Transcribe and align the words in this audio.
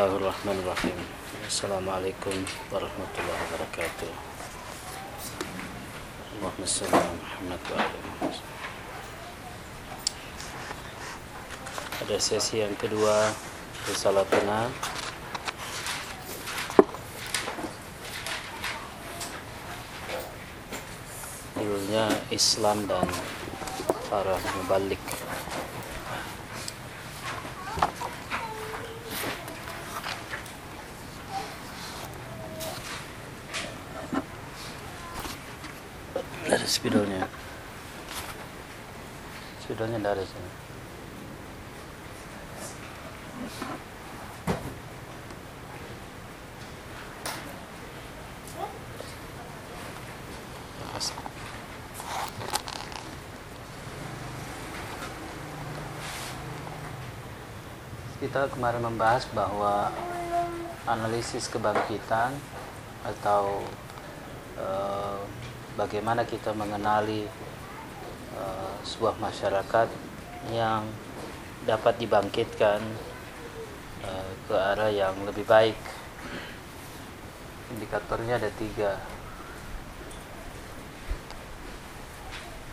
Bismillahirrahmanirrahim. 0.00 0.96
Assalamualaikum 1.44 2.32
warahmatullahi 2.72 3.36
wabarakatuh. 3.36 4.08
Allahumma 6.40 6.64
salli 6.64 6.96
ala 6.96 7.12
Muhammad 7.20 7.60
wa 7.68 7.84
ala 12.00 12.16
sesi 12.16 12.64
yang 12.64 12.72
kedua 12.80 13.28
Risalatuna 13.92 14.72
Judulnya 21.60 22.08
Islam 22.32 22.88
dan 22.88 23.04
para 24.08 24.32
mubalik 24.64 25.19
spidolnya. 36.80 37.28
Spidolnya 39.60 40.00
dari 40.00 40.24
sini. 40.24 40.50
Kita 58.20 58.48
kemarin 58.52 58.84
membahas 58.84 59.28
bahwa 59.36 59.92
analisis 60.88 61.44
kebangkitan 61.52 62.32
atau 63.04 63.64
eh, 64.56 65.20
bagaimana 65.80 66.28
kita 66.28 66.52
mengenali 66.52 67.24
uh, 68.36 68.76
sebuah 68.84 69.16
masyarakat 69.16 69.88
yang 70.52 70.84
dapat 71.64 71.96
dibangkitkan 71.96 72.84
uh, 74.04 74.32
ke 74.44 74.52
arah 74.52 74.92
yang 74.92 75.16
lebih 75.24 75.48
baik. 75.48 75.80
Indikatornya 77.72 78.36
ada 78.36 78.52
tiga. 78.60 79.00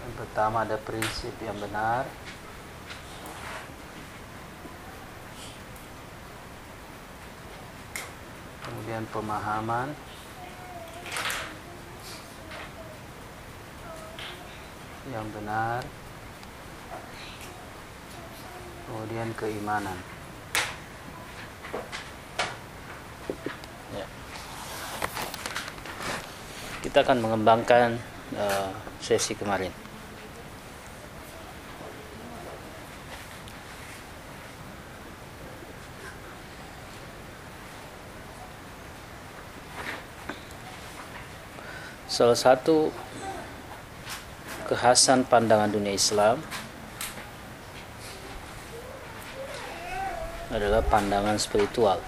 Yang 0.04 0.14
pertama 0.20 0.68
ada 0.68 0.76
prinsip 0.76 1.32
yang 1.40 1.56
benar. 1.64 2.04
Kemudian 8.68 9.08
pemahaman. 9.16 10.07
Yang 15.12 15.28
benar. 15.32 15.84
Kemudian 18.88 19.30
keimanan. 19.36 19.98
Ya. 23.96 24.06
kita 26.84 27.04
akan 27.04 27.20
mengembangkan 27.20 28.00
uh, 28.36 28.72
sesi 29.04 29.36
kemarin. 29.36 29.72
Salah 42.08 42.40
satu 42.40 42.90
kekhasan 44.68 45.24
pandangan 45.24 45.72
dunia 45.72 45.96
Islam 45.96 46.44
adalah 50.52 50.84
pandangan 50.84 51.40
spiritual. 51.40 52.04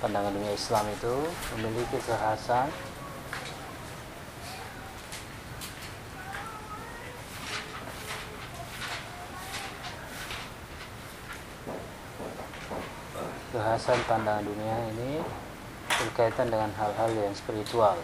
Pandangan 0.00 0.32
dunia 0.32 0.56
Islam 0.56 0.88
itu 0.88 1.14
memiliki 1.60 2.00
kekhasan 2.00 2.72
kekhasan 13.52 14.00
pandangan 14.08 14.48
dunia 14.48 14.76
ini 14.96 15.20
berkaitan 15.92 16.48
dengan 16.48 16.72
hal-hal 16.72 17.12
yang 17.12 17.36
spiritual. 17.36 18.00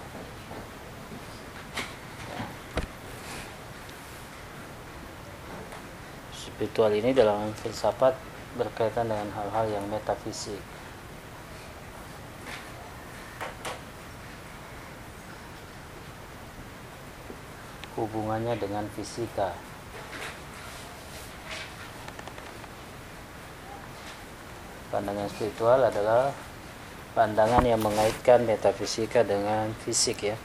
Spiritual 6.58 6.90
ini 6.90 7.14
dalam 7.14 7.54
filsafat 7.54 8.18
berkaitan 8.58 9.06
dengan 9.06 9.30
hal-hal 9.30 9.78
yang 9.78 9.86
metafisik. 9.86 10.58
Hubungannya 17.94 18.58
dengan 18.58 18.90
fisika. 18.90 19.54
Pandangan 24.90 25.30
spiritual 25.30 25.78
adalah 25.86 26.34
pandangan 27.14 27.62
yang 27.62 27.78
mengaitkan 27.78 28.42
metafisika 28.42 29.22
dengan 29.22 29.70
fisik 29.86 30.34
ya 30.34 30.36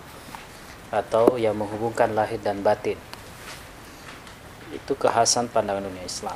atau 0.94 1.42
yang 1.42 1.58
menghubungkan 1.58 2.14
lahir 2.14 2.38
dan 2.38 2.62
batin 2.62 3.02
itu 4.84 5.00
kekhasan 5.00 5.48
pandangan 5.48 5.88
dunia 5.88 6.04
Islam. 6.04 6.36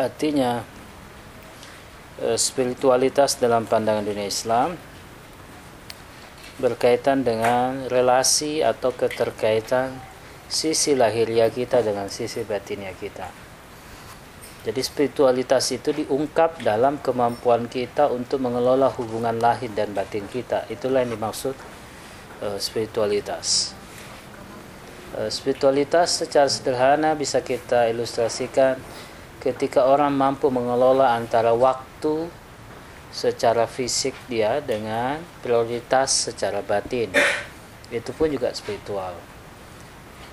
Artinya 0.00 0.64
eh, 2.24 2.40
spiritualitas 2.40 3.36
dalam 3.36 3.68
pandangan 3.68 4.00
dunia 4.00 4.24
Islam 4.24 4.80
berkaitan 6.60 7.24
dengan 7.24 7.88
relasi 7.88 8.64
atau 8.64 8.92
keterkaitan 8.96 9.96
sisi 10.48 10.96
lahiriah 10.96 11.48
kita 11.48 11.80
dengan 11.84 12.08
sisi 12.08 12.44
batinnya 12.44 12.92
kita. 12.96 13.50
Jadi 14.60 14.80
spiritualitas 14.84 15.72
itu 15.72 15.88
diungkap 16.04 16.60
dalam 16.60 17.00
kemampuan 17.00 17.64
kita 17.64 18.12
untuk 18.12 18.44
mengelola 18.44 18.92
hubungan 18.92 19.40
lahir 19.40 19.72
dan 19.72 19.96
batin 19.96 20.28
kita. 20.28 20.68
Itulah 20.68 21.00
yang 21.00 21.16
dimaksud 21.16 21.56
uh, 22.44 22.60
spiritualitas. 22.60 23.72
Eh, 25.10 25.26
spiritualitas 25.26 26.22
secara 26.22 26.46
sederhana 26.46 27.18
bisa 27.18 27.42
kita 27.42 27.90
ilustrasikan 27.90 28.78
ketika 29.42 29.82
orang 29.90 30.14
mampu 30.14 30.54
mengelola 30.54 31.18
antara 31.18 31.50
waktu 31.50 32.30
secara 33.10 33.66
fisik 33.66 34.14
dia 34.30 34.62
dengan 34.62 35.18
prioritas 35.42 36.30
secara 36.30 36.62
batin. 36.62 37.10
Itu 37.90 38.14
pun 38.14 38.30
juga 38.30 38.54
spiritual. 38.54 39.18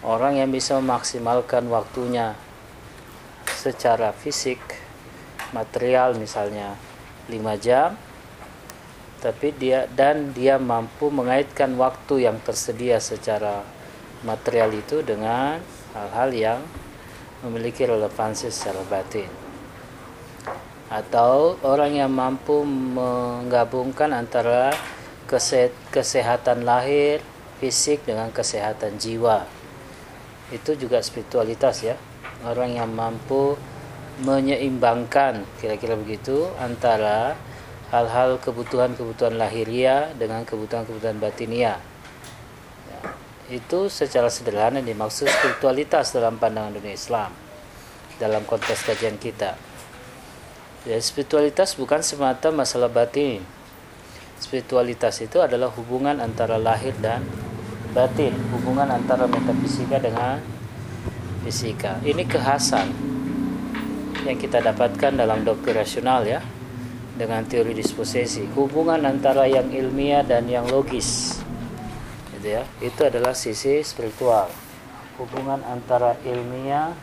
Orang 0.05 0.37
yang 0.37 0.53
bisa 0.53 0.77
memaksimalkan 0.77 1.65
waktunya 1.73 2.37
secara 3.49 4.13
fisik 4.13 4.61
material 5.57 6.13
misalnya 6.13 6.77
5 7.25 7.57
jam 7.57 7.97
tapi 9.17 9.49
dia 9.57 9.89
dan 9.89 10.29
dia 10.37 10.61
mampu 10.61 11.09
mengaitkan 11.09 11.73
waktu 11.73 12.29
yang 12.29 12.37
tersedia 12.45 13.01
secara 13.01 13.65
material 14.25 14.73
itu 14.73 15.05
dengan 15.05 15.61
hal-hal 15.93 16.29
yang 16.33 16.59
memiliki 17.45 17.85
relevansi 17.85 18.49
secara 18.49 18.81
batin. 18.89 19.29
Atau 20.87 21.59
orang 21.61 21.93
yang 21.93 22.09
mampu 22.09 22.63
menggabungkan 22.63 24.15
antara 24.15 24.71
kesehatan 25.91 26.63
lahir 26.63 27.19
fisik 27.59 28.07
dengan 28.07 28.31
kesehatan 28.31 28.95
jiwa. 28.95 29.43
Itu 30.49 30.79
juga 30.79 31.03
spiritualitas 31.03 31.83
ya. 31.83 31.99
Orang 32.47 32.71
yang 32.71 32.87
mampu 32.95 33.59
menyeimbangkan 34.23 35.45
kira-kira 35.61 35.99
begitu 35.99 36.47
antara 36.57 37.37
hal-hal 37.91 38.39
kebutuhan-kebutuhan 38.41 39.37
lahiriah 39.37 40.09
dengan 40.17 40.41
kebutuhan-kebutuhan 40.47 41.21
batinia 41.21 41.77
itu 43.47 43.87
secara 43.87 44.27
sederhana 44.27 44.83
dimaksud 44.83 45.31
spiritualitas 45.31 46.11
dalam 46.11 46.35
pandangan 46.35 46.75
dunia 46.75 46.95
Islam 46.95 47.31
dalam 48.19 48.43
konteks 48.43 48.83
kajian 48.83 49.15
kita. 49.15 49.55
Ya, 50.83 50.97
spiritualitas 50.99 51.77
bukan 51.79 52.03
semata 52.03 52.51
masalah 52.51 52.91
batin. 52.91 53.45
Spiritualitas 54.37 55.17
itu 55.23 55.41
adalah 55.41 55.71
hubungan 55.73 56.19
antara 56.21 56.59
lahir 56.61 56.93
dan 57.01 57.25
batin, 57.95 58.35
hubungan 58.53 58.89
antara 58.89 59.25
metafisika 59.25 59.97
dengan 59.97 60.43
fisika. 61.41 61.97
Ini 62.03 62.23
kekhasan 62.27 62.87
yang 64.27 64.37
kita 64.37 64.59
dapatkan 64.59 65.15
dalam 65.15 65.47
doktrin 65.47 65.79
rasional 65.79 66.27
ya. 66.27 66.43
dengan 67.17 67.41
teori 67.49 67.73
disposisi 67.73 68.45
hubungan 68.53 69.01
antara 69.01 69.49
yang 69.49 69.73
ilmiah 69.73 70.21
dan 70.21 70.45
yang 70.45 70.69
logis 70.69 71.41
gitu 72.47 72.55
ya 72.55 72.63
itu 72.79 73.01
adalah 73.03 73.35
sisi 73.35 73.83
spiritual. 73.83 74.47
Hubungan 75.19 75.59
antara 75.67 76.15
ilmiah 76.23 76.95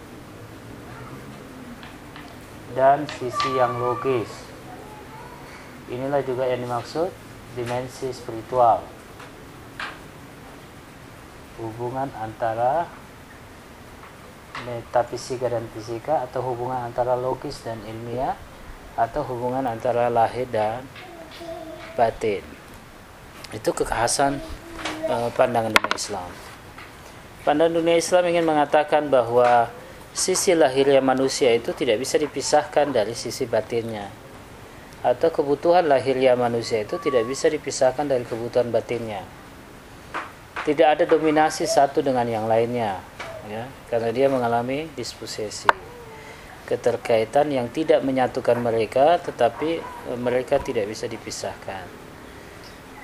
dan 2.72 3.04
sisi 3.20 3.50
yang 3.52 3.76
logis. 3.76 4.30
Inilah 5.92 6.24
juga 6.24 6.48
yang 6.48 6.64
dimaksud 6.64 7.12
dimensi 7.52 8.08
spiritual. 8.16 8.80
Hubungan 11.60 12.08
antara 12.16 12.88
metafisika 14.64 15.52
dan 15.52 15.68
fisika 15.76 16.24
atau 16.24 16.40
hubungan 16.40 16.88
antara 16.88 17.12
logis 17.18 17.60
dan 17.60 17.76
ilmiah 17.84 18.38
atau 18.96 19.20
hubungan 19.26 19.68
antara 19.68 20.08
lahir 20.08 20.48
dan 20.48 20.86
batin. 21.98 22.40
Itu 23.52 23.74
kekhasan 23.74 24.40
uh, 25.08 25.30
pandangan 25.32 25.72
dunia 25.72 25.94
Islam. 25.94 26.30
Pandangan 27.44 27.74
dunia 27.76 27.96
Islam 27.96 28.22
ingin 28.28 28.44
mengatakan 28.44 29.08
bahwa 29.12 29.68
sisi 30.16 30.56
lahirnya 30.56 31.04
manusia 31.04 31.52
itu 31.52 31.76
tidak 31.76 32.00
bisa 32.00 32.16
dipisahkan 32.16 32.92
dari 32.92 33.12
sisi 33.12 33.44
batinnya. 33.44 34.08
Atau 35.04 35.28
kebutuhan 35.28 35.84
lahirnya 35.84 36.32
manusia 36.32 36.80
itu 36.80 36.96
tidak 36.96 37.28
bisa 37.28 37.52
dipisahkan 37.52 38.08
dari 38.08 38.24
kebutuhan 38.24 38.72
batinnya. 38.72 39.20
Tidak 40.64 40.88
ada 40.88 41.04
dominasi 41.04 41.68
satu 41.68 42.00
dengan 42.00 42.24
yang 42.24 42.48
lainnya 42.48 43.14
ya 43.48 43.68
karena 43.92 44.10
dia 44.12 44.26
mengalami 44.32 44.88
disposisi 44.96 45.68
keterkaitan 46.64 47.52
yang 47.52 47.68
tidak 47.68 48.00
menyatukan 48.00 48.56
mereka 48.56 49.20
tetapi 49.20 49.84
e, 49.84 50.12
mereka 50.16 50.56
tidak 50.56 50.88
bisa 50.88 51.04
dipisahkan 51.04 51.84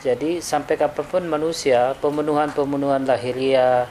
jadi 0.00 0.41
sampai 0.41 0.81
kapan 0.81 1.05
pun 1.05 1.23
manusia 1.29 1.93
pemenuhan-pemenuhan 2.00 3.05
lahiria 3.05 3.85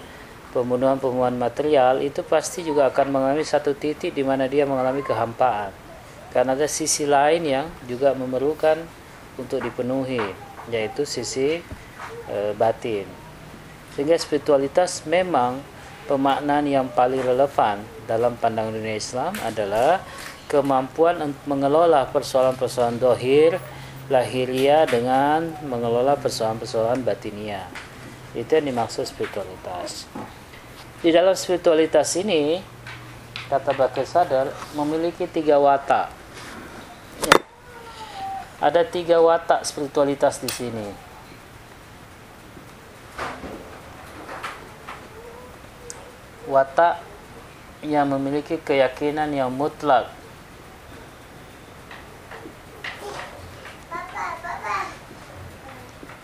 pemenuhan-pemenuhan 0.50 1.38
material 1.38 2.02
itu 2.02 2.26
pasti 2.26 2.66
juga 2.66 2.90
akan 2.90 3.14
mengalami 3.14 3.46
satu 3.46 3.78
titik 3.78 4.18
di 4.18 4.26
mana 4.26 4.50
dia 4.50 4.66
mengalami 4.66 5.06
kehampaan. 5.06 5.70
Karena 6.34 6.54
ada 6.58 6.66
sisi 6.66 7.06
lain 7.06 7.46
yang 7.46 7.66
juga 7.86 8.14
memerlukan 8.18 8.82
untuk 9.38 9.62
dipenuhi 9.62 10.22
yaitu 10.74 11.06
sisi 11.06 11.62
e, 12.26 12.38
batin. 12.58 13.06
Sehingga 13.94 14.18
spiritualitas 14.18 15.06
memang 15.06 15.62
pemaknaan 16.10 16.66
yang 16.66 16.90
paling 16.90 17.22
relevan 17.22 17.86
dalam 18.10 18.34
pandangan 18.38 18.74
dunia 18.74 18.98
Islam 18.98 19.34
adalah 19.46 20.02
kemampuan 20.50 21.34
mengelola 21.46 22.10
persoalan-persoalan 22.10 22.98
dohir 22.98 23.62
lahiria 24.10 24.90
dengan 24.90 25.54
mengelola 25.62 26.18
persoalan-persoalan 26.18 27.06
batinia 27.06 27.70
itu 28.34 28.50
yang 28.50 28.74
dimaksud 28.74 29.06
spiritualitas. 29.10 30.06
Di 31.02 31.10
dalam 31.10 31.34
spiritualitas 31.34 32.14
ini 32.18 32.62
kata 33.50 33.74
Bakir 33.74 34.06
Sadar 34.06 34.54
memiliki 34.78 35.26
tiga 35.26 35.58
watak. 35.58 36.14
Ya. 37.26 37.38
ada 38.62 38.82
tiga 38.86 39.18
watak 39.18 39.66
spiritualitas 39.66 40.38
di 40.42 40.50
sini. 40.52 40.88
Watak 46.50 47.02
yang 47.86 48.10
memiliki 48.10 48.58
keyakinan 48.60 49.32
yang 49.32 49.54
mutlak 49.54 50.19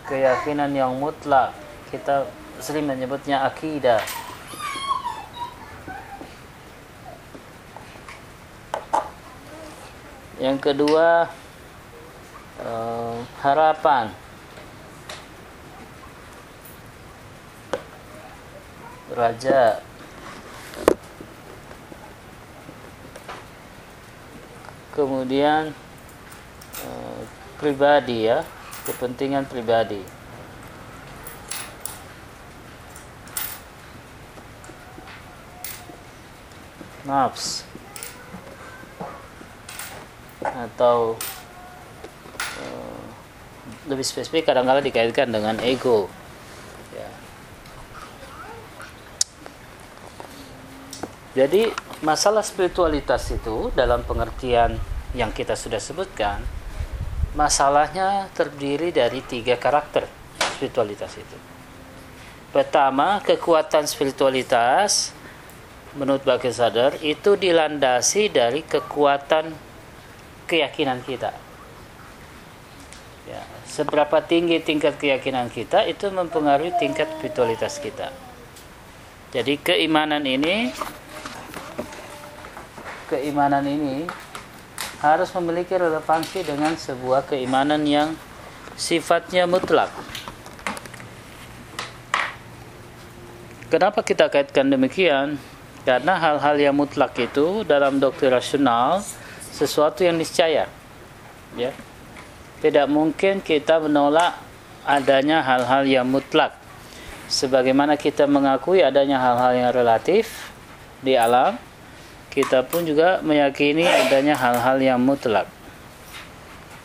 keyakinan 0.06 0.70
yang 0.70 0.94
mutlak. 0.96 1.52
Kita 1.90 2.26
sering 2.62 2.86
menyebutnya 2.86 3.42
akidah. 3.46 4.00
Yang 10.38 10.58
kedua 10.62 11.26
uh, 12.62 13.16
harapan. 13.42 14.14
Raja. 19.16 19.80
Kemudian 24.92 25.76
uh, 26.84 27.20
pribadi 27.60 28.28
ya 28.28 28.44
kepentingan 28.86 29.44
pribadi. 29.50 30.00
Nafs. 37.02 37.66
Atau 40.42 41.18
uh, 42.62 43.04
lebih 43.90 44.06
spesifik 44.06 44.50
kadang-kadang 44.50 44.86
dikaitkan 44.86 45.30
dengan 45.30 45.58
ego. 45.62 46.06
Ya. 46.94 47.10
jadi 51.36 51.74
masalah 52.00 52.42
spiritualitas 52.42 53.28
itu 53.34 53.68
dalam 53.74 54.02
pengertian 54.06 54.78
yang 55.14 55.30
kita 55.30 55.54
sudah 55.54 55.80
sebutkan 55.80 56.40
masalahnya 57.36 58.32
terdiri 58.32 58.90
dari 58.90 59.20
tiga 59.20 59.60
karakter 59.60 60.08
spiritualitas 60.56 61.12
itu. 61.20 61.38
Pertama 62.50 63.20
kekuatan 63.20 63.84
spiritualitas 63.84 65.12
menurut 66.00 66.24
Bagi 66.24 66.48
Sadar 66.48 66.96
itu 67.04 67.36
dilandasi 67.36 68.32
dari 68.32 68.64
kekuatan 68.64 69.52
keyakinan 70.48 71.04
kita. 71.04 71.36
Ya, 73.28 73.42
seberapa 73.68 74.24
tinggi 74.24 74.62
tingkat 74.64 74.96
keyakinan 74.96 75.52
kita 75.52 75.84
itu 75.84 76.08
mempengaruhi 76.08 76.72
tingkat 76.80 77.12
spiritualitas 77.20 77.76
kita. 77.76 78.08
Jadi 79.36 79.60
keimanan 79.60 80.24
ini 80.24 80.72
keimanan 83.12 83.66
ini 83.68 84.08
harus 85.14 85.30
memiliki 85.38 85.78
relevansi 85.78 86.42
dengan 86.42 86.74
sebuah 86.74 87.30
keimanan 87.30 87.86
yang 87.86 88.18
sifatnya 88.74 89.46
mutlak. 89.46 89.92
Kenapa 93.70 94.02
kita 94.02 94.30
kaitkan 94.30 94.70
demikian? 94.70 95.38
Karena 95.86 96.18
hal-hal 96.18 96.58
yang 96.58 96.74
mutlak 96.74 97.14
itu 97.18 97.62
dalam 97.62 98.02
doktrin 98.02 98.34
rasional 98.34 99.02
sesuatu 99.54 100.02
yang 100.02 100.18
niscaya. 100.18 100.66
Ya. 101.54 101.70
Tidak 102.62 102.86
mungkin 102.90 103.38
kita 103.42 103.78
menolak 103.78 104.38
adanya 104.86 105.42
hal-hal 105.42 105.82
yang 105.86 106.06
mutlak. 106.06 106.54
Sebagaimana 107.26 107.98
kita 107.98 108.30
mengakui 108.30 108.86
adanya 108.86 109.18
hal-hal 109.18 109.52
yang 109.54 109.70
relatif 109.74 110.50
di 111.02 111.18
alam, 111.18 111.58
kita 112.36 112.68
pun 112.68 112.84
juga 112.84 113.24
meyakini 113.24 113.88
adanya 113.88 114.36
hal-hal 114.36 114.76
yang 114.76 115.00
mutlak. 115.00 115.48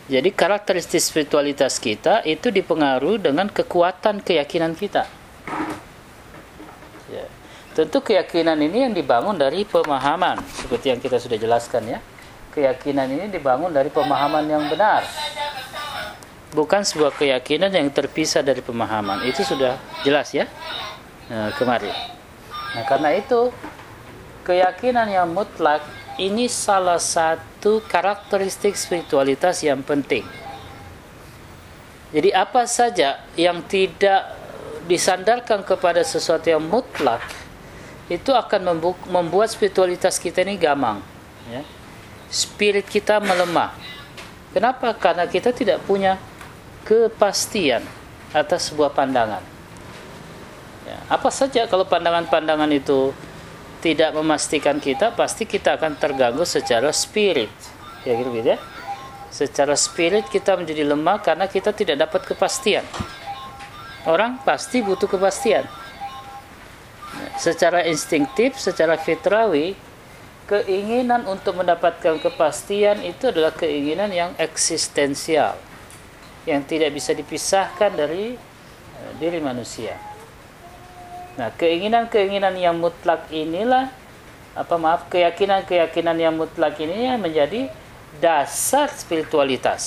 Jadi 0.07 0.31
karakteristik 0.31 1.03
spiritualitas 1.03 1.75
kita 1.75 2.23
itu 2.23 2.47
dipengaruhi 2.47 3.19
dengan 3.19 3.51
kekuatan 3.51 4.23
keyakinan 4.23 4.79
kita. 4.79 5.03
Ya. 7.11 7.27
Tentu 7.75 7.99
keyakinan 7.99 8.55
ini 8.63 8.87
yang 8.87 8.93
dibangun 8.95 9.35
dari 9.35 9.67
pemahaman, 9.67 10.39
seperti 10.55 10.95
yang 10.95 10.99
kita 11.03 11.19
sudah 11.19 11.35
jelaskan 11.35 11.83
ya. 11.95 11.99
Keyakinan 12.55 13.07
ini 13.11 13.25
dibangun 13.27 13.75
dari 13.75 13.91
pemahaman 13.91 14.47
yang 14.47 14.63
benar. 14.71 15.03
Bukan 16.51 16.83
sebuah 16.83 17.15
keyakinan 17.15 17.71
yang 17.71 17.87
terpisah 17.91 18.43
dari 18.43 18.59
pemahaman. 18.59 19.23
Itu 19.27 19.43
sudah 19.43 19.79
jelas 20.03 20.31
ya 20.31 20.47
nah, 21.31 21.51
kemarin. 21.55 21.95
Nah 22.75 22.83
karena 22.83 23.15
itu 23.15 23.51
keyakinan 24.41 25.07
yang 25.09 25.29
mutlak 25.29 25.81
ini 26.19 26.45
salah 26.51 26.99
satu 26.99 27.81
karakteristik 27.87 28.77
spiritualitas 28.77 29.61
yang 29.65 29.81
penting. 29.81 30.25
Jadi 32.11 32.29
apa 32.35 32.67
saja 32.67 33.23
yang 33.39 33.63
tidak 33.63 34.35
disandarkan 34.85 35.63
kepada 35.63 36.03
sesuatu 36.03 36.51
yang 36.51 36.59
mutlak 36.59 37.23
itu 38.11 38.35
akan 38.35 38.75
membuat 39.07 39.47
spiritualitas 39.47 40.19
kita 40.19 40.43
ini 40.43 40.59
gamang. 40.59 40.99
Ya. 41.47 41.63
Spirit 42.27 42.83
kita 42.91 43.23
melemah. 43.23 43.71
Kenapa? 44.51 44.91
Karena 44.91 45.23
kita 45.31 45.55
tidak 45.55 45.79
punya 45.87 46.19
kepastian 46.83 47.87
atas 48.35 48.67
sebuah 48.67 48.91
pandangan. 48.91 49.39
Ya. 50.83 50.99
Apa 51.07 51.31
saja 51.31 51.63
kalau 51.71 51.87
pandangan-pandangan 51.87 52.67
itu 52.75 53.15
tidak 53.81 54.13
memastikan 54.13 54.77
kita, 54.77 55.11
pasti 55.17 55.49
kita 55.49 55.75
akan 55.75 55.97
terganggu 55.97 56.45
secara 56.45 56.93
spirit. 56.93 57.49
Ya 58.05 58.13
gitu, 58.13 58.29
gitu 58.31 58.55
ya. 58.55 58.59
Secara 59.33 59.73
spirit 59.73 60.29
kita 60.29 60.53
menjadi 60.53 60.85
lemah 60.85 61.17
karena 61.19 61.49
kita 61.49 61.73
tidak 61.73 62.05
dapat 62.07 62.21
kepastian. 62.29 62.85
Orang 64.05 64.41
pasti 64.45 64.85
butuh 64.85 65.09
kepastian. 65.09 65.65
Secara 67.41 67.85
instinktif, 67.89 68.61
secara 68.61 68.97
fitrawi, 69.01 69.73
keinginan 70.51 71.25
untuk 71.25 71.57
mendapatkan 71.57 72.19
kepastian 72.19 73.01
itu 73.07 73.31
adalah 73.31 73.55
keinginan 73.55 74.11
yang 74.11 74.31
eksistensial 74.35 75.55
yang 76.43 76.65
tidak 76.65 76.91
bisa 76.91 77.13
dipisahkan 77.13 77.93
dari 77.93 78.33
uh, 78.35 79.11
diri 79.21 79.39
manusia. 79.39 80.10
Nah, 81.39 81.49
keinginan-keinginan 81.55 82.59
yang 82.59 82.75
mutlak 82.75 83.31
inilah 83.31 83.87
apa 84.51 84.75
maaf 84.75 85.07
keyakinan-keyakinan 85.07 86.17
yang 86.19 86.35
mutlak 86.35 86.75
ini 86.83 87.07
menjadi 87.15 87.71
dasar 88.19 88.91
spiritualitas. 88.91 89.83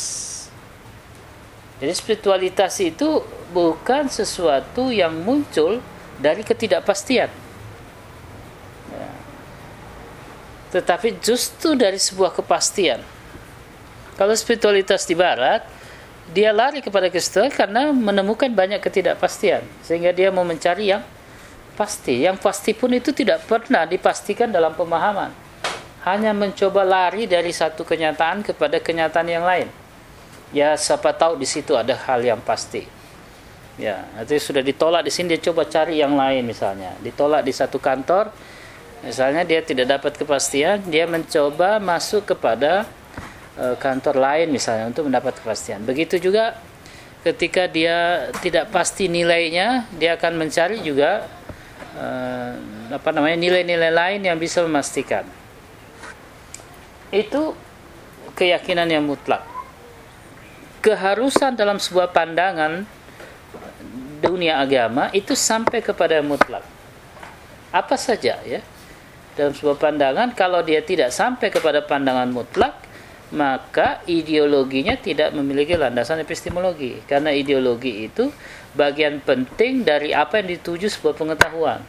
Jadi 1.85 1.93
spiritualitas 1.93 2.81
itu 2.81 3.21
bukan 3.53 4.09
sesuatu 4.09 4.89
yang 4.89 5.13
muncul 5.13 5.85
dari 6.17 6.41
ketidakpastian. 6.41 7.29
Ya. 8.89 9.09
Tetapi 10.73 11.21
justru 11.21 11.77
dari 11.77 12.01
sebuah 12.01 12.33
kepastian. 12.33 13.05
Kalau 14.15 14.33
spiritualitas 14.33 15.05
di 15.05 15.19
barat, 15.19 15.67
dia 16.33 16.55
lari 16.55 16.81
kepada 16.81 17.11
Kristus 17.13 17.53
karena 17.53 17.93
menemukan 17.93 18.49
banyak 18.49 18.81
ketidakpastian. 18.81 19.67
Sehingga 19.85 20.15
dia 20.15 20.33
mau 20.33 20.47
mencari 20.47 20.89
yang 20.95 21.03
pasti. 21.75 22.23
Yang 22.25 22.41
pasti 22.41 22.73
pun 22.73 22.91
itu 22.95 23.11
tidak 23.11 23.45
pernah 23.45 23.85
dipastikan 23.85 24.49
dalam 24.49 24.73
pemahaman. 24.73 25.31
Hanya 26.07 26.33
mencoba 26.33 26.87
lari 26.87 27.27
dari 27.29 27.51
satu 27.51 27.83
kenyataan 27.83 28.47
kepada 28.47 28.79
kenyataan 28.81 29.29
yang 29.29 29.45
lain. 29.45 29.69
Ya, 30.55 30.79
siapa 30.79 31.11
tahu 31.11 31.35
di 31.35 31.49
situ 31.49 31.75
ada 31.75 31.99
hal 32.07 32.23
yang 32.23 32.39
pasti. 32.39 32.87
Ya, 33.75 34.07
nanti 34.15 34.39
sudah 34.39 34.63
ditolak 34.63 35.03
di 35.03 35.11
sini 35.11 35.35
dia 35.35 35.51
coba 35.51 35.67
cari 35.67 35.99
yang 35.99 36.15
lain 36.15 36.47
misalnya. 36.47 36.95
Ditolak 37.03 37.43
di 37.43 37.51
satu 37.51 37.83
kantor, 37.83 38.31
misalnya 39.03 39.43
dia 39.43 39.67
tidak 39.67 39.99
dapat 39.99 40.15
kepastian, 40.15 40.79
dia 40.87 41.11
mencoba 41.11 41.83
masuk 41.83 42.23
kepada 42.23 42.87
uh, 43.59 43.75
kantor 43.83 44.15
lain 44.15 44.55
misalnya 44.55 44.87
untuk 44.87 45.11
mendapat 45.11 45.43
kepastian. 45.43 45.83
Begitu 45.83 46.23
juga 46.23 46.55
ketika 47.27 47.67
dia 47.67 48.31
tidak 48.39 48.71
pasti 48.71 49.11
nilainya, 49.11 49.91
dia 49.99 50.15
akan 50.15 50.39
mencari 50.39 50.79
juga 50.79 51.27
uh, 51.99 52.53
apa 52.95 53.09
namanya 53.11 53.39
nilai-nilai 53.39 53.93
lain 53.95 54.21
yang 54.23 54.39
bisa 54.39 54.63
memastikan. 54.63 55.27
Itu 57.15 57.55
keyakinan 58.35 58.91
yang 58.91 59.07
mutlak. 59.07 59.47
Keharusan 60.83 61.57
dalam 61.57 61.81
sebuah 61.81 62.13
pandangan 62.13 62.85
dunia 64.21 64.61
agama 64.61 65.09
itu 65.15 65.33
sampai 65.33 65.81
kepada 65.81 66.21
mutlak. 66.21 66.65
Apa 67.73 67.97
saja 67.97 68.39
ya. 68.45 68.61
Dalam 69.35 69.51
sebuah 69.51 69.79
pandangan 69.83 70.31
kalau 70.37 70.63
dia 70.63 70.79
tidak 70.79 71.11
sampai 71.11 71.51
kepada 71.51 71.83
pandangan 71.83 72.31
mutlak, 72.31 72.79
maka 73.35 73.99
ideologinya 74.07 74.95
tidak 74.95 75.35
memiliki 75.35 75.75
landasan 75.75 76.23
epistemologi 76.23 77.03
karena 77.11 77.35
ideologi 77.35 78.07
itu 78.07 78.31
bagian 78.75 79.23
penting 79.23 79.87
dari 79.87 80.11
apa 80.11 80.43
yang 80.43 80.59
dituju 80.59 80.91
sebuah 80.91 81.15
pengetahuan. 81.15 81.81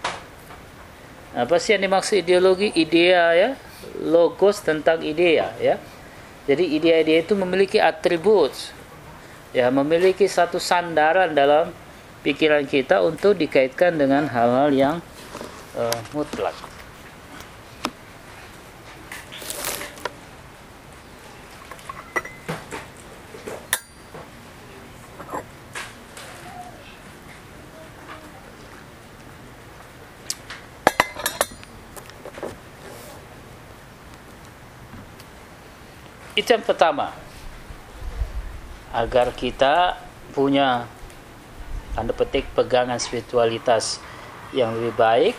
Apa 1.36 1.60
sih 1.60 1.76
yang 1.76 1.90
dimaksud 1.90 2.24
ideologi? 2.24 2.72
Idea 2.80 3.36
ya, 3.36 3.50
logos 4.00 4.64
tentang 4.64 5.04
idea 5.04 5.52
ya. 5.60 5.76
Jadi 6.46 6.78
idea-idea 6.78 7.26
itu 7.26 7.34
memiliki 7.34 7.82
atribut 7.82 8.54
ya, 9.52 9.74
memiliki 9.74 10.30
satu 10.30 10.62
sandaran 10.62 11.34
dalam 11.34 11.74
pikiran 12.22 12.64
kita 12.70 13.02
untuk 13.02 13.36
dikaitkan 13.36 13.98
dengan 13.98 14.30
hal-hal 14.30 14.70
yang 14.70 14.96
uh, 15.74 16.00
mutlak. 16.14 16.75
Itu 36.36 36.52
yang 36.52 36.64
pertama. 36.68 37.16
Agar 38.92 39.32
kita 39.36 40.00
punya 40.36 40.88
tanda 41.96 42.12
petik 42.12 42.48
pegangan 42.52 43.00
spiritualitas 43.00 44.04
yang 44.52 44.76
lebih 44.76 44.96
baik 44.96 45.36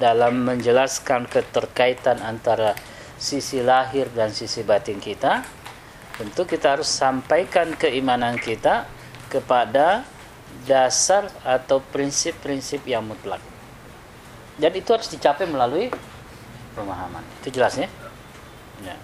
dalam 0.00 0.44
menjelaskan 0.48 1.28
keterkaitan 1.28 2.24
antara 2.24 2.72
sisi 3.20 3.60
lahir 3.60 4.08
dan 4.16 4.32
sisi 4.32 4.64
batin 4.64 4.96
kita 4.96 5.44
tentu 6.20 6.44
kita 6.44 6.76
harus 6.76 6.88
sampaikan 6.88 7.72
keimanan 7.76 8.36
kita 8.36 8.84
kepada 9.32 10.04
dasar 10.68 11.32
atau 11.40 11.80
prinsip-prinsip 11.80 12.84
yang 12.84 13.08
mutlak. 13.08 13.40
Dan 14.60 14.76
itu 14.76 14.92
harus 14.92 15.08
dicapai 15.08 15.48
melalui 15.48 15.88
pemahaman. 16.76 17.24
Itu 17.40 17.48
jelasnya 17.56 17.88
ya. 18.84 18.96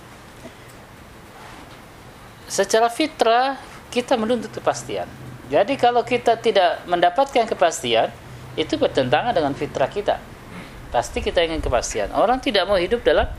Secara 2.56 2.88
fitrah 2.88 3.60
kita 3.92 4.16
menuntut 4.16 4.48
kepastian 4.48 5.04
jadi 5.46 5.78
kalau 5.78 6.02
kita 6.02 6.34
tidak 6.42 6.82
mendapatkan 6.90 7.46
kepastian, 7.46 8.10
itu 8.58 8.74
bertentangan 8.74 9.30
dengan 9.30 9.54
fitrah 9.54 9.86
kita. 9.86 10.18
Pasti 10.90 11.22
kita 11.22 11.38
ingin 11.46 11.62
kepastian. 11.62 12.10
Orang 12.10 12.42
tidak 12.42 12.66
mau 12.66 12.74
hidup 12.74 13.06
dalam 13.06 13.30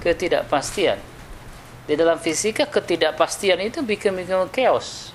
ketidakpastian. 0.00 0.96
Di 1.84 1.94
dalam 1.98 2.16
fisika 2.16 2.64
ketidakpastian 2.64 3.60
itu 3.60 3.84
bikin 3.84 4.16
bikin 4.16 4.48
chaos. 4.54 5.12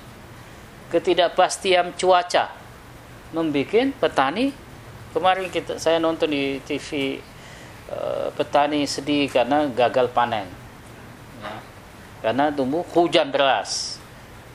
Ketidakpastian 0.94 1.98
cuaca 1.98 2.54
membuat 3.34 3.90
petani 3.98 4.54
kemarin 5.12 5.50
kita 5.50 5.82
saya 5.82 5.98
nonton 5.98 6.30
di 6.30 6.62
TV 6.62 7.18
eh, 7.90 8.28
petani 8.38 8.86
sedih 8.86 9.32
karena 9.34 9.66
gagal 9.66 10.14
panen. 10.14 10.46
Ya. 11.42 11.75
Karena 12.25 12.50
tumbuh 12.50 12.82
hujan 12.89 13.29
deras 13.29 14.01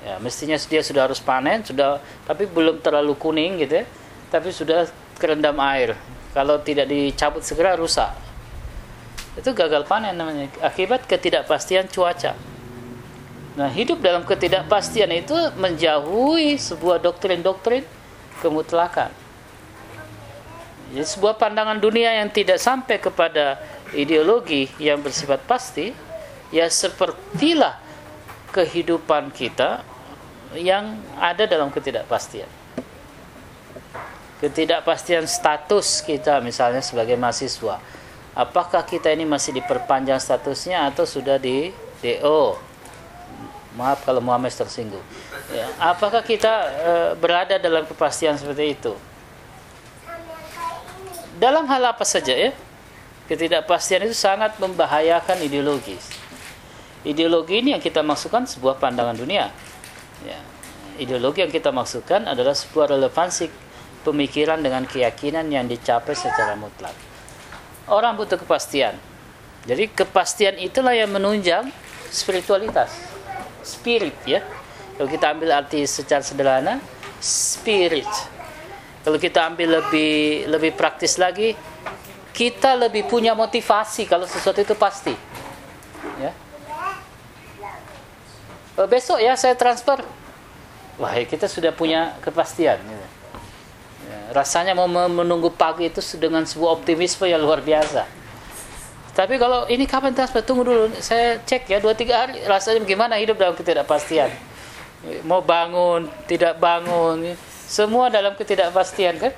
Ya, 0.00 0.16
mestinya 0.16 0.56
dia 0.56 0.80
sudah 0.80 1.04
harus 1.04 1.20
panen, 1.20 1.60
sudah 1.60 2.00
tapi 2.24 2.48
belum 2.48 2.80
terlalu 2.80 3.12
kuning 3.20 3.60
gitu 3.60 3.84
ya. 3.84 3.86
Tapi 4.32 4.48
sudah 4.48 4.88
kerendam 5.20 5.60
air. 5.60 5.92
Kalau 6.32 6.56
tidak 6.64 6.88
dicabut 6.88 7.44
segera 7.44 7.76
rusak. 7.76 8.08
Itu 9.36 9.52
gagal 9.52 9.84
panen 9.84 10.16
namanya 10.16 10.48
akibat 10.64 11.04
ketidakpastian 11.04 11.92
cuaca. 11.92 12.32
Nah, 13.60 13.68
hidup 13.68 14.00
dalam 14.00 14.24
ketidakpastian 14.24 15.10
itu 15.12 15.36
menjauhi 15.60 16.56
sebuah 16.56 17.02
doktrin-doktrin 17.02 17.84
kemutlakan. 18.40 19.12
Jadi 20.96 21.06
sebuah 21.06 21.36
pandangan 21.36 21.76
dunia 21.76 22.24
yang 22.24 22.32
tidak 22.32 22.56
sampai 22.56 22.96
kepada 22.98 23.60
ideologi 23.92 24.70
yang 24.80 25.02
bersifat 25.02 25.44
pasti, 25.44 25.92
ya 26.50 26.66
sepertilah 26.66 27.78
kehidupan 28.50 29.30
kita 29.30 29.86
yang 30.58 30.98
ada 31.16 31.46
dalam 31.46 31.70
ketidakpastian. 31.70 32.50
Ketidakpastian 34.42 35.28
status 35.30 36.02
kita 36.02 36.42
misalnya 36.42 36.82
sebagai 36.82 37.14
mahasiswa. 37.14 37.78
Apakah 38.34 38.82
kita 38.86 39.10
ini 39.10 39.26
masih 39.26 39.54
diperpanjang 39.54 40.18
statusnya 40.18 40.90
atau 40.90 41.04
sudah 41.04 41.36
di 41.36 41.70
DO? 42.02 42.56
Maaf 43.76 44.02
kalau 44.02 44.18
Muhammad 44.18 44.50
tersinggung. 44.50 45.02
Ya, 45.50 45.66
apakah 45.78 46.22
kita 46.26 46.52
e, 46.74 46.92
berada 47.18 47.58
dalam 47.58 47.86
kepastian 47.86 48.34
seperti 48.34 48.74
itu? 48.74 48.94
Dalam 51.38 51.68
hal 51.70 51.94
apa 51.94 52.02
saja 52.02 52.34
ya? 52.34 52.50
Ketidakpastian 53.30 54.10
itu 54.10 54.16
sangat 54.16 54.58
membahayakan 54.58 55.38
ideologis. 55.46 56.19
Ideologi 57.00 57.64
ini 57.64 57.72
yang 57.72 57.80
kita 57.80 58.04
masukkan 58.04 58.44
sebuah 58.44 58.76
pandangan 58.76 59.16
dunia 59.16 59.48
Ya. 60.26 60.36
Ideologi 61.00 61.40
yang 61.40 61.48
kita 61.48 61.72
maksudkan 61.72 62.28
adalah 62.28 62.52
sebuah 62.52 62.92
relevansi 62.92 63.48
pemikiran 64.04 64.60
dengan 64.60 64.84
keyakinan 64.84 65.48
yang 65.48 65.64
dicapai 65.64 66.12
secara 66.12 66.52
mutlak. 66.60 66.92
Orang 67.88 68.20
butuh 68.20 68.36
kepastian. 68.36 69.00
Jadi 69.64 69.88
kepastian 69.88 70.60
itulah 70.60 70.92
yang 70.92 71.08
menunjang 71.08 71.72
spiritualitas. 72.12 72.92
Spirit 73.64 74.16
ya. 74.28 74.44
Kalau 75.00 75.08
kita 75.08 75.32
ambil 75.32 75.56
arti 75.56 75.88
secara 75.88 76.20
sederhana, 76.20 76.84
spirit. 77.16 78.08
Kalau 79.00 79.16
kita 79.16 79.48
ambil 79.48 79.80
lebih 79.80 80.44
lebih 80.52 80.76
praktis 80.76 81.16
lagi, 81.16 81.56
kita 82.36 82.76
lebih 82.76 83.08
punya 83.08 83.32
motivasi 83.32 84.04
kalau 84.04 84.28
sesuatu 84.28 84.60
itu 84.60 84.76
pasti. 84.76 85.29
E, 88.80 88.88
besok 88.88 89.20
ya 89.20 89.36
saya 89.36 89.52
transfer. 89.52 90.00
Wah 90.96 91.12
ya 91.12 91.28
kita 91.28 91.48
sudah 91.48 91.72
punya 91.72 92.16
kepastian 92.24 92.80
gitu. 92.80 93.06
ya, 94.08 94.18
rasanya 94.36 94.72
mau 94.76 94.88
menunggu 94.88 95.52
pagi 95.52 95.88
itu 95.88 96.00
dengan 96.16 96.44
sebuah 96.48 96.80
optimisme 96.80 97.28
yang 97.28 97.40
luar 97.40 97.60
biasa. 97.60 98.04
Tapi 99.10 99.36
kalau 99.36 99.66
ini 99.68 99.84
kapan 99.84 100.16
transfer? 100.16 100.40
Tunggu 100.40 100.64
dulu 100.64 100.84
saya 101.02 101.36
cek 101.42 101.68
ya 101.68 101.78
dua 101.82 101.92
tiga 101.92 102.24
hari. 102.24 102.40
Rasanya 102.46 102.80
gimana 102.86 103.20
hidup 103.20 103.36
dalam 103.36 103.52
ketidakpastian? 103.52 104.32
Mau 105.24 105.40
bangun 105.40 106.08
tidak 106.28 106.60
bangun 106.60 107.36
semua 107.68 108.08
dalam 108.12 108.36
ketidakpastian 108.36 109.16
kan? 109.18 109.32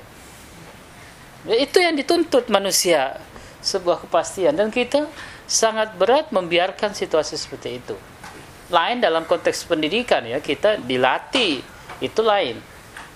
Ya, 1.43 1.55
itu 1.59 1.77
yang 1.83 1.95
dituntut 1.99 2.47
manusia 2.47 3.19
sebuah 3.59 4.07
kepastian. 4.07 4.55
Dan 4.55 4.71
kita 4.71 5.07
sangat 5.49 5.95
berat 5.99 6.31
membiarkan 6.31 6.95
situasi 6.95 7.35
seperti 7.35 7.83
itu. 7.83 7.95
Lain 8.71 9.03
dalam 9.03 9.27
konteks 9.27 9.67
pendidikan 9.67 10.23
ya, 10.23 10.39
kita 10.39 10.79
dilatih 10.79 11.59
itu 11.99 12.21
lain. 12.23 12.59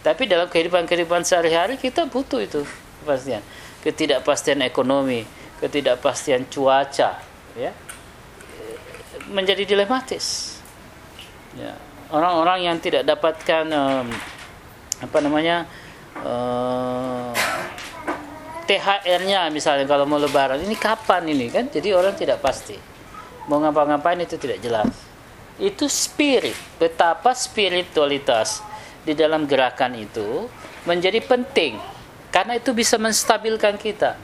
Tapi 0.04 0.24
dalam 0.28 0.48
kehidupan-kehidupan 0.48 1.24
sehari-hari 1.28 1.76
kita 1.76 2.08
butuh 2.08 2.40
itu 2.40 2.64
kepastian. 3.04 3.44
Ketidakpastian 3.84 4.60
ekonomi, 4.64 5.24
ketidakpastian 5.64 6.48
cuaca, 6.52 7.20
ya. 7.56 7.72
Menjadi 9.28 9.64
dilematis. 9.68 10.60
Ya. 11.56 11.76
Orang-orang 12.08 12.68
yang 12.68 12.78
tidak 12.80 13.04
dapatkan 13.04 13.68
um, 13.72 14.08
apa 15.04 15.18
namanya? 15.20 15.68
Uh, 16.24 17.32
THR-nya 18.68 19.48
misalnya 19.48 19.88
kalau 19.88 20.04
mau 20.04 20.20
lebaran 20.20 20.60
ini 20.60 20.76
kapan 20.76 21.24
ini 21.32 21.48
kan 21.48 21.72
jadi 21.72 21.96
orang 21.96 22.20
tidak 22.20 22.44
pasti 22.44 22.76
mau 23.48 23.64
ngapa-ngapain 23.64 24.20
itu 24.20 24.36
tidak 24.36 24.60
jelas 24.60 24.92
itu 25.58 25.90
spirit. 25.90 26.56
Betapa 26.78 27.34
spiritualitas 27.34 28.62
di 29.04 29.18
dalam 29.18 29.46
gerakan 29.50 29.98
itu 29.98 30.50
menjadi 30.86 31.22
penting. 31.22 31.78
Karena 32.30 32.58
itu 32.58 32.74
bisa 32.74 32.96
menstabilkan 33.02 33.76
kita. 33.78 34.18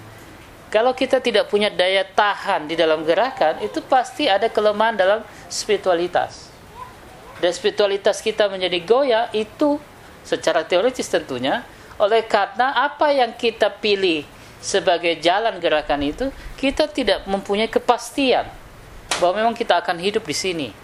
Kalau 0.73 0.97
kita 0.97 1.21
tidak 1.21 1.53
punya 1.53 1.69
daya 1.69 2.01
tahan 2.01 2.65
di 2.65 2.73
dalam 2.73 3.05
gerakan 3.05 3.61
itu 3.61 3.77
pasti 3.85 4.25
ada 4.25 4.49
kelemahan 4.49 4.97
dalam 4.97 5.19
spiritualitas. 5.45 6.49
Dan 7.37 7.53
spiritualitas 7.53 8.21
kita 8.21 8.49
menjadi 8.49 8.81
goyah 8.81 9.29
itu 9.37 9.77
secara 10.25 10.65
teoritis 10.65 11.05
tentunya 11.11 11.61
oleh 12.01 12.25
karena 12.25 12.73
apa 12.89 13.13
yang 13.13 13.37
kita 13.37 13.69
pilih 13.69 14.25
sebagai 14.63 15.19
jalan 15.19 15.59
gerakan 15.59 16.01
itu, 16.01 16.25
kita 16.55 16.87
tidak 16.89 17.27
mempunyai 17.27 17.67
kepastian 17.67 18.47
bahwa 19.19 19.33
memang 19.43 19.53
kita 19.53 19.77
akan 19.77 19.99
hidup 19.99 20.23
di 20.23 20.33
sini. 20.33 20.82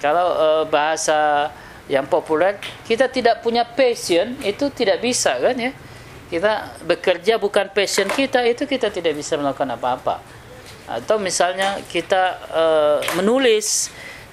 Kalau 0.00 0.26
uh, 0.32 0.64
bahasa 0.64 1.52
yang 1.86 2.08
populer, 2.08 2.56
kita 2.88 3.06
tidak 3.12 3.44
punya 3.44 3.68
passion, 3.68 4.34
itu 4.40 4.72
tidak 4.72 5.04
bisa 5.04 5.36
kan 5.36 5.54
ya. 5.54 5.72
Kita 6.30 6.80
bekerja 6.86 7.36
bukan 7.36 7.68
passion 7.74 8.06
kita, 8.08 8.46
itu 8.46 8.64
kita 8.64 8.88
tidak 8.88 9.12
bisa 9.18 9.36
melakukan 9.36 9.76
apa-apa. 9.76 10.22
Atau 10.88 11.20
misalnya 11.20 11.78
kita 11.90 12.22
uh, 12.50 12.98
menulis, 13.18 13.90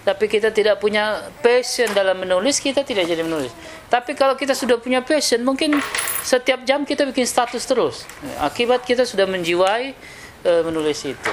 tapi 0.08 0.32
kita 0.32 0.56
tidak 0.56 0.80
punya 0.80 1.20
passion 1.44 1.92
dalam 1.92 2.16
menulis, 2.16 2.64
kita 2.64 2.88
tidak 2.88 3.04
jadi 3.12 3.28
menulis. 3.28 3.52
Tapi 3.92 4.16
kalau 4.16 4.40
kita 4.40 4.56
sudah 4.56 4.80
punya 4.80 5.04
passion, 5.04 5.44
mungkin 5.44 5.76
setiap 6.24 6.64
jam 6.64 6.88
kita 6.88 7.04
bikin 7.12 7.28
status 7.28 7.68
terus. 7.68 8.08
Akibat 8.40 8.88
kita 8.88 9.04
sudah 9.04 9.28
menjiwai 9.28 9.92
e, 10.48 10.52
menulis 10.64 11.04
itu. 11.04 11.32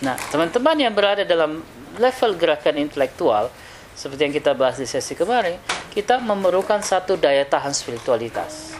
Nah, 0.00 0.16
teman-teman 0.32 0.76
yang 0.80 0.96
berada 0.96 1.20
dalam 1.28 1.60
level 1.96 2.36
gerakan 2.38 2.76
intelektual, 2.78 3.50
seperti 3.94 4.20
yang 4.26 4.34
kita 4.34 4.52
bahas 4.58 4.76
di 4.78 4.86
sesi 4.86 5.14
kemarin, 5.14 5.58
kita 5.94 6.18
memerlukan 6.18 6.82
satu 6.82 7.14
daya 7.14 7.46
tahan 7.46 7.70
spiritualitas. 7.70 8.74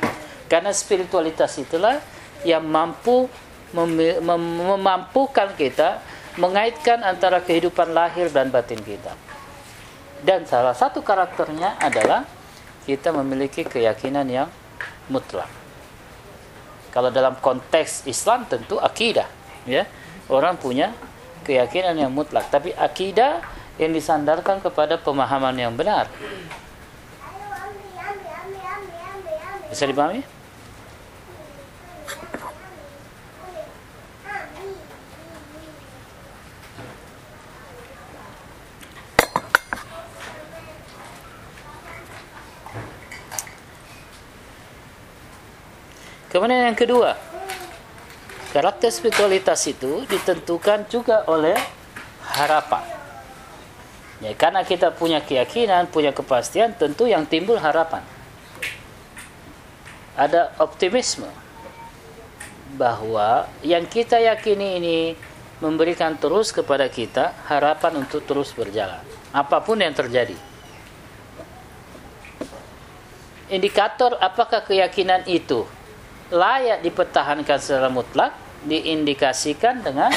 Karena 0.51 0.75
spiritualitas 0.75 1.55
itulah 1.57 2.03
yang 2.43 2.67
mampu 2.67 3.31
mem 3.75 4.23
memampukan 4.23 5.55
kita 5.55 6.03
mengaitkan 6.39 7.03
antara 7.03 7.43
kehidupan 7.43 7.95
lahir 7.95 8.31
dan 8.31 8.51
batin 8.51 8.79
kita. 8.83 9.15
Dan 10.25 10.47
salah 10.49 10.75
satu 10.75 11.05
karakternya 11.05 11.79
adalah 11.79 12.27
kita 12.89 13.15
memiliki 13.15 13.63
keyakinan 13.65 14.27
yang 14.27 14.49
mutlak. 15.09 15.49
Kalau 16.91 17.11
dalam 17.11 17.35
konteks 17.39 18.07
Islam 18.07 18.47
tentu 18.47 18.79
akidah, 18.79 19.27
ya. 19.67 19.85
Orang 20.31 20.57
punya 20.57 20.95
keyakinan 21.45 21.95
yang 21.95 22.11
mutlak, 22.11 22.49
tapi 22.49 22.73
akidah 22.73 23.45
yang 23.77 23.93
disandarkan 23.93 24.65
kepada 24.65 24.97
pemahaman 24.97 25.55
yang 25.55 25.77
benar. 25.77 26.09
Bisa 29.69 29.85
dipahami? 29.85 30.25
Kemudian 46.35 46.67
yang 46.67 46.75
kedua, 46.75 47.15
karakter 48.55 48.95
spiritualitas 48.95 49.67
itu 49.67 50.07
ditentukan 50.07 50.87
juga 50.87 51.27
oleh 51.27 51.59
harapan. 52.23 52.87
Ya, 54.23 54.31
karena 54.39 54.63
kita 54.63 54.95
punya 54.95 55.19
keyakinan, 55.19 55.91
punya 55.91 56.15
kepastian, 56.15 56.71
tentu 56.79 57.11
yang 57.11 57.27
timbul 57.27 57.59
harapan. 57.59 58.07
Ada 60.15 60.55
optimisme 60.63 61.27
bahwa 62.79 63.51
yang 63.67 63.83
kita 63.91 64.23
yakini 64.23 64.79
ini 64.79 64.99
memberikan 65.59 66.15
terus 66.15 66.55
kepada 66.55 66.87
kita 66.87 67.35
harapan 67.51 68.07
untuk 68.07 68.23
terus 68.23 68.55
berjalan, 68.55 69.03
apa 69.35 69.59
pun 69.67 69.83
yang 69.83 69.91
terjadi. 69.91 70.39
Indikator 73.51 74.15
apakah 74.23 74.63
keyakinan 74.63 75.27
itu 75.27 75.67
layak 76.31 76.81
dipertahankan 76.87 77.59
secara 77.61 77.91
mutlak 77.91 78.44
diindikasikan 78.65 79.85
dengan 79.85 80.11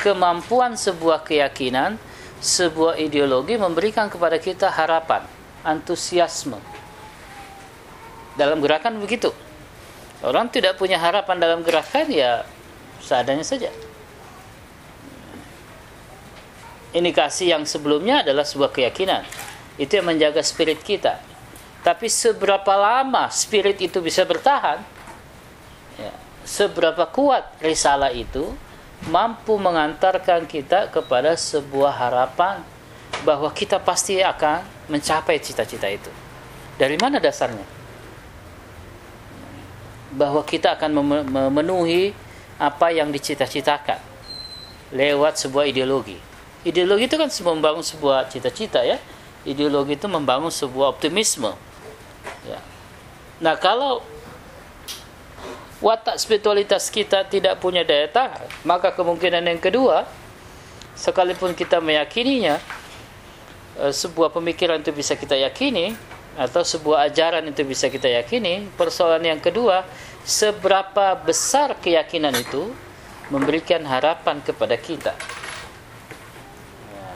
kemampuan 0.00 0.76
sebuah 0.76 1.24
keyakinan, 1.24 2.00
sebuah 2.40 3.00
ideologi 3.00 3.56
memberikan 3.56 4.08
kepada 4.08 4.40
kita 4.40 4.72
harapan, 4.72 5.24
antusiasme. 5.64 6.58
Dalam 8.36 8.60
gerakan 8.60 9.00
begitu. 9.00 9.32
Orang 10.24 10.48
tidak 10.48 10.80
punya 10.80 10.96
harapan 10.96 11.36
dalam 11.36 11.60
gerakan 11.60 12.08
ya 12.08 12.44
seadanya 13.04 13.44
saja. 13.44 13.68
Indikasi 16.96 17.52
yang 17.52 17.68
sebelumnya 17.68 18.24
adalah 18.24 18.44
sebuah 18.44 18.72
keyakinan. 18.72 19.24
Itu 19.76 20.00
yang 20.00 20.08
menjaga 20.08 20.40
spirit 20.40 20.80
kita. 20.80 21.20
Tapi 21.84 22.08
seberapa 22.08 22.72
lama 22.72 23.28
spirit 23.28 23.76
itu 23.78 24.00
bisa 24.00 24.24
bertahan, 24.24 24.80
seberapa 26.46 27.10
kuat 27.10 27.58
risalah 27.58 28.14
itu 28.14 28.54
mampu 29.10 29.58
mengantarkan 29.58 30.46
kita 30.46 30.88
kepada 30.94 31.34
sebuah 31.34 31.92
harapan 31.92 32.62
bahwa 33.26 33.50
kita 33.50 33.82
pasti 33.82 34.22
akan 34.22 34.62
mencapai 34.86 35.42
cita-cita 35.42 35.90
itu. 35.90 36.08
Dari 36.78 36.94
mana 36.96 37.18
dasarnya? 37.18 37.66
Bahwa 40.14 40.40
kita 40.46 40.78
akan 40.78 40.90
memenuhi 41.28 42.14
apa 42.56 42.94
yang 42.94 43.10
dicita-citakan 43.12 44.00
lewat 44.94 45.36
sebuah 45.36 45.66
ideologi. 45.68 46.16
Ideologi 46.62 47.10
itu 47.10 47.18
kan 47.18 47.28
membangun 47.28 47.82
sebuah 47.84 48.30
cita-cita 48.30 48.86
ya. 48.86 48.96
Ideologi 49.42 49.98
itu 49.98 50.06
membangun 50.06 50.50
sebuah 50.50 50.94
optimisme. 50.94 51.52
Ya. 52.46 52.58
Nah, 53.38 53.54
kalau 53.60 54.02
watak 55.80 56.16
spiritualitas 56.16 56.88
kita 56.88 57.28
tidak 57.28 57.60
punya 57.60 57.84
daya 57.84 58.08
tahan, 58.08 58.48
maka 58.64 58.92
kemungkinan 58.96 59.44
yang 59.44 59.60
kedua, 59.60 60.08
sekalipun 60.96 61.52
kita 61.52 61.80
meyakininya, 61.84 62.56
eh, 63.80 63.92
sebuah 63.92 64.32
pemikiran 64.32 64.80
itu 64.80 64.92
bisa 64.92 65.12
kita 65.14 65.36
yakini, 65.36 65.92
atau 66.36 66.60
sebuah 66.60 67.08
ajaran 67.08 67.48
itu 67.48 67.64
bisa 67.64 67.88
kita 67.88 68.12
yakini, 68.12 68.68
persoalan 68.76 69.24
yang 69.24 69.40
kedua, 69.40 69.88
seberapa 70.20 71.16
besar 71.24 71.72
keyakinan 71.80 72.36
itu 72.36 72.72
memberikan 73.32 73.80
harapan 73.88 74.38
kepada 74.44 74.76
kita. 74.76 75.16
Ya, 76.92 77.08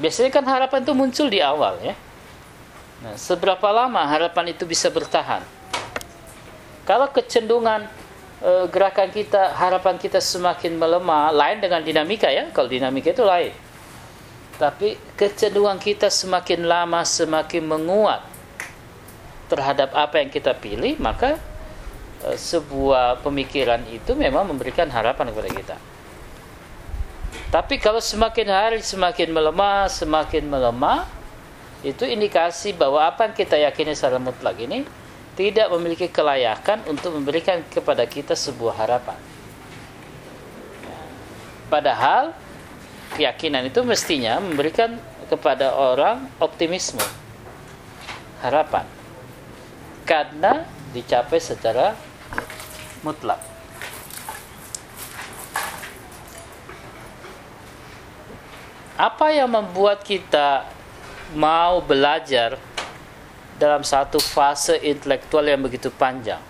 biasanya 0.00 0.30
kan 0.32 0.44
harapan 0.48 0.80
itu 0.80 0.92
muncul 0.96 1.26
di 1.28 1.44
awal 1.44 1.76
ya. 1.84 1.94
Nah, 3.04 3.14
seberapa 3.20 3.68
lama 3.68 4.00
harapan 4.08 4.56
itu 4.56 4.64
bisa 4.64 4.88
bertahan? 4.88 5.44
Kalau 6.84 7.08
kecenderungan 7.08 7.88
e, 8.44 8.50
gerakan 8.68 9.08
kita, 9.08 9.56
harapan 9.56 9.96
kita 9.96 10.20
semakin 10.20 10.76
melemah, 10.76 11.32
lain 11.32 11.64
dengan 11.64 11.80
dinamika 11.80 12.28
ya. 12.28 12.52
Kalau 12.52 12.68
dinamika 12.68 13.08
itu 13.12 13.24
lain. 13.24 13.52
Tapi 14.60 15.00
kecenderungan 15.16 15.80
kita 15.80 16.12
semakin 16.12 16.68
lama 16.68 17.00
semakin 17.02 17.64
menguat 17.64 18.22
terhadap 19.48 19.96
apa 19.96 20.20
yang 20.20 20.28
kita 20.28 20.52
pilih, 20.52 21.00
maka 21.00 21.40
e, 22.20 22.36
sebuah 22.36 23.24
pemikiran 23.24 23.80
itu 23.88 24.12
memang 24.12 24.44
memberikan 24.44 24.86
harapan 24.92 25.32
kepada 25.32 25.50
kita. 25.50 25.76
Tapi 27.48 27.80
kalau 27.80 28.02
semakin 28.02 28.50
hari 28.50 28.78
semakin 28.84 29.32
melemah, 29.32 29.88
semakin 29.88 30.44
melemah, 30.52 31.08
itu 31.80 32.04
indikasi 32.04 32.76
bahwa 32.76 33.04
apa 33.04 33.28
yang 33.28 33.34
kita 33.36 33.56
yakini 33.60 33.92
secara 33.92 34.16
mutlak 34.16 34.56
ini 34.56 34.84
tidak 35.34 35.66
memiliki 35.74 36.06
kelayakan 36.06 36.86
untuk 36.86 37.14
memberikan 37.18 37.62
kepada 37.66 38.06
kita 38.06 38.38
sebuah 38.38 38.74
harapan. 38.78 39.18
Padahal 41.66 42.30
keyakinan 43.18 43.66
itu 43.66 43.82
mestinya 43.82 44.38
memberikan 44.38 44.94
kepada 45.26 45.74
orang 45.74 46.30
optimisme, 46.38 47.02
harapan. 48.42 48.86
Karena 50.06 50.62
dicapai 50.94 51.40
secara 51.42 51.98
mutlak. 53.02 53.40
Apa 58.94 59.34
yang 59.34 59.50
membuat 59.50 60.06
kita 60.06 60.70
mau 61.34 61.82
belajar 61.82 62.54
dalam 63.64 63.80
satu 63.80 64.20
fase 64.20 64.76
intelektual 64.84 65.48
yang 65.48 65.64
begitu 65.64 65.88
panjang. 65.88 66.40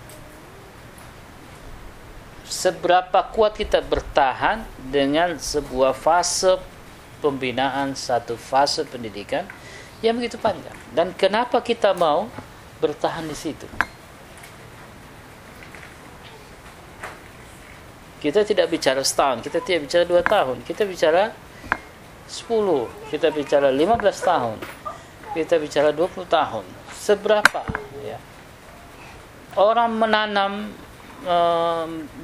Seberapa 2.42 3.22
kuat 3.30 3.54
kita 3.54 3.78
bertahan 3.78 4.66
dengan 4.90 5.38
sebuah 5.38 5.94
fase 5.94 6.58
pembinaan, 7.22 7.94
satu 7.94 8.34
fase 8.34 8.82
pendidikan 8.82 9.46
yang 10.02 10.18
begitu 10.18 10.34
panjang. 10.42 10.74
Dan 10.90 11.14
kenapa 11.14 11.62
kita 11.62 11.94
mau 11.94 12.26
bertahan 12.82 13.30
di 13.30 13.36
situ? 13.38 13.70
Kita 18.18 18.42
tidak 18.42 18.74
bicara 18.74 19.06
setahun, 19.06 19.38
kita 19.38 19.62
tidak 19.62 19.86
bicara 19.86 20.02
dua 20.02 20.22
tahun, 20.26 20.66
kita 20.66 20.82
bicara 20.82 21.30
sepuluh, 22.26 22.90
kita 23.12 23.30
bicara 23.30 23.70
lima 23.70 23.94
belas 24.00 24.18
tahun, 24.18 24.58
kita 25.36 25.62
bicara 25.62 25.94
dua 25.94 26.10
puluh 26.10 26.26
tahun 26.26 26.64
seberapa? 27.04 27.60
Ya. 28.00 28.16
orang 29.60 29.92
menanam 29.92 30.72
e, 31.22 31.36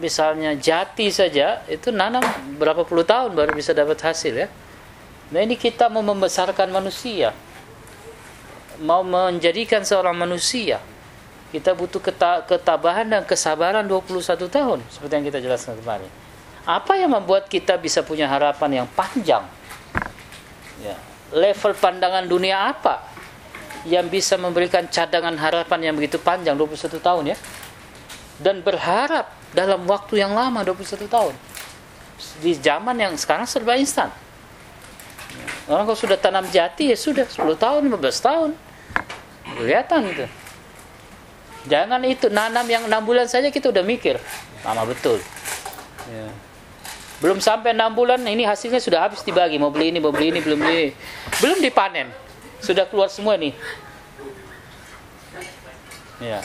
misalnya 0.01 0.57
jati 0.57 1.13
saja 1.13 1.63
itu 1.69 1.93
nanam 1.93 2.25
berapa 2.57 2.83
puluh 2.89 3.05
tahun 3.05 3.37
baru 3.37 3.53
bisa 3.53 3.77
dapat 3.77 4.01
hasil 4.01 4.35
ya. 4.35 4.49
Nah 5.31 5.41
ini 5.45 5.55
kita 5.55 5.93
mau 5.93 6.03
membesarkan 6.03 6.73
manusia. 6.73 7.37
Mau 8.81 9.05
menjadikan 9.05 9.85
seorang 9.85 10.17
manusia 10.17 10.81
kita 11.51 11.75
butuh 11.75 11.99
ketabahan 12.47 13.11
dan 13.11 13.23
kesabaran 13.27 13.83
21 13.83 14.23
tahun 14.47 14.79
seperti 14.87 15.13
yang 15.19 15.27
kita 15.27 15.39
jelaskan 15.43 15.75
kemarin. 15.83 16.07
Apa 16.63 16.95
yang 16.95 17.11
membuat 17.11 17.51
kita 17.51 17.75
bisa 17.75 18.07
punya 18.07 18.31
harapan 18.31 18.83
yang 18.83 18.87
panjang? 18.95 19.43
Ya. 20.79 20.95
Level 21.35 21.75
pandangan 21.75 22.27
dunia 22.27 22.71
apa 22.71 23.11
yang 23.89 24.09
bisa 24.13 24.37
memberikan 24.37 24.85
cadangan 24.89 25.33
harapan 25.41 25.91
yang 25.91 25.95
begitu 25.97 26.21
panjang 26.21 26.57
21 26.57 27.01
tahun 27.01 27.25
ya. 27.33 27.37
Dan 28.41 28.65
berharap 28.65 29.33
dalam 29.53 29.85
waktu 29.85 30.21
yang 30.21 30.33
lama 30.33 30.65
21 30.65 31.09
tahun. 31.09 31.35
Di 32.41 32.53
zaman 32.57 32.97
yang 32.97 33.13
sekarang 33.17 33.49
serba 33.49 33.77
instan. 33.77 34.13
Orang 35.71 35.87
kalau 35.87 35.99
sudah 35.99 36.19
tanam 36.19 36.45
jati 36.51 36.91
ya 36.91 36.97
sudah 36.99 37.25
10 37.25 37.57
tahun 37.57 37.81
15 37.87 38.27
tahun. 38.27 38.51
Kelihatan 39.57 40.01
itu. 40.09 40.27
Jangan 41.69 42.01
itu 42.09 42.27
nanam 42.33 42.65
yang 42.65 42.89
6 42.89 43.09
bulan 43.09 43.29
saja 43.29 43.53
kita 43.53 43.69
udah 43.69 43.85
mikir. 43.85 44.17
Lama 44.65 44.85
betul. 44.89 45.21
Ya. 46.11 46.27
belum 47.21 47.37
sampai 47.37 47.77
6 47.77 47.93
bulan 47.93 48.25
ini 48.25 48.49
hasilnya 48.49 48.81
sudah 48.81 49.05
habis 49.05 49.21
dibagi. 49.21 49.61
Mau 49.61 49.69
beli 49.69 49.93
ini 49.93 50.01
mau 50.01 50.09
beli 50.09 50.33
ini 50.33 50.41
belum 50.41 50.59
beli. 50.59 50.97
Belum 51.45 51.61
dipanen 51.61 52.30
sudah 52.61 52.85
keluar 52.87 53.09
semua 53.09 53.37
nih. 53.37 53.57
Ya. 56.21 56.45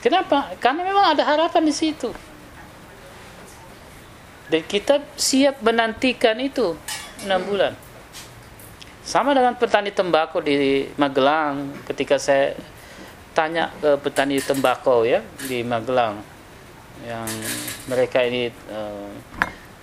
Kenapa? 0.00 0.56
Karena 0.60 0.80
memang 0.84 1.12
ada 1.12 1.24
harapan 1.24 1.64
di 1.68 1.74
situ. 1.76 2.12
Dan 4.48 4.64
kita 4.64 4.98
siap 5.14 5.60
menantikan 5.60 6.36
itu 6.40 6.74
enam 7.24 7.40
bulan. 7.44 7.76
Sama 9.04 9.36
dengan 9.36 9.56
petani 9.56 9.92
tembakau 9.92 10.40
di 10.40 10.88
Magelang 10.96 11.72
ketika 11.88 12.16
saya 12.16 12.56
tanya 13.36 13.70
ke 13.78 13.96
petani 14.02 14.42
tembakau 14.42 15.06
ya 15.06 15.22
di 15.46 15.62
Magelang 15.62 16.20
yang 17.06 17.26
mereka 17.88 18.20
ini 18.26 18.52
uh, 18.68 19.08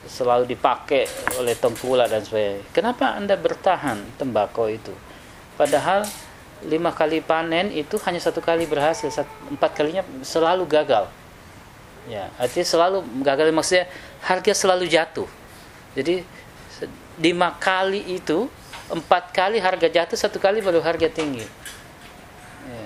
selalu 0.08 0.50
dipakai 0.50 1.06
oleh 1.38 1.54
tengkulak 1.54 2.08
dan 2.08 2.24
sebagainya. 2.24 2.64
Kenapa 2.72 3.14
Anda 3.14 3.36
bertahan 3.36 4.18
tembakau 4.18 4.72
itu? 4.72 4.92
Padahal 5.60 6.08
lima 6.66 6.90
kali 6.90 7.22
panen 7.22 7.70
itu 7.70 8.02
hanya 8.08 8.18
satu 8.18 8.42
kali 8.42 8.66
berhasil, 8.66 9.14
empat 9.52 9.72
kalinya 9.78 10.02
selalu 10.26 10.66
gagal. 10.66 11.06
Ya, 12.08 12.32
artinya 12.40 12.66
selalu 12.66 13.04
gagal 13.22 13.52
maksudnya 13.52 13.86
harga 14.24 14.54
selalu 14.56 14.88
jatuh. 14.88 15.28
Jadi 15.94 16.24
lima 17.20 17.52
kali 17.60 18.02
itu 18.16 18.48
empat 18.88 19.36
kali 19.36 19.60
harga 19.60 19.92
jatuh, 19.92 20.18
satu 20.18 20.40
kali 20.40 20.64
baru 20.64 20.80
harga 20.80 21.12
tinggi. 21.12 21.44
Ya. 22.66 22.86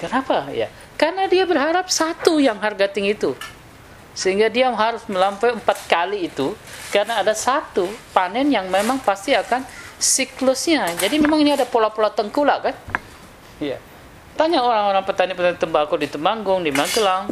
Kenapa? 0.00 0.48
Ya, 0.50 0.72
karena 0.96 1.28
dia 1.28 1.44
berharap 1.44 1.92
satu 1.92 2.40
yang 2.40 2.58
harga 2.58 2.88
tinggi 2.88 3.12
itu 3.12 3.36
sehingga 4.14 4.46
dia 4.46 4.70
harus 4.70 5.02
melampaui 5.10 5.58
empat 5.58 5.90
kali 5.90 6.30
itu 6.30 6.54
karena 6.94 7.20
ada 7.20 7.34
satu 7.34 7.90
panen 8.14 8.46
yang 8.48 8.70
memang 8.70 9.02
pasti 9.02 9.34
akan 9.34 9.66
siklusnya. 9.98 10.94
Jadi 10.96 11.18
memang 11.18 11.42
ini 11.42 11.52
ada 11.52 11.66
pola-pola 11.66 12.14
tengkulak 12.14 12.70
kan? 12.70 12.76
Iya. 13.58 13.82
Tanya 14.34 14.62
orang-orang 14.62 15.02
petani-petani 15.06 15.58
tembakau 15.58 15.94
di 15.98 16.10
Temanggung 16.10 16.62
di 16.62 16.70
Magelang. 16.74 17.30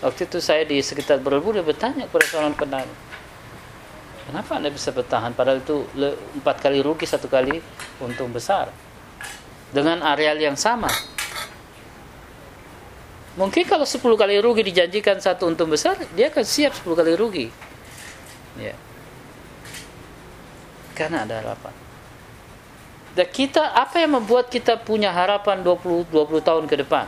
Waktu 0.00 0.26
itu 0.30 0.38
saya 0.40 0.64
di 0.64 0.80
sekitar 0.80 1.20
Borobudur 1.20 1.60
bertanya 1.60 2.08
kepada 2.08 2.24
seorang 2.24 2.54
petani 2.56 3.10
kenapa 4.30 4.62
anda 4.62 4.70
bisa 4.70 4.94
bertahan? 4.94 5.34
Padahal 5.34 5.58
itu 5.58 5.82
empat 6.38 6.62
kali 6.62 6.78
rugi 6.78 7.02
satu 7.02 7.26
kali 7.26 7.58
untung 7.98 8.30
besar. 8.30 8.70
Dengan 9.74 10.02
areal 10.06 10.38
yang 10.38 10.54
sama 10.54 10.90
Mungkin 13.38 13.62
kalau 13.62 13.86
10 13.86 14.02
kali 14.02 14.42
rugi 14.42 14.66
dijanjikan 14.66 15.22
satu 15.22 15.46
untung 15.46 15.70
besar, 15.70 15.94
dia 16.18 16.34
akan 16.34 16.42
siap 16.42 16.74
10 16.74 16.98
kali 16.98 17.14
rugi. 17.14 17.46
Ya. 18.58 18.74
Karena 20.98 21.22
ada 21.22 21.38
harapan. 21.38 21.70
Dan 23.14 23.26
kita 23.30 23.74
apa 23.74 24.02
yang 24.02 24.18
membuat 24.18 24.50
kita 24.50 24.78
punya 24.78 25.10
harapan 25.14 25.62
20 25.62 26.10
20 26.10 26.42
tahun 26.42 26.64
ke 26.66 26.82
depan? 26.86 27.06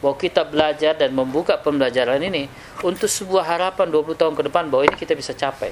Bahwa 0.00 0.16
kita 0.16 0.42
belajar 0.46 0.96
dan 0.96 1.12
membuka 1.12 1.60
pembelajaran 1.60 2.18
ini 2.24 2.48
untuk 2.82 3.06
sebuah 3.06 3.44
harapan 3.44 3.92
20 3.92 4.16
tahun 4.16 4.34
ke 4.34 4.42
depan 4.50 4.66
bahwa 4.72 4.88
ini 4.90 4.96
kita 4.96 5.14
bisa 5.14 5.36
capai. 5.36 5.70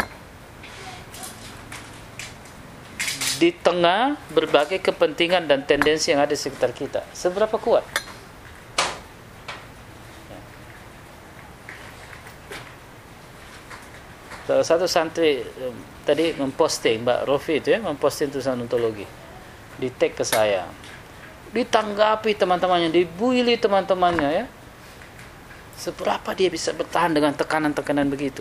Di 3.38 3.54
tengah 3.54 4.18
berbagai 4.34 4.82
kepentingan 4.82 5.46
dan 5.46 5.62
tendensi 5.62 6.10
yang 6.10 6.22
ada 6.22 6.34
di 6.34 6.40
sekitar 6.40 6.74
kita. 6.74 7.06
Seberapa 7.14 7.54
kuat? 7.56 7.86
Salah 14.48 14.64
satu 14.64 14.88
santri 14.88 15.44
um, 15.60 15.76
tadi 16.08 16.32
memposting 16.32 17.04
Mbak 17.04 17.28
Rofi 17.28 17.60
itu 17.60 17.68
ya 17.68 17.84
memposting 17.84 18.32
tulisan 18.32 18.56
ontologi. 18.56 19.04
Di 19.76 19.92
tag 19.92 20.16
ke 20.16 20.24
saya. 20.24 20.64
Ditanggapi 21.52 22.32
teman-temannya 22.32 22.88
dibully 22.88 23.60
teman-temannya 23.60 24.30
ya. 24.32 24.44
Seberapa 25.76 26.32
dia 26.32 26.48
bisa 26.48 26.72
bertahan 26.72 27.12
dengan 27.12 27.36
tekanan-tekanan 27.36 28.08
begitu? 28.08 28.40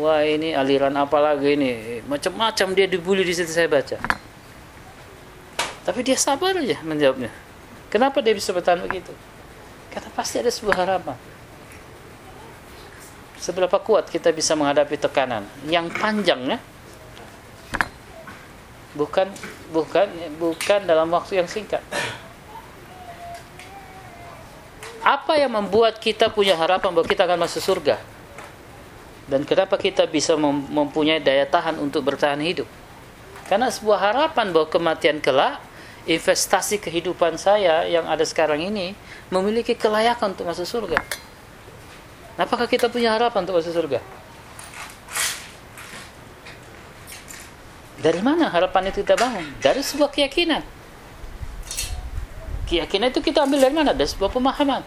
Wah 0.00 0.24
ini 0.24 0.56
aliran 0.56 0.96
apa 0.96 1.20
lagi 1.20 1.52
ini? 1.52 2.00
Macam-macam 2.08 2.72
dia 2.72 2.88
dibully 2.88 3.20
di 3.20 3.36
situ 3.36 3.52
saya 3.52 3.68
baca. 3.68 4.00
Tapi 5.84 6.00
dia 6.00 6.16
sabar 6.16 6.56
aja 6.56 6.80
menjawabnya. 6.80 7.28
Kenapa 7.92 8.24
dia 8.24 8.32
bisa 8.32 8.48
bertahan 8.56 8.80
begitu? 8.80 9.12
Karena 9.92 10.08
pasti 10.16 10.40
ada 10.40 10.48
sebuah 10.48 10.76
harapan 10.88 11.31
seberapa 13.42 13.74
kuat 13.82 14.06
kita 14.06 14.30
bisa 14.30 14.54
menghadapi 14.54 14.94
tekanan 14.94 15.42
yang 15.66 15.90
panjang 15.90 16.38
ya 16.46 16.58
bukan 18.94 19.26
bukan 19.74 20.06
bukan 20.38 20.80
dalam 20.86 21.10
waktu 21.10 21.42
yang 21.42 21.48
singkat 21.50 21.82
apa 25.02 25.34
yang 25.34 25.50
membuat 25.50 25.98
kita 25.98 26.30
punya 26.30 26.54
harapan 26.54 26.94
bahwa 26.94 27.06
kita 27.10 27.26
akan 27.26 27.42
masuk 27.42 27.58
surga 27.58 27.98
Dan 29.32 29.46
kenapa 29.46 29.78
kita 29.78 30.04
bisa 30.04 30.34
mempunyai 30.36 31.22
daya 31.22 31.46
tahan 31.46 31.78
untuk 31.78 32.02
bertahan 32.04 32.42
hidup? 32.42 32.66
Karena 33.46 33.70
sebuah 33.70 34.12
harapan 34.12 34.50
bahwa 34.50 34.68
kematian 34.68 35.24
kelak, 35.24 35.62
investasi 36.04 36.82
kehidupan 36.82 37.38
saya 37.38 37.86
yang 37.86 38.04
ada 38.10 38.26
sekarang 38.26 38.60
ini 38.60 38.98
memiliki 39.30 39.78
kelayakan 39.78 40.34
untuk 40.34 40.50
masuk 40.50 40.66
surga. 40.66 40.98
Apakah 42.40 42.64
kita 42.64 42.88
punya 42.88 43.12
harapan 43.12 43.44
untuk 43.44 43.60
masuk 43.60 43.76
surga? 43.76 44.00
Dari 48.02 48.18
mana 48.18 48.50
harapan 48.50 48.90
itu 48.90 49.04
kita 49.06 49.14
bangun? 49.14 49.46
Dari 49.62 49.78
sebuah 49.78 50.10
keyakinan. 50.10 50.64
Keyakinan 52.66 53.14
itu 53.14 53.20
kita 53.20 53.44
ambil 53.46 53.62
dari 53.62 53.74
mana? 53.76 53.92
Dari 53.94 54.08
sebuah 54.10 54.32
pemahaman. 54.32 54.82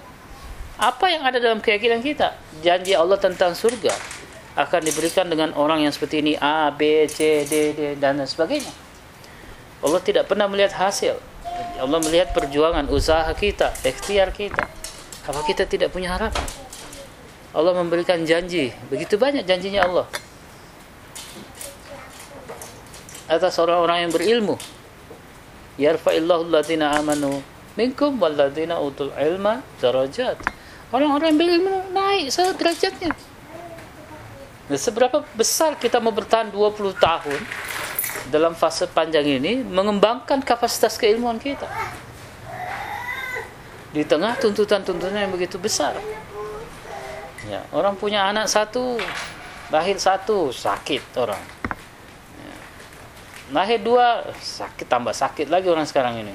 Apa 0.76 1.08
yang 1.08 1.24
ada 1.24 1.40
dalam 1.40 1.64
keyakinan 1.64 2.04
kita? 2.04 2.36
Janji 2.60 2.92
Allah 2.92 3.16
tentang 3.16 3.56
surga 3.56 3.96
akan 4.56 4.82
diberikan 4.84 5.28
dengan 5.28 5.52
orang 5.56 5.84
yang 5.84 5.92
seperti 5.92 6.20
ini 6.24 6.34
A, 6.40 6.72
B, 6.72 7.08
C, 7.08 7.44
D, 7.48 7.76
D 7.76 7.80
dan 7.96 8.20
sebagainya. 8.24 8.72
Allah 9.80 10.02
tidak 10.02 10.28
pernah 10.28 10.50
melihat 10.50 10.76
hasil. 10.76 11.16
Allah 11.80 12.00
melihat 12.04 12.36
perjuangan 12.36 12.88
usaha 12.92 13.28
kita, 13.32 13.72
ikhtiar 13.84 14.32
kita. 14.36 14.68
Apa 15.28 15.40
kita 15.48 15.64
tidak 15.68 15.92
punya 15.96 16.16
harapan? 16.16 16.65
Allah 17.56 17.72
memberikan 17.72 18.20
janji, 18.28 18.76
begitu 18.92 19.16
banyak 19.16 19.48
janjinya 19.48 19.88
Allah 19.88 20.08
atas 23.26 23.58
orang-orang 23.58 24.06
yang 24.06 24.12
berilmu. 24.14 24.56
Yarfa'illahu 25.76 26.46
alladziina 26.52 26.94
amanu 26.96 27.42
minkum 27.76 28.16
walladziina 28.22 28.80
utul 28.80 29.12
ilma 29.18 29.66
darajat. 29.82 30.40
Orang-orang 30.94 31.36
yang 31.36 31.40
berilmu 31.42 31.76
naik 31.92 32.32
derajatnya. 32.32 33.12
Nah, 34.66 34.80
seberapa 34.80 35.22
besar 35.38 35.78
kita 35.78 36.02
mau 36.02 36.14
bertahan 36.16 36.50
20 36.50 36.96
tahun 36.98 37.40
dalam 38.34 38.58
fase 38.58 38.90
panjang 38.90 39.26
ini 39.26 39.62
mengembangkan 39.62 40.42
kapasitas 40.42 40.98
keilmuan 40.98 41.38
kita. 41.38 41.68
Di 43.94 44.02
tengah 44.04 44.36
tuntutan-tuntutan 44.40 45.14
yang 45.14 45.34
begitu 45.34 45.62
besar. 45.62 45.96
Ya, 47.46 47.62
orang 47.70 47.94
punya 47.94 48.26
anak 48.26 48.50
satu, 48.50 48.98
lahir 49.70 50.02
satu, 50.02 50.50
sakit 50.50 51.14
orang. 51.14 51.42
Lahir 53.54 53.78
dua 53.78 54.26
sakit 54.42 54.90
tambah 54.90 55.14
sakit 55.14 55.54
lagi 55.54 55.70
orang 55.70 55.86
sekarang 55.86 56.18
ini. 56.18 56.34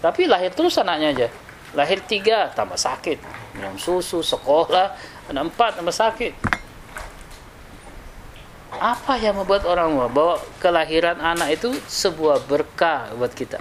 Tapi 0.00 0.24
lahir 0.24 0.48
terus 0.56 0.80
anaknya 0.80 1.12
aja. 1.12 1.28
Lahir 1.76 2.00
tiga 2.08 2.48
tambah 2.56 2.80
sakit. 2.80 3.20
Minum 3.60 3.76
susu 3.76 4.24
sekolah 4.24 4.96
anak 5.28 5.52
empat 5.52 5.70
tambah 5.76 5.92
sakit. 5.92 6.32
Apa 8.76 9.20
yang 9.20 9.36
membuat 9.36 9.68
orang 9.68 9.92
bahwa 10.08 10.40
kelahiran 10.60 11.20
anak 11.20 11.60
itu 11.60 11.76
sebuah 11.84 12.44
berkah 12.48 13.12
buat 13.16 13.36
kita? 13.36 13.60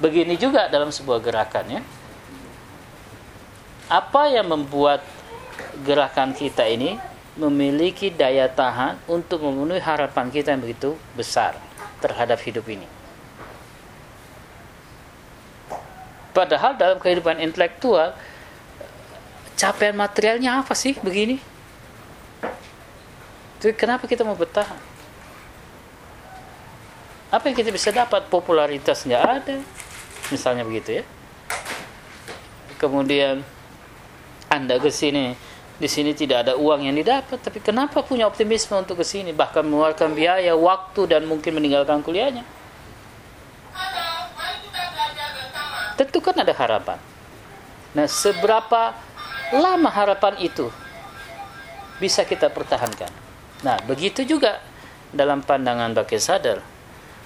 Begini 0.00 0.40
juga 0.40 0.72
dalam 0.72 0.88
sebuah 0.88 1.20
gerakan 1.20 1.80
ya. 1.80 1.82
Apa 3.92 4.32
yang 4.32 4.48
membuat 4.48 5.04
gerakan 5.82 6.32
kita 6.36 6.66
ini 6.68 6.96
memiliki 7.36 8.12
daya 8.12 8.44
tahan 8.48 9.00
untuk 9.08 9.40
memenuhi 9.40 9.80
harapan 9.80 10.28
kita 10.28 10.52
yang 10.52 10.60
begitu 10.60 10.94
besar 11.16 11.56
terhadap 12.04 12.36
hidup 12.44 12.68
ini. 12.68 12.84
Padahal 16.32 16.76
dalam 16.76 16.96
kehidupan 17.00 17.40
intelektual 17.40 18.16
capaian 19.56 19.96
materialnya 19.96 20.64
apa 20.64 20.72
sih 20.72 20.96
begini? 21.00 21.40
Jadi 23.60 23.78
kenapa 23.78 24.08
kita 24.08 24.24
mau 24.24 24.34
bertahan? 24.34 24.80
Apa 27.32 27.48
yang 27.48 27.56
kita 27.56 27.70
bisa 27.72 27.88
dapat? 27.94 28.28
Popularitas 28.28 29.08
nggak 29.08 29.24
ada, 29.24 29.56
misalnya 30.28 30.68
begitu 30.68 31.00
ya. 31.00 31.04
Kemudian 32.76 33.40
anda 34.52 34.76
ke 34.76 34.90
sini 34.92 35.38
di 35.82 35.90
sini 35.90 36.14
tidak 36.14 36.46
ada 36.46 36.54
uang 36.54 36.86
yang 36.86 36.94
didapat, 36.94 37.42
tapi 37.42 37.58
kenapa 37.58 38.06
punya 38.06 38.30
optimisme 38.30 38.78
untuk 38.78 39.02
ke 39.02 39.04
sini, 39.04 39.34
bahkan 39.34 39.66
mengeluarkan 39.66 40.14
biaya, 40.14 40.54
waktu 40.54 41.10
dan 41.10 41.26
mungkin 41.26 41.58
meninggalkan 41.58 42.06
kuliahnya? 42.06 42.46
Tentu 45.98 46.22
kan 46.22 46.38
ada 46.38 46.54
harapan. 46.54 47.02
Nah, 47.98 48.06
seberapa 48.06 48.94
lama 49.50 49.90
harapan 49.90 50.38
itu 50.38 50.70
bisa 51.98 52.22
kita 52.22 52.46
pertahankan? 52.46 53.10
Nah, 53.66 53.82
begitu 53.82 54.22
juga 54.22 54.62
dalam 55.10 55.42
pandangan 55.42 55.98
Bakir 55.98 56.22
Sadar. 56.22 56.62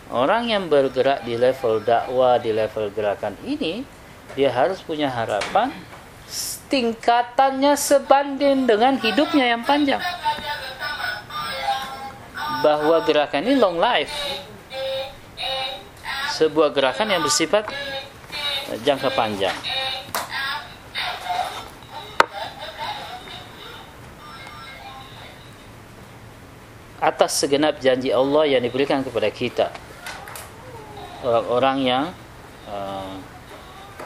Orang 0.08 0.48
yang 0.48 0.72
bergerak 0.72 1.28
di 1.28 1.36
level 1.36 1.84
dakwah, 1.84 2.40
di 2.40 2.56
level 2.56 2.88
gerakan 2.88 3.36
ini, 3.44 3.84
dia 4.32 4.48
harus 4.48 4.80
punya 4.80 5.12
harapan 5.12 5.76
tingkatannya 6.66 7.78
sebanding 7.78 8.66
dengan 8.66 8.98
hidupnya 8.98 9.54
yang 9.56 9.62
panjang. 9.62 10.02
Bahwa 12.62 13.02
gerakan 13.06 13.46
ini 13.46 13.54
long 13.58 13.78
life. 13.78 14.12
Sebuah 16.36 16.74
gerakan 16.74 17.16
yang 17.16 17.22
bersifat 17.24 17.70
jangka 18.84 19.08
panjang. 19.14 19.54
Atas 26.96 27.38
segenap 27.38 27.78
janji 27.78 28.10
Allah 28.10 28.50
yang 28.50 28.62
diberikan 28.64 29.04
kepada 29.06 29.30
kita. 29.30 29.68
Orang-orang 31.22 31.76
yang 31.84 32.04
uh, 32.66 33.14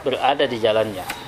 berada 0.05 0.45
di 0.45 0.61
jalannya. 0.61 1.20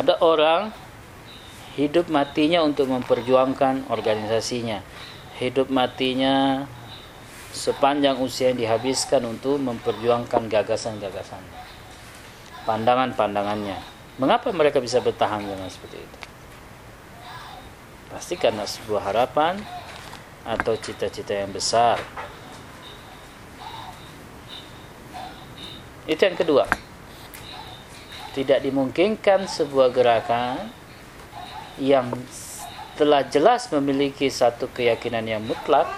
Ada 0.00 0.16
orang 0.24 0.72
hidup 1.76 2.08
matinya 2.08 2.64
untuk 2.64 2.88
memperjuangkan 2.88 3.92
organisasinya. 3.92 4.80
Hidup 5.36 5.68
matinya 5.68 6.64
sepanjang 7.52 8.16
usia 8.16 8.48
yang 8.48 8.64
dihabiskan 8.64 9.20
untuk 9.28 9.60
memperjuangkan 9.60 10.48
gagasan-gagasan. 10.48 11.44
Pandangan-pandangannya. 12.64 13.76
Mengapa 14.16 14.48
mereka 14.56 14.80
bisa 14.80 15.04
bertahan 15.04 15.44
dengan 15.44 15.68
seperti 15.68 16.00
itu? 16.00 16.18
Pasti 18.08 18.40
karena 18.40 18.64
sebuah 18.64 19.04
harapan 19.04 19.60
atau 20.48 20.80
cita-cita 20.80 21.36
yang 21.36 21.52
besar. 21.52 22.00
Itu 26.08 26.24
yang 26.24 26.40
kedua 26.40 26.88
tidak 28.36 28.62
dimungkinkan 28.62 29.50
sebuah 29.50 29.90
gerakan 29.90 30.70
yang 31.80 32.12
telah 32.94 33.24
jelas 33.26 33.72
memiliki 33.72 34.28
satu 34.28 34.68
keyakinan 34.70 35.24
yang 35.24 35.42
mutlak 35.42 35.88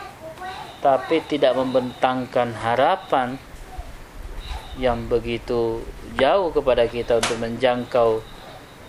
tapi 0.82 1.22
tidak 1.26 1.54
membentangkan 1.58 2.54
harapan 2.54 3.38
yang 4.80 5.04
begitu 5.10 5.84
jauh 6.16 6.48
kepada 6.54 6.88
kita 6.88 7.20
untuk 7.20 7.36
menjangkau 7.42 8.24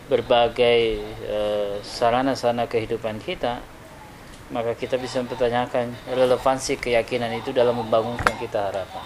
berbagai 0.07 1.01
uh, 1.27 1.75
sarana-sarana 1.83 2.69
kehidupan 2.69 3.19
kita 3.19 3.59
maka 4.53 4.77
kita 4.77 5.01
bisa 5.01 5.23
mempertanyakan 5.23 5.95
relevansi 6.13 6.77
keyakinan 6.77 7.33
itu 7.41 7.49
dalam 7.49 7.79
membangunkan 7.79 8.37
kita 8.37 8.69
harapan. 8.69 9.03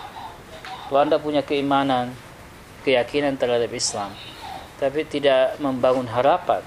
Kalau 0.91 0.99
Anda 0.99 1.17
punya 1.23 1.39
keimanan 1.39 2.11
keyakinan 2.87 3.35
terhadap 3.35 3.67
Islam 3.75 4.15
tapi 4.79 5.03
tidak 5.03 5.59
membangun 5.59 6.07
harapan 6.07 6.63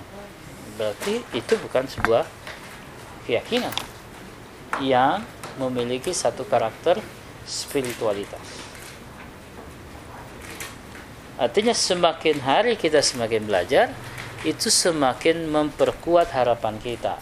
berarti 0.76 1.24
itu 1.32 1.56
bukan 1.64 1.88
sebuah 1.88 2.28
keyakinan 3.24 3.72
yang 4.84 5.24
memiliki 5.56 6.12
satu 6.12 6.44
karakter 6.48 7.00
spiritualitas. 7.44 8.40
Artinya 11.40 11.72
semakin 11.72 12.36
hari 12.44 12.76
kita 12.76 13.00
semakin 13.00 13.48
belajar 13.48 13.88
itu 14.44 14.68
semakin 14.68 15.48
memperkuat 15.48 16.32
harapan 16.36 16.76
kita 16.80 17.16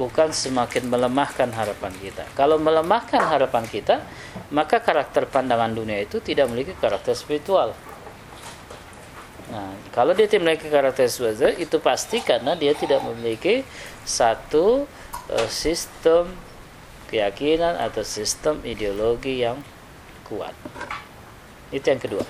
bukan 0.00 0.32
semakin 0.32 0.88
melemahkan 0.88 1.52
harapan 1.52 1.92
kita. 2.00 2.24
Kalau 2.32 2.56
melemahkan 2.56 3.20
harapan 3.20 3.68
kita, 3.68 4.00
maka 4.48 4.80
karakter 4.80 5.28
pandangan 5.28 5.68
dunia 5.76 6.00
itu 6.00 6.24
tidak 6.24 6.48
memiliki 6.48 6.72
karakter 6.80 7.12
spiritual. 7.12 7.76
Nah, 9.52 9.76
kalau 9.92 10.16
dia 10.16 10.24
tidak 10.24 10.48
memiliki 10.48 10.72
karakter 10.72 11.04
spiritual, 11.04 11.52
itu 11.60 11.76
pasti 11.84 12.24
karena 12.24 12.56
dia 12.56 12.72
tidak 12.72 13.04
memiliki 13.04 13.60
satu 14.08 14.88
uh, 15.28 15.48
sistem 15.52 16.32
keyakinan 17.12 17.76
atau 17.76 18.00
sistem 18.00 18.64
ideologi 18.64 19.44
yang 19.44 19.60
kuat. 20.24 20.56
Itu 21.68 21.84
yang 21.92 22.00
kedua. 22.00 22.24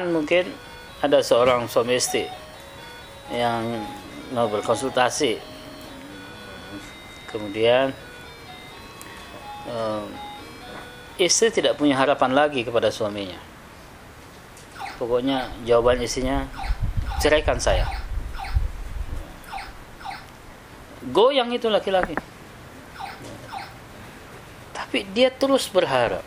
Depan 0.00 0.16
mungkin 0.16 0.44
ada 1.04 1.20
seorang 1.20 1.68
suami 1.68 2.00
istri 2.00 2.24
yang 3.28 3.84
mau 4.32 4.48
berkonsultasi. 4.48 5.36
Kemudian 7.28 7.92
um, 9.68 10.08
istri 11.20 11.52
tidak 11.52 11.76
punya 11.76 12.00
harapan 12.00 12.32
lagi 12.32 12.64
kepada 12.64 12.88
suaminya. 12.88 13.36
Pokoknya 14.96 15.52
jawaban 15.68 16.00
istrinya 16.00 16.48
ceraikan 17.20 17.60
saya. 17.60 17.84
Goyang 21.12 21.52
itu 21.52 21.68
laki-laki. 21.68 22.16
Tapi 24.72 25.04
dia 25.12 25.28
terus 25.28 25.68
berharap. 25.68 26.24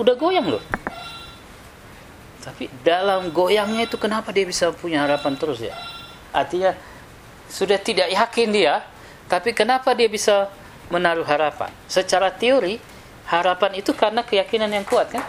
Udah 0.00 0.16
goyang 0.16 0.48
loh 0.56 0.64
dalam 2.84 3.32
goyangnya 3.32 3.88
itu 3.88 3.96
kenapa 3.96 4.28
dia 4.28 4.44
bisa 4.44 4.68
punya 4.76 5.08
harapan 5.08 5.32
terus 5.40 5.64
ya? 5.64 5.72
Artinya 6.30 6.76
sudah 7.48 7.80
tidak 7.80 8.12
yakin 8.12 8.52
dia 8.52 8.84
tapi 9.24 9.56
kenapa 9.56 9.96
dia 9.96 10.06
bisa 10.06 10.52
menaruh 10.92 11.24
harapan? 11.24 11.72
Secara 11.88 12.28
teori 12.28 12.76
harapan 13.24 13.80
itu 13.80 13.96
karena 13.96 14.20
keyakinan 14.20 14.68
yang 14.68 14.84
kuat 14.84 15.16
kan? 15.16 15.24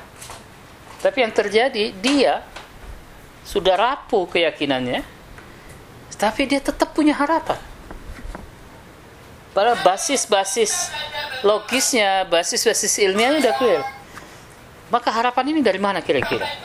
Tapi 0.99 1.23
yang 1.23 1.31
terjadi 1.31 1.95
dia 1.95 2.43
sudah 3.47 3.79
rapuh 3.79 4.27
keyakinannya 4.27 5.15
tapi 6.19 6.47
dia 6.51 6.59
tetap 6.59 6.91
punya 6.91 7.15
harapan. 7.15 7.59
Pada 9.55 9.79
basis-basis 9.79 10.91
logisnya 11.39 12.27
basis-basis 12.27 12.99
ilmiahnya 12.99 13.39
udah 13.47 13.55
clear. 13.55 13.83
Maka 14.91 15.07
harapan 15.07 15.55
ini 15.55 15.59
dari 15.63 15.79
mana 15.79 16.03
kira-kira 16.03 16.64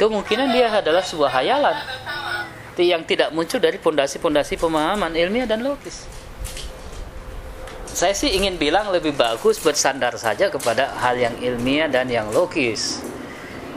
kemungkinan 0.00 0.48
dia 0.56 0.72
adalah 0.72 1.04
sebuah 1.04 1.28
hayalan 1.28 1.76
yang 2.80 3.04
tidak 3.04 3.28
muncul 3.36 3.60
dari 3.60 3.76
pondasi-pondasi 3.76 4.56
pemahaman 4.56 5.12
ilmiah 5.12 5.44
dan 5.44 5.60
logis. 5.60 6.08
Saya 7.84 8.16
sih 8.16 8.32
ingin 8.32 8.56
bilang 8.56 8.88
lebih 8.88 9.12
bagus 9.12 9.60
bersandar 9.60 10.16
saja 10.16 10.48
kepada 10.48 10.88
hal 10.96 11.20
yang 11.20 11.36
ilmiah 11.44 11.92
dan 11.92 12.08
yang 12.08 12.32
logis. 12.32 13.04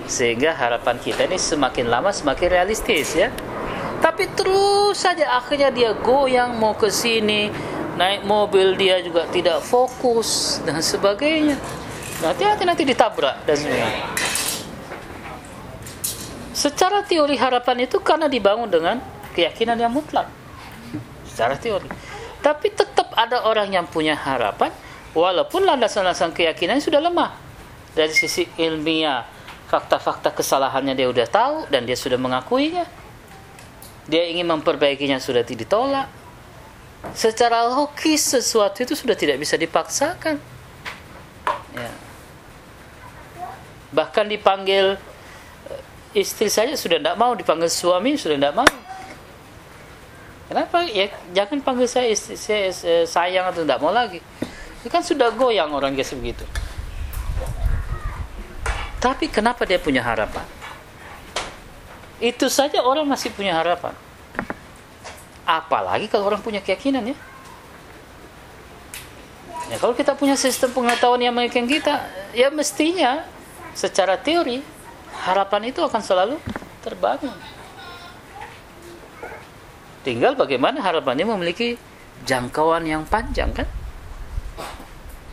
Sehingga 0.07 0.55
harapan 0.55 0.95
kita 1.03 1.27
ini 1.27 1.35
semakin 1.35 1.91
lama 1.91 2.15
semakin 2.15 2.47
realistis 2.47 3.11
ya. 3.11 3.27
Tapi 3.99 4.31
terus 4.39 5.03
saja 5.03 5.35
akhirnya 5.35 5.67
dia 5.67 5.91
goyang 5.99 6.55
mau 6.55 6.71
ke 6.71 6.87
sini 6.87 7.51
naik 7.99 8.23
mobil 8.23 8.79
dia 8.79 9.03
juga 9.03 9.27
tidak 9.27 9.59
fokus 9.59 10.63
dan 10.63 10.79
sebagainya. 10.79 11.59
Nanti 12.23 12.47
hati 12.47 12.63
nanti 12.63 12.87
ditabrak 12.87 13.43
dan 13.43 13.55
sebagainya 13.59 14.22
secara 16.63 17.03
teori 17.03 17.35
harapan 17.35 17.83
itu 17.83 17.99
karena 17.99 18.31
dibangun 18.31 18.71
dengan 18.71 19.03
keyakinan 19.35 19.75
yang 19.75 19.91
mutlak 19.91 20.31
secara 21.27 21.59
teori 21.59 21.91
tapi 22.43 22.71
tetap 22.71 23.11
ada 23.15 23.47
orang 23.47 23.71
yang 23.71 23.87
punya 23.87 24.19
harapan 24.19 24.71
walaupun 25.15 25.63
landasan-landasan 25.63 26.35
keyakinan 26.35 26.83
sudah 26.83 26.99
lemah. 26.99 27.31
Dari 27.93 28.11
sisi 28.11 28.43
ilmiah, 28.59 29.23
fakta-fakta 29.71 30.35
kesalahannya 30.35 30.97
dia 30.97 31.07
sudah 31.07 31.29
tahu 31.29 31.55
dan 31.71 31.87
dia 31.87 31.95
sudah 31.95 32.19
mengakuinya. 32.19 32.83
Dia 34.09 34.27
ingin 34.27 34.43
memperbaikinya 34.49 35.21
sudah 35.23 35.47
tidak 35.47 35.69
ditolak. 35.69 36.11
Secara 37.15 37.63
logis 37.71 38.27
sesuatu 38.27 38.83
itu 38.83 38.91
sudah 38.91 39.15
tidak 39.15 39.39
bisa 39.39 39.55
dipaksakan. 39.55 40.35
Ya. 41.79 41.91
Bahkan 43.95 44.25
dipanggil 44.27 44.99
istri 46.13 46.47
saja 46.49 46.77
sudah 46.77 47.01
tidak 47.01 47.17
mau 47.17 47.33
dipanggil 47.33 47.69
suami 47.69 48.15
sudah 48.15 48.37
tidak 48.37 48.55
mau 48.55 48.69
Kenapa? 50.53 50.85
Ya 50.85 51.09
jangan 51.33 51.65
panggil 51.65 51.89
saya 51.89 52.13
istri, 52.13 52.37
saya, 52.37 52.69
saya 52.69 53.09
sayang 53.09 53.49
atau 53.49 53.65
tidak 53.65 53.81
mau 53.81 53.89
lagi. 53.89 54.21
Itu 54.85 54.91
kan 54.91 55.01
sudah 55.01 55.33
goyang 55.33 55.73
orang 55.73 55.97
kayak 55.97 56.13
begitu. 56.13 56.45
Tapi 59.01 59.33
kenapa 59.33 59.65
dia 59.65 59.81
punya 59.81 60.05
harapan? 60.05 60.45
Itu 62.21 62.53
saja 62.53 62.85
orang 62.85 63.09
masih 63.09 63.33
punya 63.33 63.57
harapan. 63.57 63.97
Apalagi 65.41 66.05
kalau 66.05 66.29
orang 66.29 66.43
punya 66.45 66.61
keyakinan 66.61 67.01
ya. 67.11 67.17
Ya 69.73 69.81
kalau 69.81 69.97
kita 69.97 70.13
punya 70.13 70.37
sistem 70.37 70.69
pengetahuan 70.69 71.17
yang 71.17 71.33
mengikat 71.33 71.65
kita, 71.65 72.03
ya 72.35 72.53
mestinya 72.53 73.25
secara 73.73 74.21
teori 74.21 74.61
harapan 75.23 75.71
itu 75.71 75.79
akan 75.79 76.01
selalu 76.03 76.35
terbangun. 76.83 77.31
Tinggal 80.03 80.35
bagaimana 80.35 80.83
harapannya 80.83 81.23
memiliki 81.23 81.79
jangkauan 82.27 82.83
yang 82.83 83.07
panjang 83.07 83.55
kan? 83.55 83.67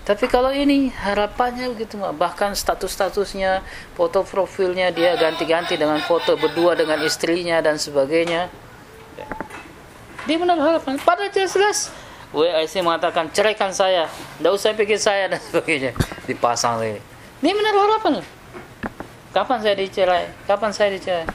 Tapi 0.07 0.26
kalau 0.31 0.50
ini 0.50 0.90
harapannya 0.90 1.70
begitu 1.74 1.98
bahkan 2.14 2.55
status-statusnya, 2.55 3.62
foto 3.94 4.22
profilnya 4.22 4.94
dia 4.94 5.14
ganti-ganti 5.18 5.74
dengan 5.74 5.98
foto 6.03 6.38
berdua 6.38 6.79
dengan 6.79 6.98
istrinya 7.03 7.59
dan 7.59 7.79
sebagainya. 7.79 8.50
Dia 10.26 10.37
menaruh 10.38 10.62
harapan. 10.62 10.98
Pada 11.03 11.26
jelas-jelas 11.31 11.90
WIC 12.31 12.83
mengatakan 12.87 13.26
ceraikan 13.35 13.74
saya, 13.74 14.07
tidak 14.38 14.53
usah 14.55 14.74
pikir 14.74 14.98
saya 14.98 15.26
dan 15.31 15.42
sebagainya. 15.42 15.94
Dipasang 16.31 16.79
lagi. 16.79 17.03
Dia 17.42 17.55
menaruh 17.55 17.83
harapan. 17.90 18.22
Kapan 19.31 19.62
saya 19.62 19.79
dicerai? 19.79 20.27
Kapan 20.43 20.71
saya 20.75 20.90
dicerai? 20.90 21.27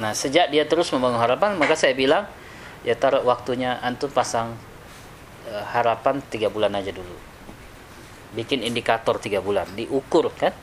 Nah, 0.00 0.16
sejak 0.16 0.48
dia 0.48 0.64
terus 0.64 0.88
membangun 0.96 1.20
harapan, 1.20 1.60
maka 1.60 1.76
saya 1.76 1.92
bilang, 1.92 2.24
ya 2.88 2.96
taruh 2.96 3.20
waktunya 3.20 3.76
antum 3.84 4.08
pasang 4.08 4.56
uh, 5.44 5.64
harapan 5.76 6.24
tiga 6.32 6.48
bulan 6.48 6.72
aja 6.72 6.88
dulu. 6.88 7.12
Bikin 8.32 8.64
indikator 8.64 9.20
tiga 9.20 9.44
bulan, 9.44 9.68
diukur 9.76 10.32
kan 10.32 10.56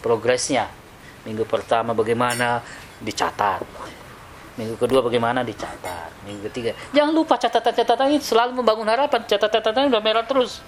progresnya. 0.00 0.72
Minggu 1.28 1.44
pertama 1.44 1.92
bagaimana 1.92 2.64
dicatat. 3.04 3.60
Minggu 4.54 4.78
kedua 4.78 5.02
bagaimana 5.02 5.42
dicatat. 5.42 6.14
Minggu 6.26 6.46
ketiga. 6.50 6.78
Jangan 6.94 7.10
lupa 7.10 7.34
catatan-catatan 7.34 8.06
ini 8.14 8.22
selalu 8.22 8.62
membangun 8.62 8.86
harapan. 8.86 9.26
Catatan-catatan 9.26 9.90
udah 9.90 10.02
merah 10.02 10.22
terus. 10.22 10.62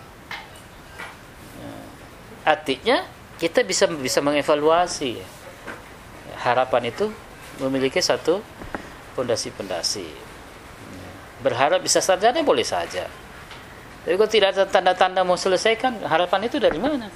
Artinya 2.43 3.07
kita 3.39 3.63
bisa 3.63 3.87
bisa 3.91 4.19
mengevaluasi 4.23 5.19
harapan 6.43 6.91
itu 6.95 7.11
memiliki 7.63 8.03
satu 8.03 8.43
pondasi-pondasi. 9.15 10.07
Berharap 11.43 11.83
bisa 11.83 12.03
sarjana 12.03 12.43
boleh 12.43 12.67
saja. 12.67 13.07
Tapi 14.07 14.15
kalau 14.15 14.31
tidak 14.31 14.55
ada 14.55 14.65
tanda-tanda 14.71 15.27
mau 15.27 15.35
selesaikan, 15.35 15.99
harapan 16.07 16.47
itu 16.47 16.63
dari 16.63 16.79
mana? 16.79 17.11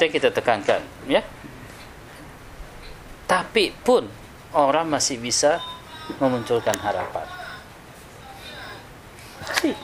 Itu 0.00 0.08
yang 0.08 0.16
kita 0.16 0.32
tekankan, 0.32 0.80
ya. 1.12 1.20
Tapi 3.28 3.68
pun 3.84 4.08
orang 4.56 4.88
masih 4.88 5.20
bisa 5.20 5.60
memunculkan 6.16 6.72
harapan. 6.80 7.28
Pasti 9.44 9.76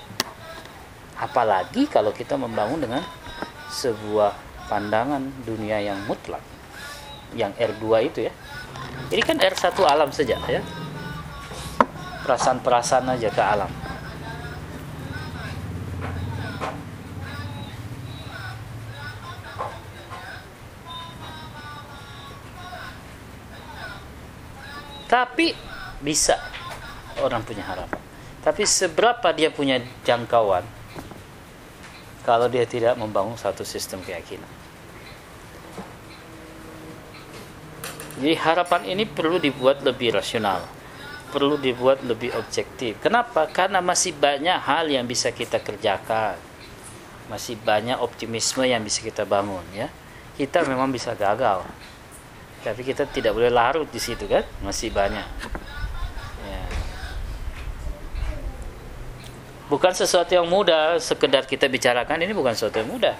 apalagi 1.20 1.84
kalau 1.92 2.16
kita 2.16 2.32
membangun 2.40 2.88
dengan 2.88 3.04
sebuah 3.68 4.32
pandangan 4.72 5.20
dunia 5.44 5.84
yang 5.84 6.00
mutlak 6.08 6.40
yang 7.36 7.52
R2 7.52 7.84
itu 8.08 8.24
ya. 8.24 8.32
Ini 9.12 9.20
kan 9.20 9.36
R1 9.36 9.76
alam 9.84 10.08
saja 10.16 10.40
ya. 10.48 10.64
Perasaan-perasaan 12.24 13.20
aja 13.20 13.28
ke 13.28 13.42
alam 13.44 13.68
tapi 25.06 25.54
bisa 26.02 26.36
orang 27.22 27.42
punya 27.42 27.64
harapan 27.64 28.00
tapi 28.46 28.62
seberapa 28.62 29.34
dia 29.34 29.50
punya 29.50 29.82
jangkauan 30.06 30.62
kalau 32.26 32.46
dia 32.46 32.62
tidak 32.62 32.98
membangun 32.98 33.38
satu 33.38 33.62
sistem 33.62 34.02
keyakinan. 34.02 34.50
Jadi 38.18 38.34
harapan 38.38 38.82
ini 38.86 39.06
perlu 39.06 39.38
dibuat 39.38 39.82
lebih 39.86 40.14
rasional, 40.14 40.62
perlu 41.30 41.54
dibuat 41.58 42.02
lebih 42.02 42.34
objektif. 42.34 42.98
Kenapa? 42.98 43.46
Karena 43.46 43.78
masih 43.78 44.14
banyak 44.14 44.58
hal 44.62 44.90
yang 44.90 45.06
bisa 45.06 45.30
kita 45.30 45.62
kerjakan, 45.62 46.34
masih 47.30 47.54
banyak 47.62 47.98
optimisme 47.98 48.66
yang 48.66 48.82
bisa 48.82 49.02
kita 49.06 49.22
bangun, 49.22 49.62
ya. 49.70 49.86
kita 50.34 50.66
memang 50.66 50.90
bisa 50.90 51.14
gagal 51.18 51.62
tapi 52.66 52.82
kita 52.82 53.06
tidak 53.06 53.30
boleh 53.30 53.46
larut 53.46 53.86
di 53.86 54.02
situ 54.02 54.26
kan? 54.26 54.42
Masih 54.66 54.90
banyak. 54.90 55.22
Ya. 56.42 56.62
bukan 59.70 59.94
sesuatu 59.94 60.34
yang 60.34 60.50
mudah 60.50 60.98
sekedar 60.98 61.46
kita 61.46 61.70
bicarakan 61.70 62.26
ini 62.26 62.34
bukan 62.34 62.58
sesuatu 62.58 62.82
yang 62.82 62.90
mudah. 62.90 63.14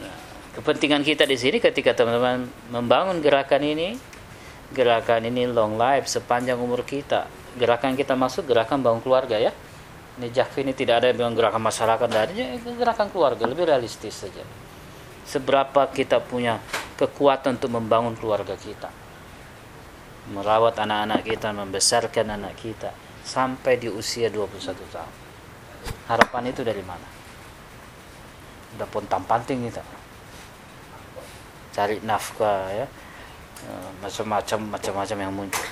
Nah, 0.00 0.16
kepentingan 0.56 1.04
kita 1.04 1.28
di 1.28 1.36
sini 1.36 1.60
ketika 1.60 1.92
teman-teman 1.92 2.48
membangun 2.72 3.20
gerakan 3.20 3.60
ini 3.60 4.00
gerakan 4.72 5.28
ini 5.28 5.44
long 5.44 5.76
life 5.76 6.08
sepanjang 6.08 6.56
umur 6.56 6.88
kita. 6.88 7.28
Gerakan 7.60 8.00
kita 8.00 8.16
masuk 8.16 8.48
gerakan 8.48 8.80
bangun 8.80 9.04
keluarga 9.04 9.36
ya. 9.36 9.52
Ini 10.16 10.32
Jakfi 10.32 10.64
ini 10.64 10.72
tidak 10.72 11.04
ada 11.04 11.12
yang 11.12 11.36
gerakan 11.36 11.60
masyarakat 11.60 12.08
dari 12.08 12.56
gerakan 12.80 13.12
keluarga 13.12 13.44
lebih 13.44 13.68
realistis 13.68 14.24
saja 14.24 14.59
seberapa 15.24 15.88
kita 15.90 16.20
punya 16.20 16.60
kekuatan 16.96 17.60
untuk 17.60 17.72
membangun 17.72 18.14
keluarga 18.16 18.54
kita? 18.54 18.88
Merawat 20.30 20.78
anak-anak 20.78 21.26
kita 21.26 21.50
membesarkan 21.50 22.36
anak 22.38 22.54
kita 22.60 22.94
sampai 23.24 23.80
di 23.80 23.88
usia 23.90 24.28
21 24.28 24.78
tahun. 24.94 25.14
Harapan 26.06 26.52
itu 26.52 26.60
dari 26.60 26.84
mana? 26.84 27.08
Udah 28.76 28.86
pontang 28.86 29.24
panting 29.26 29.66
kita. 29.66 29.82
Cari 31.74 31.98
nafkah 32.04 32.68
ya. 32.70 32.86
Eh, 33.60 33.88
macam-macam 34.00 34.58
macam-macam 34.72 35.16
yang 35.20 35.32
muncul. 35.34 35.66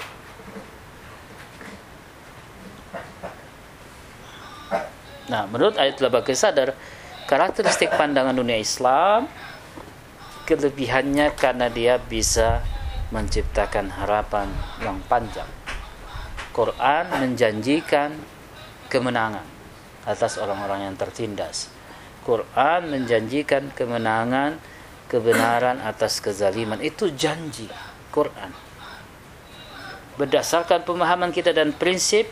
Nah, 5.28 5.44
menurut 5.44 5.76
ayat 5.76 6.00
Labaki 6.00 6.32
sadar, 6.32 6.72
karakteristik 7.28 7.92
pandangan 7.92 8.32
dunia 8.32 8.56
Islam 8.56 9.28
kelebihannya 10.48 11.36
karena 11.36 11.68
dia 11.68 12.00
bisa 12.00 12.64
menciptakan 13.12 13.92
harapan 13.92 14.48
yang 14.80 14.96
panjang. 15.04 15.46
Quran 16.56 17.04
menjanjikan 17.12 18.16
kemenangan 18.88 19.44
atas 20.08 20.40
orang-orang 20.40 20.88
yang 20.88 20.96
tertindas. 20.96 21.68
Quran 22.24 22.88
menjanjikan 22.88 23.72
kemenangan, 23.76 24.56
kebenaran 25.08 25.84
atas 25.84 26.24
kezaliman. 26.24 26.80
Itu 26.80 27.12
janji 27.12 27.68
Quran. 28.08 28.52
Berdasarkan 30.16 30.82
pemahaman 30.82 31.30
kita 31.30 31.52
dan 31.52 31.76
prinsip 31.76 32.26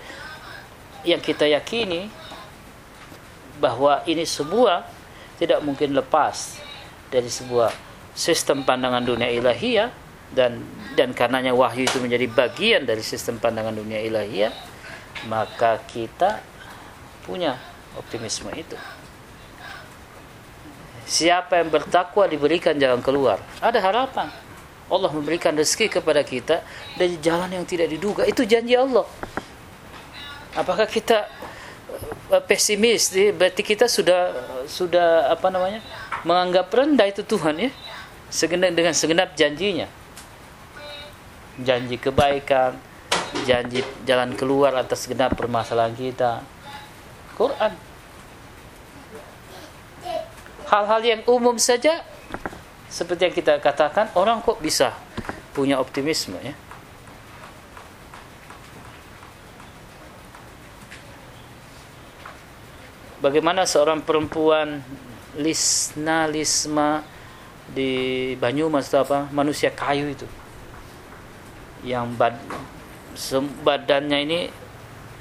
yang 1.06 1.20
kita 1.20 1.46
yakini 1.46 2.08
bahwa 3.56 4.04
ini 4.04 4.24
semua 4.28 4.84
tidak 5.36 5.60
mungkin 5.64 5.92
lepas 5.96 6.60
dari 7.12 7.28
sebuah 7.28 7.72
sistem 8.16 8.64
pandangan 8.64 9.04
dunia 9.04 9.28
ilahiyah 9.28 9.92
dan 10.32 10.64
dan 10.96 11.12
karenanya 11.12 11.52
wahyu 11.52 11.84
itu 11.84 12.00
menjadi 12.00 12.26
bagian 12.26 12.82
dari 12.88 13.04
sistem 13.04 13.36
pandangan 13.36 13.76
dunia 13.76 14.00
ilahiyah 14.00 14.52
maka 15.28 15.80
kita 15.88 16.40
punya 17.24 17.56
optimisme 17.96 18.52
itu. 18.52 18.76
Siapa 21.06 21.62
yang 21.62 21.70
bertakwa 21.70 22.26
diberikan 22.26 22.74
jalan 22.74 22.98
keluar. 22.98 23.38
Ada 23.62 23.78
harapan. 23.78 24.28
Allah 24.86 25.10
memberikan 25.10 25.54
rezeki 25.54 25.98
kepada 25.98 26.22
kita 26.22 26.62
dari 26.94 27.18
jalan 27.18 27.50
yang 27.50 27.66
tidak 27.66 27.90
diduga. 27.90 28.22
Itu 28.26 28.46
janji 28.46 28.74
Allah. 28.74 29.06
Apakah 30.54 30.86
kita 30.86 31.26
pesimis 32.46 33.14
berarti 33.34 33.62
kita 33.62 33.86
sudah 33.86 34.34
sudah 34.66 35.30
apa 35.30 35.46
namanya 35.50 35.80
menganggap 36.26 36.70
rendah 36.70 37.06
itu 37.06 37.22
Tuhan 37.22 37.70
ya. 37.70 37.70
Segenap 38.26 38.74
dengan 38.74 38.90
segenap 38.90 39.38
janjinya. 39.38 39.86
Janji 41.62 41.96
kebaikan 41.96 42.76
janji 43.46 43.84
jalan 44.02 44.34
keluar 44.34 44.74
atas 44.74 45.06
segenap 45.06 45.38
permasalahan 45.38 45.94
kita. 45.94 46.42
Quran. 47.38 47.72
Hal-hal 50.66 51.00
yang 51.06 51.22
umum 51.30 51.54
saja 51.62 52.02
seperti 52.90 53.30
yang 53.30 53.34
kita 53.38 53.62
katakan 53.62 54.10
orang 54.18 54.42
kok 54.42 54.58
bisa 54.58 54.90
punya 55.54 55.78
optimisme 55.78 56.36
ya 56.42 56.65
bagaimana 63.20 63.64
seorang 63.64 64.04
perempuan 64.04 64.80
Lisna 65.36 66.24
Lisma 66.28 67.04
di 67.68 68.32
Banyumas 68.38 68.88
atau 68.88 69.04
apa 69.04 69.18
manusia 69.32 69.72
kayu 69.72 70.08
itu? 70.12 70.28
Yang 71.84 72.06
bad, 72.16 72.36
badannya 73.62 74.18
ini 74.24 74.40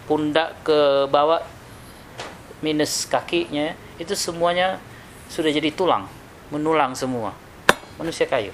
pundak 0.07 0.63
ke 0.63 1.09
bawah 1.09 1.43
minus 2.63 3.05
kakinya 3.05 3.75
itu 3.99 4.15
semuanya 4.15 4.79
sudah 5.27 5.51
jadi 5.51 5.69
tulang 5.73 6.07
menulang 6.53 6.93
semua. 6.93 7.33
Manusia 7.99 8.27
kayu. 8.27 8.51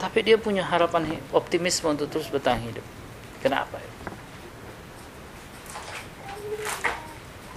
Tapi 0.00 0.24
dia 0.24 0.36
punya 0.40 0.64
harapan 0.64 1.20
optimisme 1.30 1.92
untuk 1.92 2.08
terus 2.08 2.30
bertahan 2.32 2.60
hidup. 2.64 2.84
Kenapa 3.44 3.80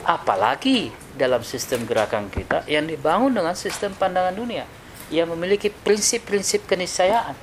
apalagi 0.03 0.91
dalam 1.15 1.41
sistem 1.41 1.87
gerakan 1.87 2.27
kita 2.27 2.67
yang 2.67 2.87
dibangun 2.87 3.31
dengan 3.31 3.55
sistem 3.55 3.95
pandangan 3.95 4.35
dunia 4.35 4.67
yang 5.11 5.31
memiliki 5.31 5.71
prinsip-prinsip 5.71 6.65
keniscayaan. 6.67 7.35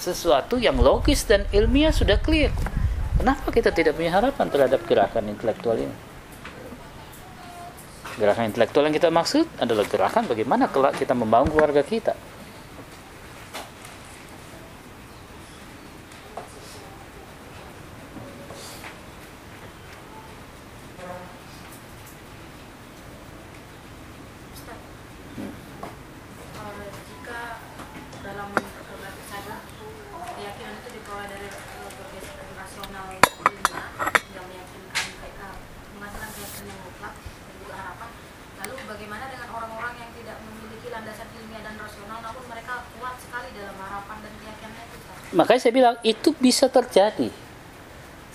Sesuatu 0.00 0.56
yang 0.56 0.80
logis 0.80 1.28
dan 1.28 1.44
ilmiah 1.52 1.92
sudah 1.92 2.16
clear. 2.16 2.48
Kenapa 3.20 3.52
kita 3.52 3.68
tidak 3.68 4.00
punya 4.00 4.16
harapan 4.16 4.48
terhadap 4.48 4.80
gerakan 4.88 5.28
intelektual 5.28 5.76
ini? 5.76 5.92
Gerakan 8.16 8.48
intelektual 8.48 8.88
yang 8.88 8.96
kita 8.96 9.12
maksud 9.12 9.44
adalah 9.60 9.84
gerakan 9.84 10.24
bagaimana 10.24 10.72
kelak 10.72 10.96
kita 10.96 11.12
membangun 11.12 11.52
keluarga 11.52 11.84
kita. 11.84 12.16
Makanya 45.30 45.60
saya 45.62 45.74
bilang 45.74 45.96
itu 46.02 46.34
bisa 46.36 46.66
terjadi. 46.66 47.30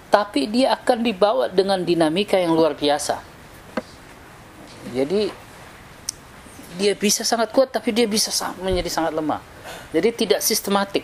Tapi 0.08 0.48
dia 0.48 0.72
akan 0.72 0.98
dibawa 1.04 1.52
dengan 1.52 1.84
dinamika 1.84 2.40
yang 2.40 2.56
luar 2.56 2.72
biasa. 2.72 3.20
Jadi 4.96 5.28
dia 6.80 6.94
bisa 6.96 7.28
sangat 7.28 7.52
kuat 7.52 7.72
tapi 7.72 7.92
dia 7.92 8.08
bisa 8.08 8.32
menjadi 8.64 8.88
sangat 8.88 9.12
lemah. 9.12 9.44
Jadi 9.92 10.10
tidak 10.16 10.40
sistematik. 10.40 11.04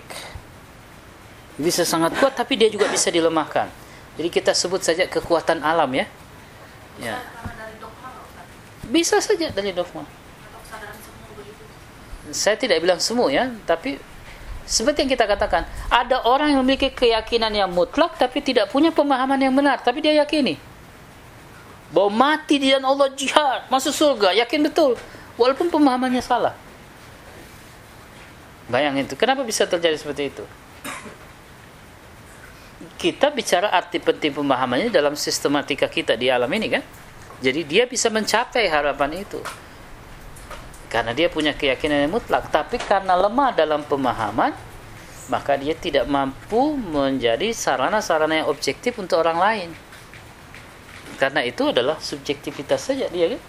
Bisa 1.59 1.83
sangat 1.83 2.15
kuat 2.15 2.39
tapi 2.39 2.55
dia 2.55 2.71
juga 2.71 2.87
bisa 2.87 3.11
dilemahkan. 3.11 3.67
Jadi 4.15 4.29
kita 4.31 4.55
sebut 4.55 4.79
saja 4.79 5.07
kekuatan 5.11 5.59
alam 5.59 5.91
ya. 5.91 6.07
Ya. 6.99 7.21
Bisa 8.91 9.23
saja 9.23 9.53
dari 9.53 9.71
dogma. 9.71 10.03
Saya 12.31 12.55
tidak 12.55 12.83
bilang 12.83 12.99
semua 12.99 13.31
ya, 13.31 13.51
tapi 13.67 13.99
seperti 14.63 15.03
yang 15.03 15.11
kita 15.11 15.27
katakan, 15.27 15.67
ada 15.91 16.23
orang 16.23 16.55
yang 16.55 16.63
memiliki 16.63 16.91
keyakinan 16.91 17.51
yang 17.51 17.67
mutlak 17.67 18.15
tapi 18.15 18.39
tidak 18.39 18.71
punya 18.71 18.91
pemahaman 18.91 19.39
yang 19.39 19.51
benar, 19.51 19.83
tapi 19.83 19.99
dia 19.99 20.15
yakini 20.15 20.55
bahwa 21.91 22.09
mati 22.11 22.55
di 22.55 22.71
jalan 22.71 22.87
Allah 22.87 23.11
jihad, 23.11 23.67
masuk 23.67 23.91
surga, 23.91 24.31
yakin 24.43 24.63
betul, 24.63 24.95
walaupun 25.35 25.67
pemahamannya 25.67 26.23
salah. 26.23 26.55
Bayangin 28.71 29.03
itu, 29.03 29.19
kenapa 29.19 29.43
bisa 29.43 29.67
terjadi 29.67 29.99
seperti 29.99 30.31
itu? 30.31 30.43
Kita 33.01 33.33
bicara 33.33 33.73
arti 33.73 33.97
penting 33.97 34.29
pemahamannya 34.29 34.93
dalam 34.93 35.17
sistematika 35.17 35.89
kita 35.89 36.13
di 36.13 36.29
alam 36.29 36.53
ini 36.53 36.69
kan. 36.69 36.85
Jadi 37.41 37.65
dia 37.65 37.89
bisa 37.89 38.13
mencapai 38.13 38.69
harapan 38.69 39.25
itu 39.25 39.41
karena 40.91 41.15
dia 41.15 41.31
punya 41.31 41.55
keyakinan 41.55 42.03
yang 42.03 42.19
mutlak 42.19 42.51
tapi 42.51 42.75
karena 42.75 43.15
lemah 43.15 43.55
dalam 43.55 43.79
pemahaman 43.87 44.51
maka 45.31 45.55
dia 45.55 45.71
tidak 45.71 46.03
mampu 46.03 46.75
menjadi 46.75 47.55
sarana-sarana 47.55 48.43
yang 48.43 48.47
objektif 48.51 48.99
untuk 48.99 49.23
orang 49.23 49.39
lain 49.39 49.69
Karena 51.15 51.45
itu 51.45 51.69
adalah 51.69 52.01
subjektivitas 52.01 52.81
saja 52.81 53.05
dia 53.05 53.37
kan. 53.37 53.41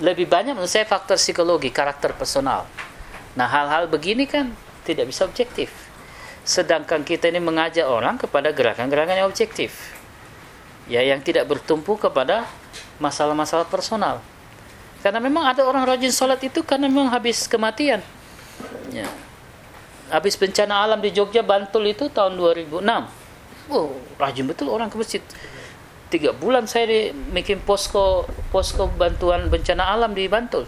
Lebih 0.00 0.24
banyak 0.24 0.56
menurut 0.56 0.72
saya 0.72 0.88
faktor 0.88 1.20
psikologi, 1.20 1.68
karakter 1.68 2.16
personal. 2.16 2.64
Nah, 3.36 3.44
hal-hal 3.44 3.92
begini 3.92 4.24
kan 4.24 4.48
tidak 4.88 5.12
bisa 5.12 5.28
objektif. 5.28 5.68
Sedangkan 6.48 7.04
kita 7.04 7.28
ini 7.28 7.44
mengajak 7.44 7.84
orang 7.84 8.16
kepada 8.16 8.48
gerakan-gerakan 8.56 9.20
yang 9.20 9.28
objektif. 9.28 9.92
Ya, 10.88 11.04
yang 11.04 11.20
tidak 11.20 11.44
bertumpu 11.44 12.00
kepada 12.00 12.48
masalah-masalah 12.96 13.68
personal. 13.68 14.24
Karena 15.04 15.20
memang 15.20 15.44
ada 15.44 15.68
orang 15.68 15.84
rajin 15.84 16.08
sholat 16.08 16.40
itu 16.40 16.64
karena 16.64 16.88
memang 16.88 17.12
habis 17.12 17.44
kematian. 17.44 18.00
Ya. 18.88 19.04
Habis 20.08 20.40
bencana 20.40 20.88
alam 20.88 21.04
di 21.04 21.12
Jogja, 21.12 21.44
Bantul 21.44 21.92
itu 21.92 22.08
tahun 22.08 22.40
2006. 22.40 22.80
Oh, 23.68 23.92
rajin 24.16 24.48
betul 24.48 24.72
orang 24.72 24.88
ke 24.88 24.96
masjid. 24.96 25.20
Tiga 26.08 26.32
bulan 26.32 26.64
saya 26.64 26.88
di, 26.88 27.12
bikin 27.12 27.60
posko 27.60 28.24
posko 28.48 28.88
bantuan 28.88 29.52
bencana 29.52 29.84
alam 29.84 30.16
di 30.16 30.24
Bantul. 30.24 30.64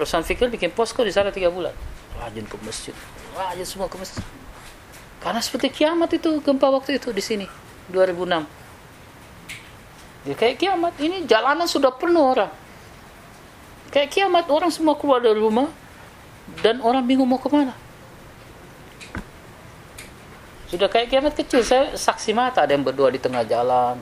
Rosan 0.00 0.24
Fikir 0.24 0.48
bikin 0.48 0.72
posko 0.72 1.04
di 1.04 1.12
sana 1.12 1.28
tiga 1.28 1.52
bulan. 1.52 1.76
Rajin 2.16 2.48
ke 2.48 2.56
masjid. 2.64 2.96
Rajin 3.36 3.68
semua 3.68 3.92
ke 3.92 4.00
masjid. 4.00 4.24
Karena 5.18 5.42
seperti 5.42 5.82
kiamat 5.82 6.14
itu 6.14 6.38
gempa 6.42 6.70
waktu 6.70 7.02
itu 7.02 7.10
di 7.10 7.22
sini 7.22 7.46
2006. 7.90 8.46
Ya, 10.26 10.34
kayak 10.34 10.56
kiamat 10.60 10.94
ini 11.00 11.24
jalanan 11.26 11.66
sudah 11.66 11.90
penuh 11.94 12.22
orang. 12.22 12.52
Kayak 13.88 14.12
kiamat 14.12 14.46
orang 14.52 14.68
semua 14.68 14.94
keluar 14.94 15.24
dari 15.24 15.40
rumah 15.40 15.72
dan 16.60 16.78
orang 16.84 17.02
bingung 17.02 17.26
mau 17.26 17.40
ke 17.40 17.48
mana. 17.48 17.72
Sudah 20.68 20.84
kayak 20.92 21.08
kiamat 21.08 21.32
kecil, 21.32 21.64
saya 21.64 21.96
saksi 21.96 22.36
mata 22.36 22.68
ada 22.68 22.76
yang 22.76 22.84
berdoa 22.84 23.08
di 23.08 23.16
tengah 23.16 23.40
jalan. 23.48 23.96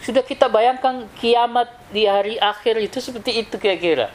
Sudah 0.00 0.24
kita 0.24 0.48
bayangkan 0.48 1.04
kiamat 1.20 1.68
di 1.92 2.08
hari 2.08 2.40
akhir 2.40 2.80
itu 2.80 2.98
seperti 2.98 3.44
itu 3.44 3.54
kira-kira. 3.60 4.08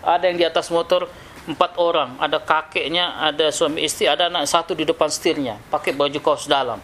Ada 0.00 0.30
yang 0.30 0.38
di 0.38 0.46
atas 0.46 0.70
motor 0.70 1.10
empat 1.52 1.76
orang, 1.76 2.16
ada 2.22 2.38
kakeknya, 2.38 3.18
ada 3.18 3.50
suami 3.50 3.82
istri, 3.84 4.06
ada 4.06 4.30
anak 4.30 4.46
satu 4.46 4.72
di 4.72 4.86
depan 4.86 5.10
setirnya, 5.10 5.58
pakai 5.70 5.92
baju 5.92 6.18
kaos 6.22 6.46
dalam, 6.46 6.78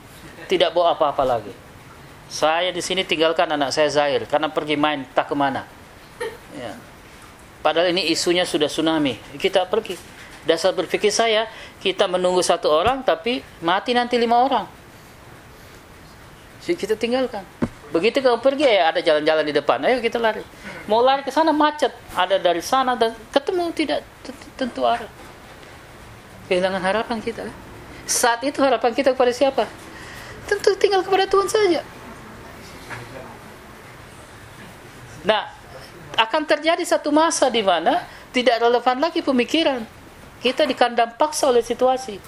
tidak 0.50 0.74
bawa 0.74 0.94
apa-apa 0.98 1.22
lagi. 1.22 1.54
Saya 2.26 2.74
di 2.74 2.82
sini 2.82 3.06
tinggalkan 3.06 3.46
anak 3.46 3.70
saya 3.70 3.86
Zahir 3.86 4.26
karena 4.26 4.50
pergi 4.50 4.74
main 4.74 5.06
tak 5.14 5.30
ke 5.30 5.34
mana. 5.38 5.62
Ya. 6.58 6.74
Padahal 7.62 7.94
ini 7.94 8.10
isunya 8.10 8.42
sudah 8.42 8.66
tsunami. 8.66 9.18
Kita 9.38 9.66
pergi. 9.66 9.94
Dasar 10.46 10.70
berpikir 10.70 11.10
saya, 11.10 11.50
kita 11.82 12.06
menunggu 12.06 12.38
satu 12.38 12.70
orang 12.70 13.02
tapi 13.02 13.42
mati 13.62 13.90
nanti 13.90 14.14
lima 14.14 14.38
orang. 14.38 14.66
Jadi 16.62 16.78
kita 16.78 16.94
tinggalkan. 16.94 17.42
Begitu 17.90 18.22
kalau 18.22 18.38
pergi 18.38 18.66
ya 18.66 18.94
ada 18.94 19.02
jalan-jalan 19.02 19.42
di 19.46 19.54
depan, 19.54 19.78
ayo 19.86 19.98
kita 19.98 20.18
lari. 20.22 20.42
Mau 20.86 21.02
lari 21.02 21.26
ke 21.26 21.34
sana 21.34 21.50
macet, 21.50 21.90
ada 22.14 22.38
dari 22.38 22.62
sana 22.62 22.94
dan 22.94 23.10
ketemu 23.34 23.74
tidak 23.74 24.00
tentu 24.54 24.86
arah. 24.86 25.10
Kehilangan 26.46 26.78
harapan 26.78 27.18
kita. 27.18 27.42
Saat 28.06 28.46
itu 28.46 28.62
harapan 28.62 28.94
kita 28.94 29.10
kepada 29.10 29.34
siapa? 29.34 29.66
Tentu 30.46 30.78
tinggal 30.78 31.02
kepada 31.02 31.26
Tuhan 31.26 31.50
saja. 31.50 31.82
Nah, 35.26 35.50
akan 36.14 36.42
terjadi 36.46 36.86
satu 36.86 37.10
masa 37.10 37.50
di 37.50 37.66
mana 37.66 38.06
tidak 38.30 38.62
relevan 38.62 39.02
lagi 39.02 39.26
pemikiran. 39.26 39.82
Kita 40.38 40.62
dikandang 40.62 41.18
paksa 41.18 41.50
oleh 41.50 41.66
situasi. 41.66 42.22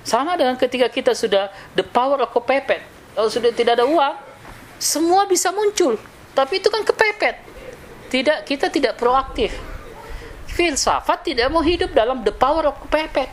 Sama 0.00 0.40
dengan 0.40 0.56
ketika 0.56 0.88
kita 0.88 1.12
sudah 1.12 1.52
the 1.76 1.84
power 1.84 2.24
of 2.24 2.32
kepepet. 2.32 2.80
Kalau 3.12 3.28
sudah 3.28 3.52
tidak 3.52 3.76
ada 3.76 3.84
uang, 3.84 4.16
semua 4.80 5.28
bisa 5.28 5.52
muncul. 5.52 6.00
Tapi 6.34 6.62
itu 6.62 6.68
kan 6.70 6.82
kepepet. 6.86 7.36
Tidak, 8.10 8.38
kita 8.46 8.66
tidak 8.70 8.98
proaktif. 8.98 9.54
Filsafat 10.50 11.22
tidak 11.22 11.46
mau 11.54 11.62
hidup 11.62 11.94
dalam 11.94 12.26
the 12.26 12.34
power 12.34 12.70
of 12.70 12.76
kepepet. 12.86 13.30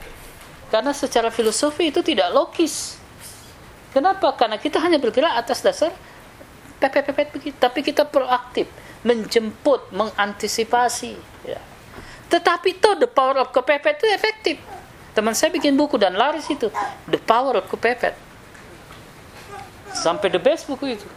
Karena 0.69 0.91
secara 0.91 1.31
filosofi 1.31 1.89
itu 1.89 2.03
tidak 2.03 2.29
logis. 2.35 2.99
Kenapa? 3.95 4.35
Karena 4.37 4.59
kita 4.59 4.77
hanya 4.83 5.01
bergerak 5.01 5.33
atas 5.39 5.63
dasar 5.63 5.89
pepet-pepet 6.77 7.33
begitu. 7.33 7.55
Tapi 7.57 7.81
kita 7.81 8.05
proaktif, 8.05 8.69
menjemput, 9.01 9.89
mengantisipasi. 9.89 11.17
Ya. 11.47 11.61
Tetapi 12.27 12.77
itu 12.77 12.89
the 12.99 13.09
power 13.09 13.41
of 13.41 13.49
kepepet 13.55 14.03
itu 14.03 14.07
efektif. 14.11 14.57
Teman 15.17 15.33
saya 15.33 15.49
bikin 15.49 15.73
buku 15.73 15.97
dan 15.97 16.13
laris 16.13 16.45
itu. 16.51 16.69
The 17.09 17.17
power 17.17 17.57
of 17.57 17.65
kepepet. 17.71 18.13
Sampai 19.97 20.29
the 20.29 20.37
best 20.37 20.69
buku 20.69 20.93
itu. 20.93 21.07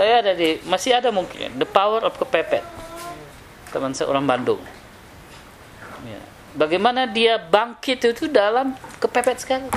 Saya 0.00 0.24
ada 0.24 0.32
di, 0.32 0.56
masih 0.64 0.96
ada 0.96 1.12
mungkin. 1.12 1.60
The 1.60 1.68
power 1.68 2.00
of 2.08 2.16
kepepet. 2.16 2.64
Teman 3.68 3.92
saya 3.92 4.08
orang 4.08 4.24
Bandung. 4.24 4.56
Ya. 6.08 6.16
Bagaimana 6.56 7.04
dia 7.04 7.36
bangkit 7.36 8.08
itu 8.08 8.24
dalam 8.24 8.72
kepepet 8.96 9.44
sekali. 9.44 9.68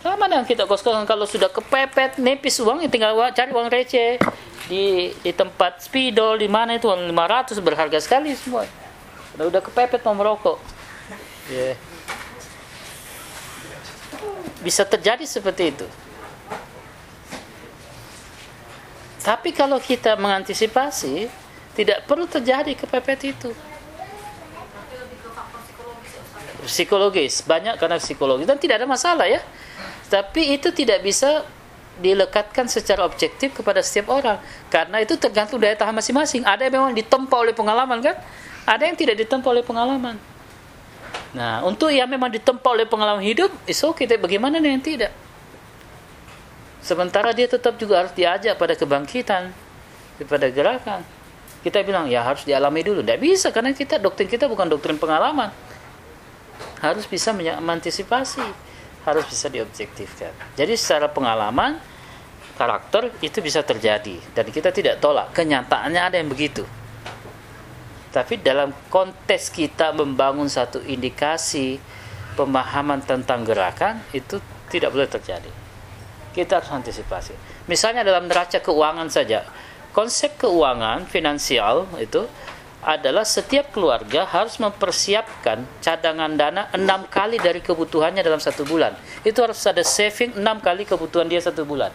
Sama 0.00 0.32
dengan 0.32 0.48
kita 0.48 0.64
kos-kosan 0.64 1.04
kalau 1.04 1.28
sudah 1.28 1.52
kepepet, 1.52 2.16
nipis 2.16 2.56
uang, 2.56 2.80
ya 2.80 2.88
tinggal 2.88 3.12
cari 3.36 3.52
uang 3.52 3.68
receh 3.68 4.16
di 4.64 5.12
di 5.20 5.30
tempat 5.36 5.84
spidol 5.84 6.40
di 6.40 6.48
mana 6.48 6.80
itu 6.80 6.88
uang 6.88 7.04
500 7.12 7.52
berharga 7.60 8.00
sekali 8.00 8.32
semua. 8.32 8.64
Udah 9.36 9.44
udah 9.52 9.60
kepepet 9.60 10.00
mau 10.08 10.16
merokok. 10.16 10.56
Yeah. 11.52 11.76
Bisa 14.64 14.88
terjadi 14.88 15.28
seperti 15.28 15.76
itu. 15.76 15.84
Tapi 19.26 19.50
kalau 19.50 19.82
kita 19.82 20.14
mengantisipasi, 20.14 21.26
tidak 21.74 22.06
perlu 22.06 22.30
terjadi 22.30 22.78
kepepet 22.78 23.34
itu. 23.34 23.50
Psikologis, 26.62 27.42
banyak 27.42 27.74
karena 27.74 27.98
psikologis 27.98 28.46
dan 28.46 28.54
tidak 28.62 28.78
ada 28.78 28.86
masalah 28.86 29.26
ya. 29.26 29.42
Tapi 30.06 30.54
itu 30.54 30.70
tidak 30.70 31.02
bisa 31.02 31.42
dilekatkan 31.98 32.70
secara 32.70 33.02
objektif 33.02 33.50
kepada 33.56 33.80
setiap 33.80 34.12
orang 34.12 34.38
karena 34.68 35.00
itu 35.02 35.18
tergantung 35.18 35.58
daya 35.58 35.74
tahan 35.74 35.94
masing-masing. 35.98 36.46
Ada 36.46 36.70
yang 36.70 36.78
memang 36.78 36.92
ditempa 36.94 37.34
oleh 37.34 37.50
pengalaman 37.50 37.98
kan? 37.98 38.14
Ada 38.62 38.86
yang 38.86 38.94
tidak 38.94 39.26
ditempa 39.26 39.46
oleh 39.50 39.66
pengalaman. 39.66 40.14
Nah, 41.34 41.66
untuk 41.66 41.90
yang 41.90 42.06
memang 42.06 42.30
ditempa 42.30 42.66
oleh 42.66 42.86
pengalaman 42.86 43.26
hidup, 43.26 43.50
iso 43.66 43.90
kita 43.90 44.14
bagaimana 44.22 44.62
yang 44.62 44.78
tidak? 44.78 45.25
Sementara 46.86 47.34
dia 47.34 47.50
tetap 47.50 47.74
juga 47.82 47.98
harus 47.98 48.14
diajak 48.14 48.54
pada 48.54 48.78
kebangkitan, 48.78 49.50
kepada 50.22 50.46
gerakan. 50.54 51.02
Kita 51.66 51.82
bilang 51.82 52.06
ya 52.06 52.22
harus 52.22 52.46
dialami 52.46 52.86
dulu. 52.86 53.02
Tidak 53.02 53.18
bisa 53.18 53.50
karena 53.50 53.74
kita 53.74 53.98
doktrin 53.98 54.30
kita 54.30 54.46
bukan 54.46 54.70
doktrin 54.70 54.94
pengalaman. 54.94 55.50
Harus 56.78 57.10
bisa 57.10 57.34
mengantisipasi 57.34 58.46
harus 59.02 59.26
bisa 59.26 59.50
diobjektifkan. 59.50 60.30
Jadi 60.54 60.78
secara 60.78 61.10
pengalaman 61.10 61.78
karakter 62.54 63.10
itu 63.18 63.42
bisa 63.42 63.66
terjadi 63.66 64.22
dan 64.30 64.46
kita 64.46 64.70
tidak 64.70 65.02
tolak. 65.02 65.34
Kenyataannya 65.34 66.02
ada 66.06 66.16
yang 66.22 66.30
begitu. 66.30 66.62
Tapi 68.14 68.38
dalam 68.38 68.70
konteks 68.94 69.50
kita 69.50 69.90
membangun 69.90 70.46
satu 70.46 70.78
indikasi 70.86 71.82
pemahaman 72.38 73.02
tentang 73.02 73.42
gerakan 73.42 74.06
itu 74.14 74.38
tidak 74.70 74.94
boleh 74.94 75.10
terjadi. 75.10 75.50
Kita 76.36 76.60
harus 76.60 76.68
antisipasi. 76.68 77.32
Misalnya 77.64 78.04
dalam 78.04 78.28
neraca 78.28 78.60
keuangan 78.60 79.08
saja. 79.08 79.48
Konsep 79.96 80.36
keuangan 80.36 81.08
finansial 81.08 81.88
itu 81.96 82.28
adalah 82.84 83.24
setiap 83.24 83.72
keluarga 83.72 84.28
harus 84.28 84.60
mempersiapkan 84.60 85.64
cadangan 85.80 86.36
dana 86.36 86.68
enam 86.76 87.08
kali 87.08 87.40
dari 87.40 87.64
kebutuhannya 87.64 88.20
dalam 88.20 88.36
satu 88.36 88.68
bulan. 88.68 88.92
Itu 89.24 89.40
harus 89.40 89.58
ada 89.64 89.80
saving 89.80 90.36
enam 90.36 90.60
kali 90.60 90.84
kebutuhan 90.84 91.24
dia 91.24 91.40
satu 91.40 91.64
bulan. 91.64 91.90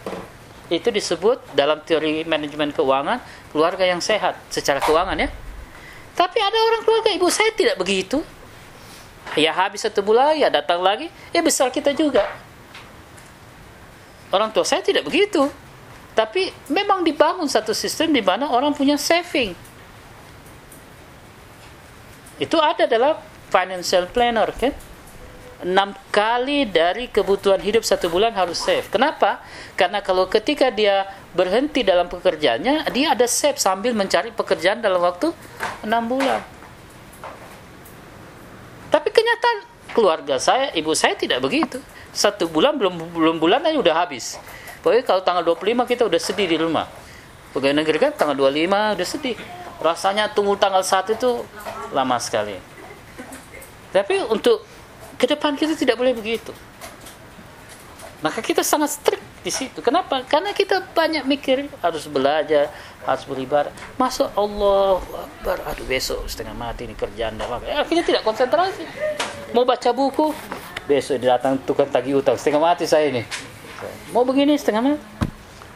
Itu 0.66 0.90
disebut 0.90 1.54
dalam 1.54 1.80
teori 1.86 2.26
manajemen 2.26 2.74
keuangan 2.74 3.22
keluarga 3.54 3.86
yang 3.86 4.02
sehat 4.02 4.34
secara 4.50 4.82
keuangan 4.82 5.16
ya. 5.22 5.30
Tapi 6.12 6.38
ada 6.42 6.58
orang 6.58 6.82
keluarga 6.84 7.10
ibu 7.14 7.30
saya 7.30 7.54
tidak 7.54 7.78
begitu. 7.78 8.20
Ya 9.32 9.54
habis 9.54 9.80
satu 9.80 10.04
bulan 10.04 10.36
ya 10.36 10.52
datang 10.52 10.84
lagi, 10.84 11.08
ya 11.32 11.40
besar 11.40 11.72
kita 11.72 11.96
juga. 11.96 12.26
Orang 14.32 14.50
tua 14.50 14.64
saya 14.64 14.80
tidak 14.80 15.04
begitu. 15.04 15.46
Tapi 16.16 16.48
memang 16.68 17.04
dibangun 17.04 17.48
satu 17.48 17.72
sistem 17.72 18.12
di 18.12 18.20
mana 18.20 18.48
orang 18.52 18.72
punya 18.76 19.00
saving 19.00 19.56
itu 22.42 22.58
ada 22.58 22.90
dalam 22.90 23.14
financial 23.54 24.10
planner 24.10 24.50
kan 24.58 24.74
enam 25.62 25.94
kali 26.10 26.66
dari 26.66 27.06
kebutuhan 27.06 27.62
hidup 27.62 27.86
satu 27.86 28.10
bulan 28.10 28.34
harus 28.34 28.58
save. 28.58 28.90
Kenapa? 28.90 29.38
Karena 29.78 30.02
kalau 30.02 30.26
ketika 30.26 30.74
dia 30.74 31.06
berhenti 31.38 31.86
dalam 31.86 32.10
pekerjaannya, 32.10 32.90
dia 32.90 33.14
ada 33.14 33.30
save 33.30 33.62
sambil 33.62 33.94
mencari 33.94 34.34
pekerjaan 34.34 34.82
dalam 34.82 34.98
waktu 34.98 35.30
enam 35.86 36.02
bulan. 36.10 36.42
Tapi 38.90 39.08
kenyataan 39.14 39.58
keluarga 39.92 40.40
saya, 40.40 40.72
ibu 40.74 40.96
saya 40.96 41.14
tidak 41.14 41.44
begitu. 41.44 41.78
Satu 42.12 42.48
bulan 42.48 42.76
belum 42.76 43.12
belum 43.12 43.36
bulan 43.40 43.64
aja 43.64 43.78
udah 43.78 43.94
habis. 44.04 44.36
Pokoknya 44.82 45.04
kalau 45.06 45.22
tanggal 45.22 45.44
25 45.46 45.86
kita 45.86 46.02
udah 46.08 46.20
sedih 46.20 46.48
di 46.50 46.58
rumah. 46.58 46.90
Pegawai 47.54 47.76
negeri 47.84 47.96
kan 48.00 48.12
tanggal 48.16 48.34
25 48.34 48.98
udah 48.98 49.06
sedih. 49.06 49.36
Rasanya 49.78 50.32
tunggu 50.32 50.58
tanggal 50.58 50.82
1 50.82 51.14
itu 51.14 51.30
lama 51.94 52.16
sekali. 52.18 52.56
Tapi 53.92 54.24
untuk 54.32 54.64
ke 55.20 55.28
depan 55.28 55.54
kita 55.54 55.76
tidak 55.76 56.00
boleh 56.00 56.16
begitu. 56.16 56.50
Maka 58.24 58.38
kita 58.40 58.64
sangat 58.64 58.96
strict 58.96 59.22
di 59.42 59.50
situ. 59.50 59.82
Kenapa? 59.82 60.22
Karena 60.26 60.54
kita 60.54 60.80
banyak 60.94 61.26
mikir, 61.26 61.66
harus 61.82 62.06
belajar, 62.06 62.70
harus 63.02 63.24
beribadah. 63.26 63.72
Masuk 63.98 64.30
Allah 64.34 65.02
Akbar, 65.02 65.58
aduh 65.66 65.86
besok 65.86 66.26
setengah 66.30 66.54
mati 66.54 66.86
ini 66.86 66.94
kerjaan 66.94 67.38
dan 67.38 67.50
apa. 67.50 67.64
Ya, 67.66 67.82
kita 67.82 68.02
tidak 68.06 68.22
konsentrasi. 68.22 68.86
Mau 69.52 69.66
baca 69.66 69.90
buku, 69.92 70.32
besok 70.86 71.20
datang 71.20 71.58
tukang 71.62 71.90
tagih 71.90 72.22
utang, 72.22 72.38
setengah 72.38 72.62
mati 72.62 72.84
saya 72.86 73.10
ini. 73.10 73.22
Mau 74.14 74.22
begini 74.22 74.54
setengah 74.54 74.82
mati. 74.82 75.02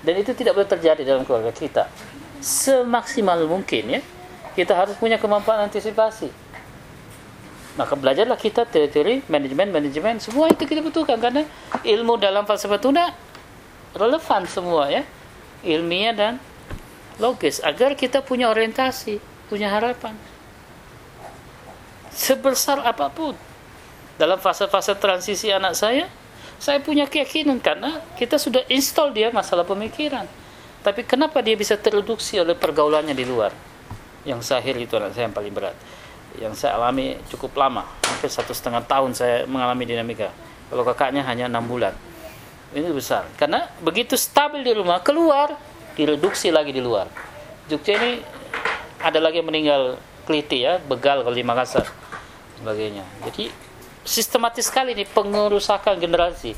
Dan 0.06 0.22
itu 0.22 0.30
tidak 0.38 0.54
boleh 0.54 0.70
terjadi 0.70 1.02
dalam 1.02 1.26
keluarga 1.26 1.50
kita. 1.50 1.90
Semaksimal 2.38 3.42
mungkin 3.50 3.98
ya. 3.98 4.00
Kita 4.54 4.72
harus 4.72 4.96
punya 4.96 5.20
kemampuan 5.20 5.66
antisipasi 5.66 6.46
maka 7.76 7.92
belajarlah 7.92 8.40
kita 8.40 8.64
teori 8.64 9.20
manajemen 9.28 9.68
manajemen 9.68 10.16
semua 10.16 10.48
itu 10.48 10.64
kita 10.64 10.80
butuhkan 10.80 11.20
karena 11.20 11.44
ilmu 11.84 12.16
dalam 12.16 12.48
falsafah 12.48 12.80
tuna 12.80 13.12
relevan 13.92 14.48
semua 14.48 14.88
ya 14.88 15.04
ilmiah 15.60 16.16
dan 16.16 16.40
logis. 17.20 17.60
Agar 17.64 17.96
kita 17.96 18.20
punya 18.24 18.48
orientasi 18.52 19.18
punya 19.46 19.70
harapan. 19.70 20.16
Sebesar 22.12 22.82
apa 22.82 23.12
pun. 23.12 23.36
Dalam 24.16 24.40
fase-fase 24.40 24.96
transisi 24.96 25.52
anak 25.52 25.76
saya 25.76 26.08
saya 26.56 26.80
punya 26.80 27.04
keyakinan 27.04 27.60
karena 27.60 28.00
kita 28.16 28.40
sudah 28.40 28.64
install 28.72 29.12
dia 29.12 29.28
masalah 29.28 29.68
pemikiran. 29.68 30.24
Tapi 30.80 31.04
kenapa 31.04 31.44
dia 31.44 31.52
bisa 31.52 31.76
tereduksi 31.76 32.40
oleh 32.40 32.56
pergaulannya 32.56 33.12
di 33.12 33.26
luar? 33.28 33.52
Yang 34.24 34.48
sahir 34.54 34.78
itu 34.80 34.96
anak 34.96 35.12
saya 35.12 35.28
yang 35.28 35.36
paling 35.36 35.52
berat. 35.52 35.76
Yang 36.40 36.64
saya 36.64 36.80
alami 36.80 37.20
cukup 37.28 37.52
lama. 37.60 37.84
Hampir 38.08 38.32
satu 38.32 38.56
setengah 38.56 38.80
tahun 38.88 39.12
saya 39.12 39.44
mengalami 39.44 39.84
dinamika. 39.84 40.32
Kalau 40.72 40.82
kakaknya 40.82 41.22
hanya 41.26 41.50
enam 41.50 41.68
bulan. 41.68 41.92
Ini 42.72 42.88
besar. 42.90 43.28
Karena 43.36 43.68
begitu 43.84 44.16
stabil 44.16 44.64
di 44.64 44.72
rumah 44.74 45.04
keluar 45.04 45.54
direduksi 45.96 46.52
lagi 46.52 46.70
di 46.70 46.84
luar. 46.84 47.08
Jogja 47.66 47.96
ini 47.96 48.20
ada 49.00 49.18
lagi 49.18 49.40
yang 49.40 49.48
meninggal 49.48 49.96
keliti 50.28 50.62
ya 50.62 50.78
begal 50.78 51.24
kalau 51.24 51.34
di 51.34 51.42
Makassar 51.42 51.88
sebagainya. 52.60 53.02
Jadi 53.24 53.48
sistematis 54.04 54.68
sekali 54.68 54.92
ini 54.92 55.08
pengerusakan 55.08 55.96
generasi 55.96 56.52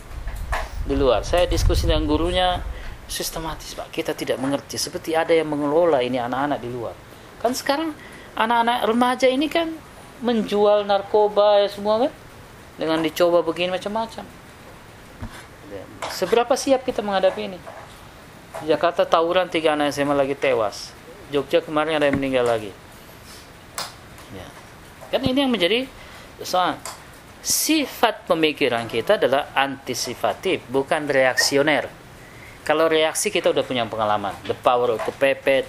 di 0.84 0.94
luar. 0.98 1.22
Saya 1.22 1.46
diskusi 1.46 1.86
dengan 1.86 2.04
gurunya 2.04 2.60
sistematis 3.06 3.72
pak. 3.78 3.94
Kita 3.94 4.12
tidak 4.12 4.42
mengerti. 4.42 4.76
Seperti 4.76 5.14
ada 5.14 5.32
yang 5.32 5.48
mengelola 5.48 6.02
ini 6.02 6.18
anak-anak 6.18 6.58
di 6.58 6.68
luar. 6.68 6.92
Kan 7.38 7.54
sekarang 7.54 7.94
anak-anak 8.34 8.78
remaja 8.90 9.30
ini 9.30 9.46
kan 9.46 9.70
menjual 10.18 10.82
narkoba 10.82 11.62
ya 11.62 11.70
semua 11.70 12.10
kan 12.10 12.12
dengan 12.74 12.98
dicoba 13.00 13.46
begini 13.46 13.70
macam-macam. 13.70 14.26
Seberapa 16.10 16.58
siap 16.58 16.82
kita 16.82 17.04
menghadapi 17.04 17.42
ini 17.46 17.77
Jakarta 18.66 19.06
tawuran 19.06 19.46
tiga 19.46 19.78
anak 19.78 19.94
SMA 19.94 20.16
lagi 20.16 20.34
tewas. 20.34 20.90
Jogja 21.30 21.62
kemarin 21.62 22.00
ada 22.00 22.08
yang 22.08 22.16
meninggal 22.18 22.48
lagi. 22.48 22.72
Ya. 24.34 24.48
kan 25.14 25.22
ini 25.24 25.44
yang 25.46 25.52
menjadi 25.52 25.86
soal. 26.42 26.80
Sifat 27.38 28.26
pemikiran 28.26 28.90
kita 28.90 29.14
adalah 29.14 29.54
antisipatif 29.54 30.64
bukan 30.66 31.06
reaksioner. 31.06 31.86
Kalau 32.66 32.90
reaksi 32.90 33.30
kita 33.30 33.54
udah 33.54 33.64
punya 33.64 33.86
pengalaman. 33.86 34.34
The 34.44 34.58
power 34.58 34.98
of 34.98 35.00
kepepet 35.06 35.68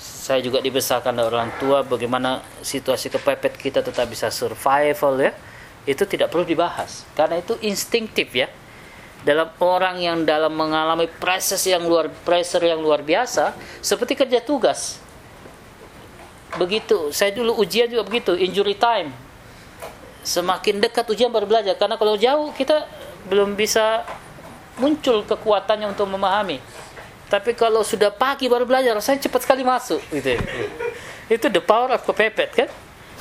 saya 0.00 0.40
juga 0.40 0.64
dibesarkan 0.64 1.12
oleh 1.20 1.28
orang 1.28 1.52
tua 1.60 1.84
bagaimana 1.84 2.40
situasi 2.64 3.12
kepepet 3.12 3.60
kita 3.60 3.84
tetap 3.84 4.08
bisa 4.08 4.32
survival 4.32 5.20
ya. 5.20 5.36
Itu 5.84 6.08
tidak 6.08 6.32
perlu 6.32 6.48
dibahas. 6.48 7.04
Karena 7.12 7.38
itu 7.38 7.60
instinktif 7.60 8.32
ya 8.32 8.48
dalam 9.24 9.48
orang 9.58 9.96
yang 9.98 10.22
dalam 10.22 10.52
mengalami 10.52 11.08
pressure 11.08 11.58
yang 11.64 11.84
luar 11.84 12.12
pressure 12.22 12.62
yang 12.62 12.78
luar 12.78 13.00
biasa 13.00 13.56
seperti 13.80 14.14
kerja 14.14 14.44
tugas 14.44 15.00
begitu 16.60 17.10
saya 17.10 17.34
dulu 17.34 17.58
ujian 17.58 17.90
juga 17.90 18.06
begitu 18.06 18.36
injury 18.36 18.78
time 18.78 19.10
semakin 20.22 20.78
dekat 20.78 21.08
ujian 21.10 21.32
baru 21.32 21.48
belajar 21.48 21.74
karena 21.74 21.98
kalau 21.98 22.14
jauh 22.14 22.52
kita 22.54 22.86
belum 23.26 23.58
bisa 23.58 24.06
muncul 24.78 25.24
kekuatannya 25.26 25.90
untuk 25.90 26.06
memahami 26.06 26.60
tapi 27.34 27.56
kalau 27.56 27.80
sudah 27.80 28.12
pagi 28.12 28.46
baru 28.46 28.62
belajar, 28.62 28.94
rasanya 28.94 29.26
cepat 29.26 29.42
sekali 29.42 29.64
masuk. 29.64 30.00
Gitu. 30.12 30.38
Itu 31.26 31.48
the 31.48 31.58
power 31.58 31.96
of 31.96 32.04
kepepet 32.04 32.50
kan? 32.52 32.70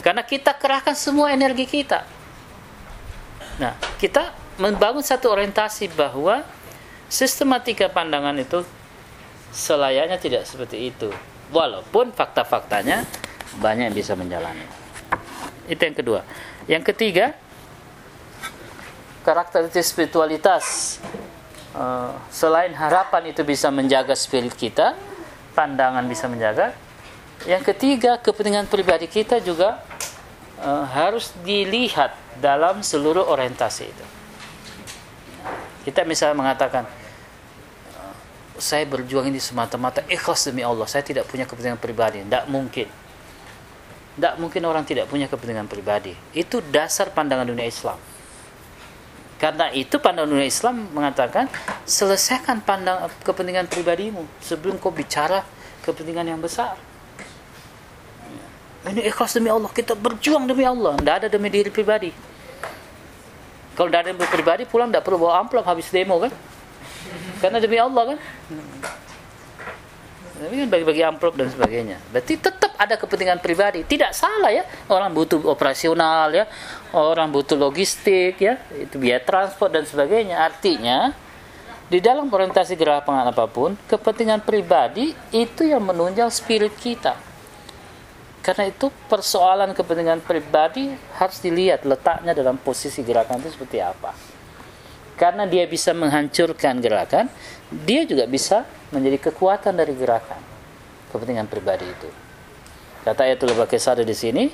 Karena 0.04 0.22
kita 0.22 0.52
kerahkan 0.54 0.94
semua 0.94 1.32
energi 1.32 1.64
kita. 1.64 2.04
Nah, 3.58 3.74
kita 3.98 4.30
membangun 4.58 5.02
satu 5.02 5.34
orientasi 5.34 5.90
bahwa 5.94 6.46
sistematika 7.10 7.90
pandangan 7.90 8.34
itu 8.38 8.66
selayaknya 9.54 10.18
tidak 10.18 10.44
seperti 10.50 10.90
itu. 10.90 11.10
Walaupun 11.54 12.10
fakta-faktanya 12.14 13.06
banyak 13.62 13.94
yang 13.94 13.98
bisa 13.98 14.18
menjalani. 14.18 14.66
Itu 15.70 15.82
yang 15.86 15.98
kedua. 15.98 16.22
Yang 16.66 16.84
ketiga, 16.94 17.38
karakteristik 19.22 19.86
spiritualitas 19.86 20.98
uh, 21.78 22.18
selain 22.34 22.74
harapan 22.74 23.30
itu 23.30 23.46
bisa 23.46 23.70
menjaga 23.70 24.18
spirit 24.18 24.58
kita, 24.58 24.98
pandangan 25.54 26.04
bisa 26.10 26.26
menjaga. 26.26 26.74
Yang 27.46 27.76
ketiga, 27.76 28.18
kepentingan 28.18 28.66
pribadi 28.72 29.06
kita 29.06 29.38
juga 29.44 29.84
uh, 30.64 30.88
harus 30.90 31.30
dilihat 31.46 32.16
dalam 32.42 32.82
seluruh 32.82 33.28
orientasi 33.30 33.84
itu. 33.86 34.06
Kita 35.84 36.08
misalnya 36.08 36.40
mengatakan, 36.40 36.88
saya 38.58 38.88
berjuang 38.88 39.28
ini 39.28 39.42
semata-mata 39.42 40.06
ikhlas 40.08 40.48
demi 40.48 40.64
Allah. 40.64 40.88
Saya 40.88 41.04
tidak 41.04 41.28
punya 41.28 41.44
kepentingan 41.44 41.82
pribadi. 41.82 42.24
Tidak 42.24 42.46
mungkin. 42.48 42.88
Tidak 44.14 44.34
mungkin 44.38 44.62
orang 44.64 44.86
tidak 44.86 45.10
punya 45.10 45.26
kepentingan 45.26 45.66
pribadi. 45.66 46.14
Itu 46.32 46.62
dasar 46.62 47.10
pandangan 47.12 47.50
dunia 47.50 47.66
Islam. 47.66 47.98
Karena 49.42 49.68
itu 49.76 50.00
pandangan 50.00 50.30
dunia 50.32 50.48
Islam 50.48 50.88
mengatakan 50.96 51.52
selesaikan 51.84 52.64
pandang 52.64 53.12
kepentingan 53.28 53.68
pribadimu 53.68 54.24
sebelum 54.40 54.80
kau 54.80 54.94
bicara 54.94 55.44
kepentingan 55.84 56.32
yang 56.32 56.40
besar. 56.40 56.80
Ini 58.84 59.04
ikhlas 59.08 59.36
demi 59.36 59.48
Allah, 59.48 59.72
kita 59.72 59.96
berjuang 59.96 60.44
demi 60.48 60.68
Allah, 60.68 60.96
tidak 61.00 61.16
ada 61.24 61.28
demi 61.32 61.48
diri 61.48 61.72
pribadi. 61.72 62.12
Kalau 63.74 63.90
demi 63.90 64.26
pribadi 64.30 64.64
pulang 64.70 64.94
tidak 64.94 65.04
perlu 65.06 65.26
bawa 65.26 65.42
amplop 65.42 65.66
habis 65.66 65.90
demo 65.90 66.22
kan? 66.22 66.30
Karena 67.42 67.58
demi 67.58 67.78
Allah 67.82 68.14
kan? 68.14 68.18
Tapi 70.34 70.56
kan 70.60 70.70
bagi-bagi 70.70 71.02
amplop 71.08 71.34
dan 71.40 71.48
sebagainya. 71.50 71.98
Berarti 72.12 72.36
tetap 72.36 72.76
ada 72.76 73.00
kepentingan 73.00 73.40
pribadi. 73.40 73.88
Tidak 73.88 74.12
salah 74.12 74.52
ya. 74.52 74.68
Orang 74.92 75.16
butuh 75.16 75.40
operasional 75.48 76.30
ya. 76.36 76.46
Orang 76.92 77.32
butuh 77.32 77.56
logistik 77.56 78.38
ya. 78.44 78.60
Itu 78.76 79.00
biaya 79.00 79.24
transport 79.24 79.72
dan 79.72 79.88
sebagainya. 79.88 80.44
Artinya 80.44 81.16
di 81.88 82.02
dalam 82.04 82.28
orientasi 82.28 82.74
gerakan 82.76 83.30
apa 83.30 83.46
pun, 83.46 83.78
kepentingan 83.88 84.42
pribadi 84.42 85.14
itu 85.32 85.64
yang 85.64 85.86
menunjang 85.86 86.32
spirit 86.32 86.74
kita. 86.76 87.33
Karena 88.44 88.68
itu 88.68 88.92
persoalan 89.08 89.72
kepentingan 89.72 90.20
pribadi 90.20 90.92
harus 91.16 91.40
dilihat 91.40 91.88
letaknya 91.88 92.36
dalam 92.36 92.60
posisi 92.60 93.00
gerakan 93.00 93.40
itu 93.40 93.56
seperti 93.56 93.80
apa. 93.80 94.12
Karena 95.16 95.48
dia 95.48 95.64
bisa 95.64 95.96
menghancurkan 95.96 96.84
gerakan, 96.84 97.32
dia 97.72 98.04
juga 98.04 98.28
bisa 98.28 98.68
menjadi 98.92 99.32
kekuatan 99.32 99.80
dari 99.80 99.96
gerakan 99.96 100.44
kepentingan 101.16 101.48
pribadi 101.48 101.88
itu. 101.88 102.10
Kata 103.08 103.24
Ayatul 103.24 103.56
Bakesada 103.56 104.04
di 104.04 104.12
sini, 104.12 104.52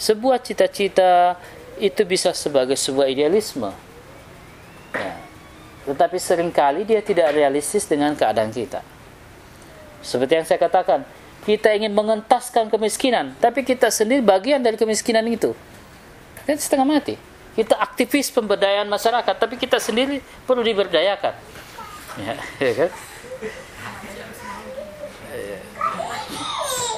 sebuah 0.00 0.40
cita-cita 0.40 1.36
itu 1.76 2.02
bisa 2.08 2.32
sebagai 2.32 2.80
sebuah 2.80 3.12
idealisme. 3.12 3.68
Ya. 4.96 5.20
Tetapi 5.84 6.16
sering 6.16 6.48
kali 6.48 6.88
dia 6.88 7.04
tidak 7.04 7.34
realistis 7.34 7.84
dengan 7.84 8.16
keadaan 8.16 8.54
kita. 8.54 8.80
Seperti 10.00 10.32
yang 10.38 10.46
saya 10.46 10.62
katakan, 10.62 11.02
kita 11.42 11.74
ingin 11.74 11.90
mengentaskan 11.90 12.70
kemiskinan, 12.70 13.34
tapi 13.42 13.66
kita 13.66 13.90
sendiri 13.90 14.22
bagian 14.22 14.62
dari 14.62 14.78
kemiskinan 14.78 15.26
itu. 15.26 15.54
Kan 16.46 16.58
setengah 16.58 16.86
mati. 16.86 17.14
Kita 17.52 17.76
aktivis 17.76 18.32
pemberdayaan 18.32 18.88
masyarakat, 18.88 19.34
tapi 19.36 19.58
kita 19.58 19.76
sendiri 19.82 20.22
perlu 20.46 20.62
diberdayakan. 20.64 21.34
Ya, 22.22 22.34
ya 22.64 22.72
kan? 22.86 22.90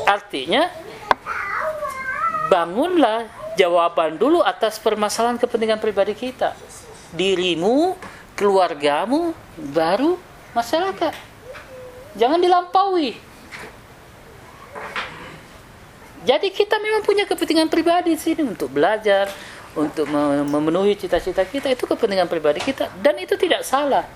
Artinya 0.05 0.69
bangunlah 2.53 3.25
jawaban 3.57 4.21
dulu 4.21 4.45
atas 4.45 4.77
permasalahan 4.77 5.41
kepentingan 5.41 5.81
pribadi 5.81 6.13
kita. 6.13 6.53
Dirimu, 7.17 7.97
keluargamu, 8.37 9.33
baru 9.73 10.21
masyarakat. 10.53 11.15
Jangan 12.15 12.39
dilampaui. 12.39 13.34
Jadi 16.25 16.49
kita 16.49 16.81
memang 16.81 17.05
punya 17.05 17.29
kepentingan 17.29 17.69
pribadi 17.69 18.17
di 18.17 18.21
sini 18.21 18.41
untuk 18.41 18.73
belajar, 18.73 19.29
untuk 19.77 20.09
memenuhi 20.49 20.97
cita-cita 20.97 21.45
kita 21.45 21.69
itu 21.69 21.85
kepentingan 21.85 22.27
pribadi 22.31 22.65
kita 22.65 22.89
dan 23.05 23.21
itu 23.21 23.37
tidak 23.37 23.61
salah. 23.61 24.09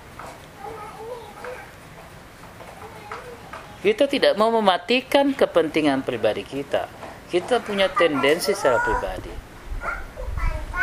Kita 3.79 4.11
tidak 4.11 4.35
mau 4.35 4.51
mematikan 4.51 5.31
kepentingan 5.31 6.03
pribadi 6.03 6.43
kita. 6.43 6.89
Kita 7.31 7.63
punya 7.63 7.87
tendensi 7.87 8.51
secara 8.51 8.81
pribadi. 8.83 9.31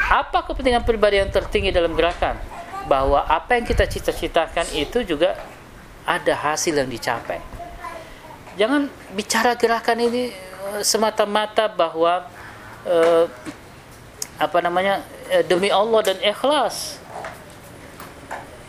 Apa 0.07 0.47
kepentingan 0.47 0.87
pribadi 0.87 1.21
yang 1.21 1.29
tertinggi 1.29 1.75
dalam 1.75 1.93
gerakan? 1.93 2.39
Bahwa 2.87 3.27
apa 3.27 3.59
yang 3.59 3.67
kita 3.67 3.85
cita-citakan 3.85 4.71
itu 4.73 5.03
juga 5.03 5.35
ada 6.07 6.33
hasil 6.39 6.79
yang 6.79 6.87
dicapai. 6.87 7.43
Jangan 8.57 8.89
bicara 9.13 9.59
gerakan 9.59 10.07
ini 10.07 10.31
semata-mata 10.83 11.69
bahwa 11.69 12.27
uh, 12.87 13.25
apa 14.37 14.59
namanya 14.61 15.03
uh, 15.33 15.45
demi 15.45 15.73
Allah 15.73 16.01
dan 16.13 16.19
ikhlas. 16.21 17.01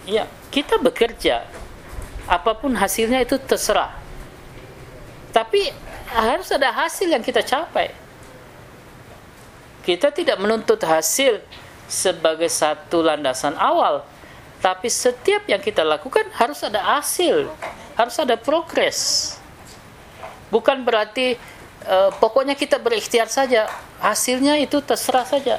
Ya, 0.08 0.24
kita 0.54 0.80
bekerja 0.80 1.44
apa 2.28 2.52
pun 2.56 2.76
hasilnya 2.76 3.24
itu 3.24 3.40
terserah. 3.40 3.96
Tapi 5.32 5.72
harus 6.12 6.48
ada 6.52 6.72
hasil 6.72 7.12
yang 7.12 7.24
kita 7.24 7.44
capai. 7.44 7.92
Kita 9.84 10.12
tidak 10.12 10.36
menuntut 10.40 10.80
hasil 10.84 11.40
sebagai 11.88 12.52
satu 12.52 13.00
landasan 13.00 13.56
awal, 13.56 14.04
tapi 14.60 14.92
setiap 14.92 15.48
yang 15.48 15.64
kita 15.64 15.88
lakukan 15.88 16.28
harus 16.36 16.60
ada 16.60 17.00
hasil, 17.00 17.48
harus 17.96 18.16
ada 18.20 18.36
progres. 18.36 19.32
Bukan 20.52 20.84
berarti 20.84 21.40
uh, 21.88 22.12
pokoknya 22.20 22.54
kita 22.54 22.78
berikhtiar 22.78 23.32
saja. 23.32 23.66
Hasilnya 23.98 24.60
itu 24.62 24.78
terserah 24.84 25.26
saja. 25.26 25.58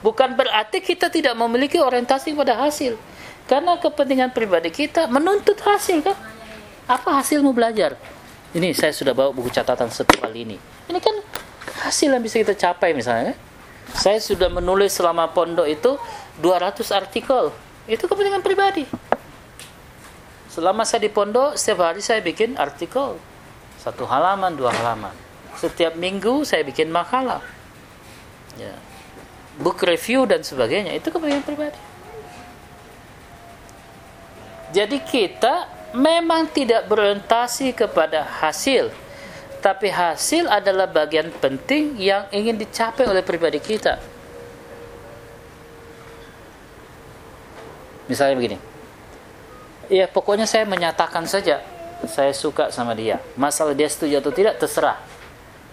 Bukan 0.00 0.32
berarti 0.34 0.80
kita 0.80 1.12
tidak 1.12 1.36
memiliki 1.36 1.76
orientasi 1.76 2.32
pada 2.32 2.56
hasil. 2.56 2.96
Karena 3.44 3.76
kepentingan 3.76 4.32
pribadi 4.32 4.72
kita 4.72 5.06
menuntut 5.06 5.60
hasil 5.60 6.00
kan? 6.00 6.16
Apa 6.88 7.20
hasilmu 7.22 7.52
belajar? 7.52 7.94
Ini 8.50 8.74
saya 8.74 8.90
sudah 8.90 9.14
bawa 9.14 9.30
buku 9.30 9.52
catatan 9.52 9.92
satu 9.92 10.18
ini. 10.34 10.58
Ini 10.90 10.98
kan 10.98 11.14
hasil 11.86 12.10
yang 12.10 12.22
bisa 12.22 12.42
kita 12.42 12.58
capai 12.58 12.90
misalnya 12.90 13.38
saya 13.94 14.18
sudah 14.18 14.50
menulis 14.50 14.94
selama 14.94 15.30
pondok 15.30 15.66
itu 15.70 15.94
200 16.42 16.82
artikel. 16.90 17.54
Itu 17.86 18.10
kepentingan 18.10 18.42
pribadi. 18.42 18.86
Selama 20.50 20.82
saya 20.82 21.06
di 21.06 21.10
pondok 21.10 21.54
setiap 21.54 21.90
hari 21.90 22.02
saya 22.02 22.18
bikin 22.22 22.58
artikel. 22.58 23.18
Satu 23.78 24.02
halaman 24.06 24.58
dua 24.58 24.74
halaman 24.74 25.29
setiap 25.60 25.92
minggu 25.92 26.48
saya 26.48 26.64
bikin 26.64 26.88
makalah. 26.88 27.44
Ya. 28.56 28.74
book 29.60 29.84
review 29.84 30.24
dan 30.24 30.40
sebagainya 30.40 30.96
itu 30.96 31.12
kepentingan 31.12 31.44
pribadi. 31.44 31.80
Jadi 34.72 34.98
kita 35.04 35.68
memang 35.92 36.48
tidak 36.48 36.88
berorientasi 36.88 37.76
kepada 37.76 38.24
hasil 38.24 38.88
tapi 39.60 39.92
hasil 39.92 40.48
adalah 40.48 40.88
bagian 40.88 41.28
penting 41.28 42.00
yang 42.00 42.24
ingin 42.32 42.56
dicapai 42.56 43.04
oleh 43.04 43.20
pribadi 43.20 43.60
kita. 43.60 44.00
Misalnya 48.08 48.34
begini. 48.40 48.58
Ya 49.92 50.08
pokoknya 50.08 50.48
saya 50.48 50.64
menyatakan 50.64 51.28
saja 51.28 51.60
saya 52.08 52.32
suka 52.32 52.72
sama 52.72 52.96
dia. 52.96 53.20
Masalah 53.36 53.76
dia 53.76 53.86
setuju 53.92 54.24
atau 54.24 54.32
tidak 54.32 54.56
terserah 54.56 55.09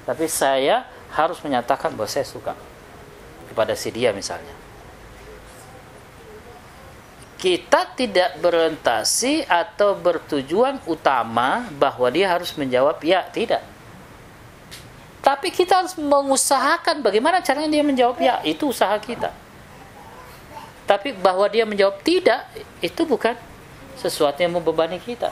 tapi 0.07 0.31
saya 0.31 0.87
harus 1.11 1.35
menyatakan 1.43 1.91
bahwa 1.91 2.07
saya 2.07 2.23
suka 2.23 2.55
kepada 3.51 3.75
si 3.75 3.91
dia 3.91 4.15
misalnya. 4.15 4.55
Kita 7.37 7.91
tidak 7.93 8.39
berorientasi 8.39 9.45
atau 9.45 9.93
bertujuan 9.93 10.79
utama 10.87 11.67
bahwa 11.75 12.07
dia 12.09 12.31
harus 12.31 12.55
menjawab 12.55 12.97
ya, 13.03 13.21
tidak. 13.29 13.61
Tapi 15.21 15.51
kita 15.51 15.83
harus 15.83 15.93
mengusahakan 15.99 17.03
bagaimana 17.03 17.43
caranya 17.43 17.69
dia 17.77 17.83
menjawab 17.85 18.17
ya, 18.17 18.41
itu 18.47 18.71
usaha 18.71 18.95
kita. 18.97 19.29
Tapi 20.87 21.13
bahwa 21.13 21.45
dia 21.51 21.67
menjawab 21.67 21.99
tidak, 22.01 22.47
itu 22.79 23.03
bukan 23.03 23.35
sesuatu 23.99 24.39
yang 24.39 24.55
membebani 24.55 24.97
kita. 24.97 25.29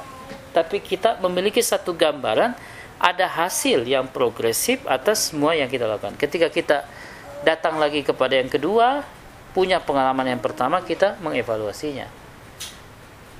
Tapi 0.51 0.83
kita 0.83 1.17
memiliki 1.23 1.63
satu 1.63 1.95
gambaran 1.95 2.53
ada 2.99 3.27
hasil 3.27 3.83
yang 3.83 4.07
progresif 4.07 4.83
atas 4.87 5.31
semua 5.31 5.53
yang 5.53 5.67
kita 5.67 5.85
lakukan. 5.85 6.15
Ketika 6.15 6.47
kita 6.47 6.87
datang 7.43 7.77
lagi 7.77 8.01
kepada 8.01 8.39
yang 8.39 8.49
kedua, 8.49 9.03
punya 9.51 9.79
pengalaman 9.79 10.35
yang 10.35 10.41
pertama, 10.41 10.81
kita 10.83 11.19
mengevaluasinya. 11.19 12.07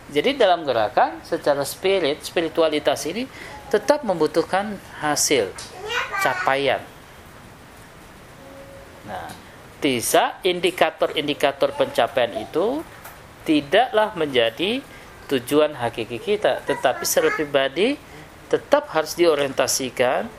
Jadi 0.06 0.38
dalam 0.38 0.62
gerakan 0.64 1.20
secara 1.26 1.66
spirit, 1.66 2.22
spiritualitas 2.22 3.04
ini 3.10 3.26
tetap 3.74 4.06
membutuhkan 4.06 4.78
hasil, 5.02 5.50
capaian. 6.22 6.80
Nah, 9.10 9.34
bisa 9.82 10.38
indikator-indikator 10.46 11.74
pencapaian 11.74 12.38
itu 12.38 12.86
tidaklah 13.46 14.14
menjadi 14.14 14.82
tujuan 15.30 15.74
hakiki 15.78 16.22
kita, 16.22 16.62
tetapi 16.66 17.02
secara 17.06 17.34
pribadi 17.34 17.98
tetap 18.48 18.94
harus 18.94 19.18
diorientasikan 19.18 20.30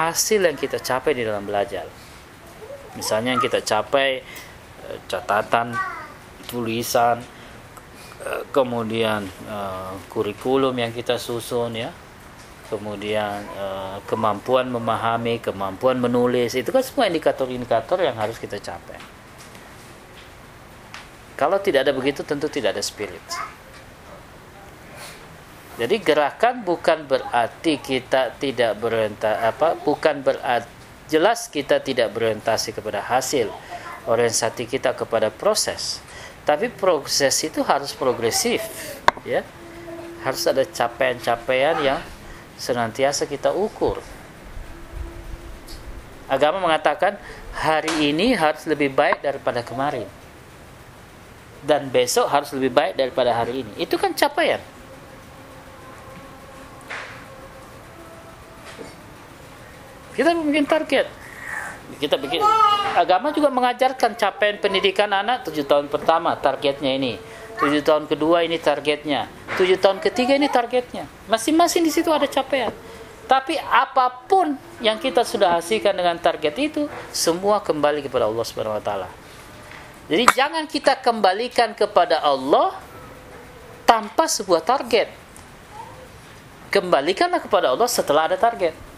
hasil 0.00 0.40
yang 0.40 0.56
kita 0.56 0.80
capai 0.80 1.12
di 1.12 1.22
dalam 1.26 1.44
belajar. 1.44 1.84
Misalnya 2.96 3.36
yang 3.36 3.42
kita 3.42 3.62
capai 3.62 4.22
eh, 4.86 4.98
catatan, 5.06 5.76
tulisan, 6.48 7.20
eh, 8.24 8.42
kemudian 8.50 9.28
eh, 9.28 9.92
kurikulum 10.08 10.74
yang 10.74 10.90
kita 10.90 11.20
susun 11.20 11.76
ya, 11.76 11.90
kemudian 12.70 13.42
kemampuan 14.06 14.70
memahami, 14.70 15.42
kemampuan 15.42 15.98
menulis, 15.98 16.54
itu 16.54 16.70
kan 16.70 16.86
semua 16.86 17.10
indikator-indikator 17.10 17.98
yang 17.98 18.14
harus 18.14 18.38
kita 18.38 18.62
capai. 18.62 18.94
Kalau 21.34 21.58
tidak 21.58 21.82
ada 21.82 21.90
begitu 21.90 22.22
tentu 22.22 22.46
tidak 22.46 22.78
ada 22.78 22.82
spirit. 22.84 23.18
Jadi 25.80 25.96
gerakan 26.04 26.60
bukan 26.60 27.08
berarti 27.08 27.80
kita 27.80 28.36
tidak 28.36 28.76
berorientasi 28.84 29.38
apa 29.40 29.80
bukan 29.80 30.20
berarti 30.20 30.68
jelas 31.08 31.48
kita 31.48 31.80
tidak 31.80 32.12
berorientasi 32.12 32.76
kepada 32.76 33.00
hasil 33.00 33.48
orientasi 34.04 34.68
kita 34.68 34.92
kepada 34.92 35.32
proses. 35.32 36.04
Tapi 36.44 36.68
proses 36.68 37.32
itu 37.40 37.64
harus 37.64 37.96
progresif 37.96 38.60
ya. 39.24 39.40
Harus 40.20 40.44
ada 40.44 40.68
capaian-capaian 40.68 41.80
yang 41.80 42.00
senantiasa 42.60 43.24
kita 43.24 43.48
ukur. 43.48 44.04
Agama 46.28 46.60
mengatakan 46.60 47.16
hari 47.56 48.12
ini 48.12 48.36
harus 48.36 48.68
lebih 48.68 48.92
baik 48.92 49.24
daripada 49.24 49.64
kemarin. 49.64 50.04
Dan 51.64 51.88
besok 51.88 52.28
harus 52.28 52.52
lebih 52.52 52.68
baik 52.68 53.00
daripada 53.00 53.32
hari 53.32 53.64
ini. 53.64 53.72
Itu 53.80 53.96
kan 53.96 54.12
capaian 54.12 54.60
Kita 60.20 60.36
bikin 60.36 60.68
target. 60.68 61.08
Kita 61.96 62.20
bikin 62.20 62.44
agama 62.92 63.32
juga 63.32 63.48
mengajarkan 63.48 64.20
capaian 64.20 64.60
pendidikan 64.60 65.08
anak 65.08 65.48
tujuh 65.48 65.64
tahun 65.64 65.88
pertama 65.88 66.36
targetnya 66.36 66.92
ini. 66.92 67.16
Tujuh 67.56 67.80
tahun 67.80 68.04
kedua 68.04 68.44
ini 68.44 68.60
targetnya. 68.60 69.32
Tujuh 69.56 69.80
tahun 69.80 69.96
ketiga 69.96 70.36
ini 70.36 70.52
targetnya. 70.52 71.08
Masing-masing 71.24 71.80
di 71.80 71.88
situ 71.88 72.12
ada 72.12 72.28
capaian. 72.28 72.68
Tapi 73.24 73.56
apa 73.64 74.12
pun 74.28 74.60
yang 74.84 75.00
kita 75.00 75.24
sudah 75.24 75.56
hasilkan 75.56 75.96
dengan 75.96 76.20
target 76.20 76.52
itu 76.60 76.84
semua 77.16 77.64
kembali 77.64 78.04
kepada 78.04 78.28
Allah 78.28 78.44
Subhanahu 78.44 78.76
wa 78.76 78.84
taala. 78.84 79.08
Jadi 80.12 80.36
jangan 80.36 80.68
kita 80.68 81.00
kembalikan 81.00 81.72
kepada 81.72 82.20
Allah 82.20 82.76
tanpa 83.88 84.28
sebuah 84.28 84.60
target. 84.60 85.08
Kembalikanlah 86.68 87.40
kepada 87.40 87.72
Allah 87.72 87.88
setelah 87.88 88.28
ada 88.28 88.36
target 88.36 88.89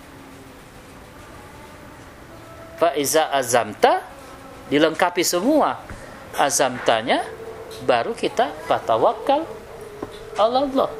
fa 2.82 2.98
iza 2.98 3.30
azamta 3.30 4.02
dilengkapi 4.66 5.22
semua 5.22 5.78
azamtanya 6.34 7.22
baru 7.86 8.10
kita 8.10 8.50
fatawakal 8.66 9.46
Allah 10.34 10.66
Allah 10.66 10.90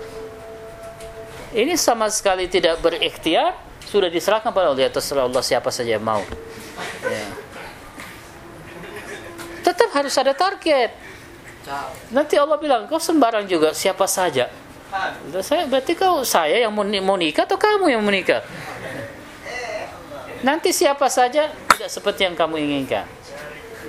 ini 1.50 1.74
sama 1.74 2.06
sekali 2.06 2.46
tidak 2.46 2.78
berikhtiar 2.78 3.58
sudah 3.82 4.06
diserahkan 4.06 4.54
pada 4.54 4.70
Allah 4.70 4.94
terserah 4.94 5.26
Allah 5.26 5.42
siapa 5.42 5.74
saja 5.74 5.98
yang 5.98 6.06
mau 6.06 6.22
ya. 7.02 7.26
tetap 9.66 9.90
harus 9.90 10.14
ada 10.14 10.38
target 10.38 10.94
nanti 12.14 12.38
Allah 12.38 12.62
bilang 12.62 12.86
kau 12.86 13.02
sembarang 13.02 13.42
juga 13.50 13.74
siapa 13.74 14.06
saja 14.06 14.46
saya 15.42 15.66
berarti 15.66 15.98
kau 15.98 16.22
saya 16.22 16.62
yang 16.62 16.70
mau 16.70 17.18
nikah 17.18 17.42
atau 17.42 17.56
kamu 17.56 17.96
yang 17.96 18.04
mau 18.04 18.12
nikah? 18.12 18.44
Nanti 20.44 20.74
siapa 20.74 21.06
saja 21.08 21.48
tidak 21.82 21.98
seperti 21.98 22.30
yang 22.30 22.38
kamu 22.38 22.62
inginkan. 22.62 23.10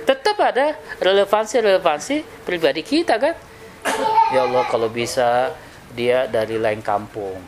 Tetap 0.02 0.34
ada 0.42 0.74
relevansi-relevansi 0.98 2.42
pribadi 2.42 2.82
kita 2.82 3.22
kan? 3.22 3.38
Ya 4.34 4.50
Allah 4.50 4.66
kalau 4.66 4.90
bisa 4.90 5.54
dia 5.94 6.26
dari 6.26 6.58
lain 6.58 6.82
kampung 6.82 7.38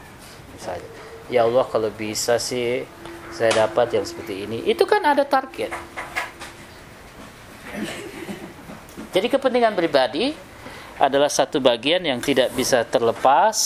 misalnya. 0.55 0.86
Ya 1.26 1.42
Allah 1.42 1.66
kalau 1.66 1.90
bisa 1.90 2.38
sih 2.38 2.86
saya 3.34 3.66
dapat 3.66 3.90
yang 3.99 4.07
seperti 4.07 4.47
ini. 4.47 4.62
Itu 4.70 4.86
kan 4.86 5.03
ada 5.03 5.26
target. 5.26 5.74
Jadi 9.11 9.26
kepentingan 9.26 9.74
pribadi 9.74 10.30
adalah 11.03 11.26
satu 11.26 11.59
bagian 11.59 12.07
yang 12.07 12.22
tidak 12.22 12.55
bisa 12.55 12.86
terlepas 12.86 13.59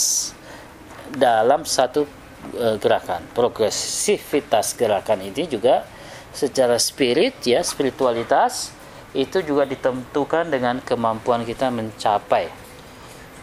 dalam 1.13 1.61
satu 1.61 2.09
e, 2.57 2.81
gerakan. 2.81 3.21
Progresivitas 3.37 4.73
gerakan 4.73 5.21
ini 5.21 5.45
juga 5.45 6.00
secara 6.31 6.79
spirit 6.79 7.37
ya, 7.43 7.61
spiritualitas 7.63 8.71
itu 9.11 9.43
juga 9.43 9.67
ditentukan 9.67 10.47
dengan 10.47 10.79
kemampuan 10.79 11.43
kita 11.43 11.67
mencapai 11.67 12.47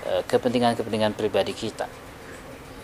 e, 0.09 0.12
kepentingan-kepentingan 0.24 1.12
pribadi 1.12 1.53
kita. 1.53 1.84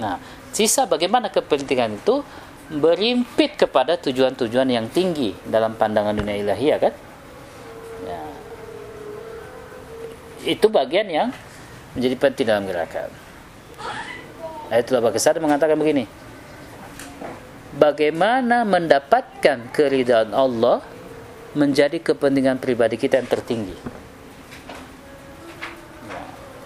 Nah, 0.00 0.20
sisa 0.52 0.84
bagaimana 0.84 1.32
kepentingan 1.32 2.04
itu 2.04 2.20
berimpit 2.68 3.56
kepada 3.56 3.96
tujuan-tujuan 3.96 4.68
yang 4.68 4.86
tinggi 4.92 5.32
dalam 5.48 5.76
pandangan 5.76 6.12
dunia 6.12 6.36
ilahiyah 6.40 6.78
kan? 6.80 6.94
itu 10.44 10.66
bagian 10.68 11.08
yang 11.08 11.28
menjadi 11.96 12.16
penting 12.20 12.46
dalam 12.46 12.64
gerakan. 12.68 13.08
Ayatullah 14.68 15.02
Bakasar 15.08 15.40
mengatakan 15.40 15.76
begini. 15.80 16.04
Bagaimana 17.74 18.62
mendapatkan 18.62 19.74
keridhaan 19.74 20.30
Allah 20.30 20.78
menjadi 21.58 21.98
kepentingan 21.98 22.58
pribadi 22.62 22.94
kita 22.94 23.18
yang 23.18 23.30
tertinggi. 23.30 23.74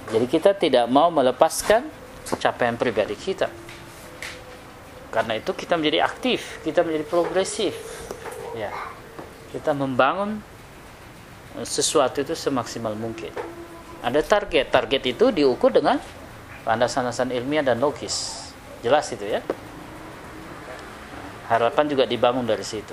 Jadi 0.09 0.26
kita 0.28 0.56
tidak 0.56 0.88
mau 0.88 1.12
melepaskan 1.12 1.84
capaian 2.40 2.76
pribadi 2.76 3.16
kita. 3.16 3.48
Karena 5.09 5.36
itu 5.36 5.52
kita 5.56 5.76
menjadi 5.76 6.04
aktif, 6.04 6.61
kita 6.64 6.84
menjadi 6.84 7.04
progresif. 7.09 7.76
Ya. 8.56 8.72
Kita 9.48 9.72
membangun 9.72 10.40
sesuatu 11.64 12.20
itu 12.20 12.36
semaksimal 12.36 12.92
mungkin. 12.92 13.32
Ada 14.04 14.20
target. 14.20 14.68
Target 14.68 15.02
itu 15.09 15.32
diukur 15.32 15.72
dengan 15.72 15.96
landasan-landasan 16.68 17.32
ilmiah 17.32 17.64
dan 17.64 17.80
logis. 17.80 18.48
Jelas 18.84 19.09
itu 19.12 19.24
ya. 19.24 19.40
Harapan 21.49 21.84
juga 21.88 22.05
dibangun 22.05 22.44
dari 22.44 22.64
situ. 22.64 22.92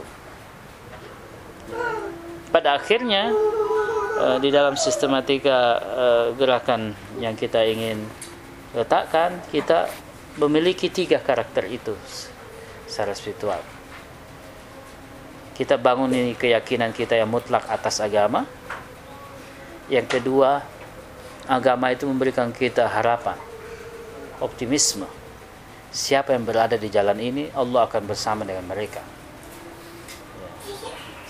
Pada 2.49 2.79
akhirnya 2.79 3.35
eh, 4.15 4.37
di 4.39 4.49
dalam 4.49 4.79
sistematika 4.79 5.59
eh, 5.79 6.27
gerakan 6.39 6.95
yang 7.19 7.35
kita 7.35 7.67
ingin 7.67 7.99
letakkan, 8.71 9.43
kita 9.51 9.91
memiliki 10.39 10.91
tiga 10.91 11.19
karakter 11.19 11.67
itu 11.67 11.95
secara 12.87 13.15
spiritual. 13.15 13.59
Kita 15.55 15.79
bangun 15.79 16.11
ini 16.11 16.35
keyakinan 16.35 16.91
kita 16.91 17.15
yang 17.15 17.31
mutlak 17.31 17.63
atas 17.71 18.03
agama. 18.03 18.43
Yang 19.87 20.19
kedua, 20.19 20.59
agama 21.47 21.95
itu 21.95 22.03
memberikan 22.03 22.51
kita 22.51 22.91
harapan, 22.91 23.39
optimisme. 24.43 25.07
Siapa 25.95 26.35
yang 26.35 26.43
berada 26.43 26.75
di 26.75 26.91
jalan 26.91 27.15
ini, 27.23 27.47
Allah 27.55 27.87
akan 27.87 28.03
bersama 28.03 28.43
dengan 28.43 28.67
mereka. 28.67 28.99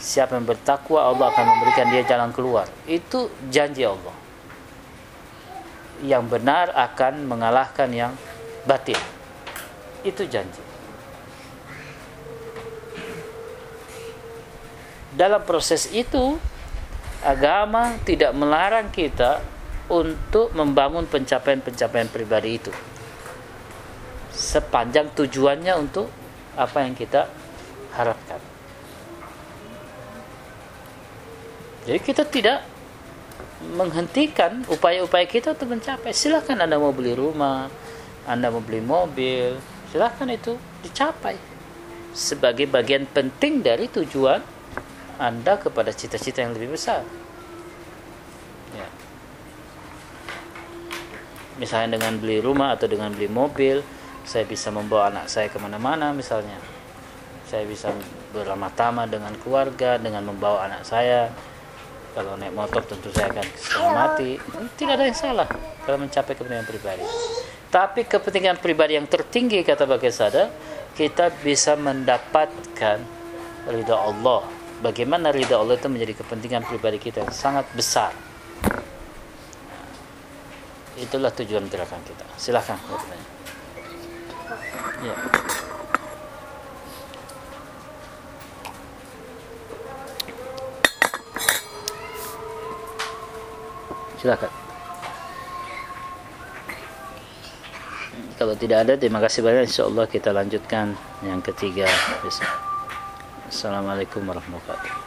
Siapa 0.02 0.34
yang 0.34 0.50
bertakwa, 0.50 1.06
Allah 1.06 1.30
akan 1.30 1.46
memberikan 1.54 1.86
dia 1.94 2.02
jalan 2.02 2.34
keluar. 2.34 2.66
Itu 2.90 3.30
janji 3.54 3.86
Allah. 3.86 4.18
Yang 6.02 6.24
benar 6.34 6.74
akan 6.74 7.30
mengalahkan 7.30 7.94
yang 7.94 8.18
batil. 8.66 8.98
Itu 10.02 10.26
janji. 10.26 10.66
Dalam 15.14 15.46
proses 15.46 15.94
itu, 15.94 16.42
agama 17.22 18.02
tidak 18.02 18.34
melarang 18.34 18.90
kita 18.90 19.46
untuk 19.94 20.58
membangun 20.58 21.06
pencapaian-pencapaian 21.06 22.10
pribadi 22.10 22.58
itu 22.58 22.74
sepanjang 24.56 25.12
tujuannya 25.12 25.74
untuk 25.76 26.08
apa 26.56 26.88
yang 26.88 26.96
kita 26.96 27.28
harapkan. 27.92 28.40
Jadi 31.84 32.00
kita 32.00 32.24
tidak 32.24 32.64
menghentikan 33.76 34.64
upaya-upaya 34.72 35.28
kita 35.28 35.52
untuk 35.60 35.76
mencapai. 35.76 36.16
Silahkan 36.16 36.56
Anda 36.56 36.80
mau 36.80 36.96
beli 36.96 37.12
rumah, 37.12 37.68
Anda 38.24 38.48
mau 38.48 38.64
beli 38.64 38.80
mobil, 38.80 39.60
silahkan 39.92 40.32
itu 40.32 40.56
dicapai 40.88 41.36
sebagai 42.16 42.72
bagian 42.72 43.04
penting 43.12 43.60
dari 43.60 43.92
tujuan 43.92 44.40
Anda 45.20 45.60
kepada 45.60 45.92
cita-cita 45.92 46.48
yang 46.48 46.56
lebih 46.56 46.80
besar. 46.80 47.04
misalnya 51.56 51.96
dengan 51.96 52.20
beli 52.20 52.44
rumah 52.44 52.76
atau 52.76 52.88
dengan 52.88 53.12
beli 53.16 53.32
mobil 53.32 53.80
saya 54.26 54.44
bisa 54.50 54.74
membawa 54.74 55.14
anak 55.14 55.30
saya 55.30 55.48
ke 55.54 55.62
mana-mana 55.62 56.10
misalnya. 56.12 56.58
Saya 57.46 57.62
bisa 57.70 57.94
beramah-tamah 58.34 59.06
dengan 59.06 59.38
keluarga 59.38 60.02
dengan 60.02 60.26
membawa 60.26 60.66
anak 60.66 60.82
saya. 60.82 61.30
Kalau 62.18 62.34
naik 62.40 62.56
motor 62.58 62.82
tentu 62.82 63.12
saya 63.12 63.28
akan 63.28 63.48
mati 63.92 64.40
tidak 64.80 64.96
ada 64.96 65.04
yang 65.04 65.20
salah 65.20 65.48
kalau 65.84 66.00
mencapai 66.02 66.34
kepentingan 66.34 66.66
pribadi. 66.66 67.06
Tapi 67.70 68.02
kepentingan 68.08 68.58
pribadi 68.64 68.96
yang 68.96 69.06
tertinggi 69.06 69.62
kata 69.62 69.84
Sada 70.10 70.48
kita 70.96 71.30
bisa 71.44 71.76
mendapatkan 71.76 72.98
ridha 73.68 73.98
Allah. 74.00 74.48
Bagaimana 74.80 75.30
ridha 75.36 75.60
Allah 75.60 75.76
itu 75.76 75.92
menjadi 75.92 76.24
kepentingan 76.24 76.64
pribadi 76.66 77.04
kita 77.04 77.28
yang 77.28 77.36
sangat 77.36 77.68
besar. 77.76 78.16
Itulah 80.96 81.36
tujuan 81.36 81.68
gerakan 81.68 82.00
kita. 82.08 82.24
Silahkan 82.40 82.80
bertanya 82.88 83.35
ya. 85.04 85.16
silakan. 94.26 94.50
Kalau 98.36 98.58
tidak 98.58 98.90
ada 98.90 98.94
terima 98.98 99.22
kasih 99.22 99.46
banyak. 99.46 99.70
Insyaallah 99.70 100.10
kita 100.10 100.34
lanjutkan 100.34 100.98
yang 101.22 101.40
ketiga 101.46 101.86
Assalamualaikum 103.46 104.26
warahmatullahi 104.26 104.66
wabarakatuh 104.66 105.05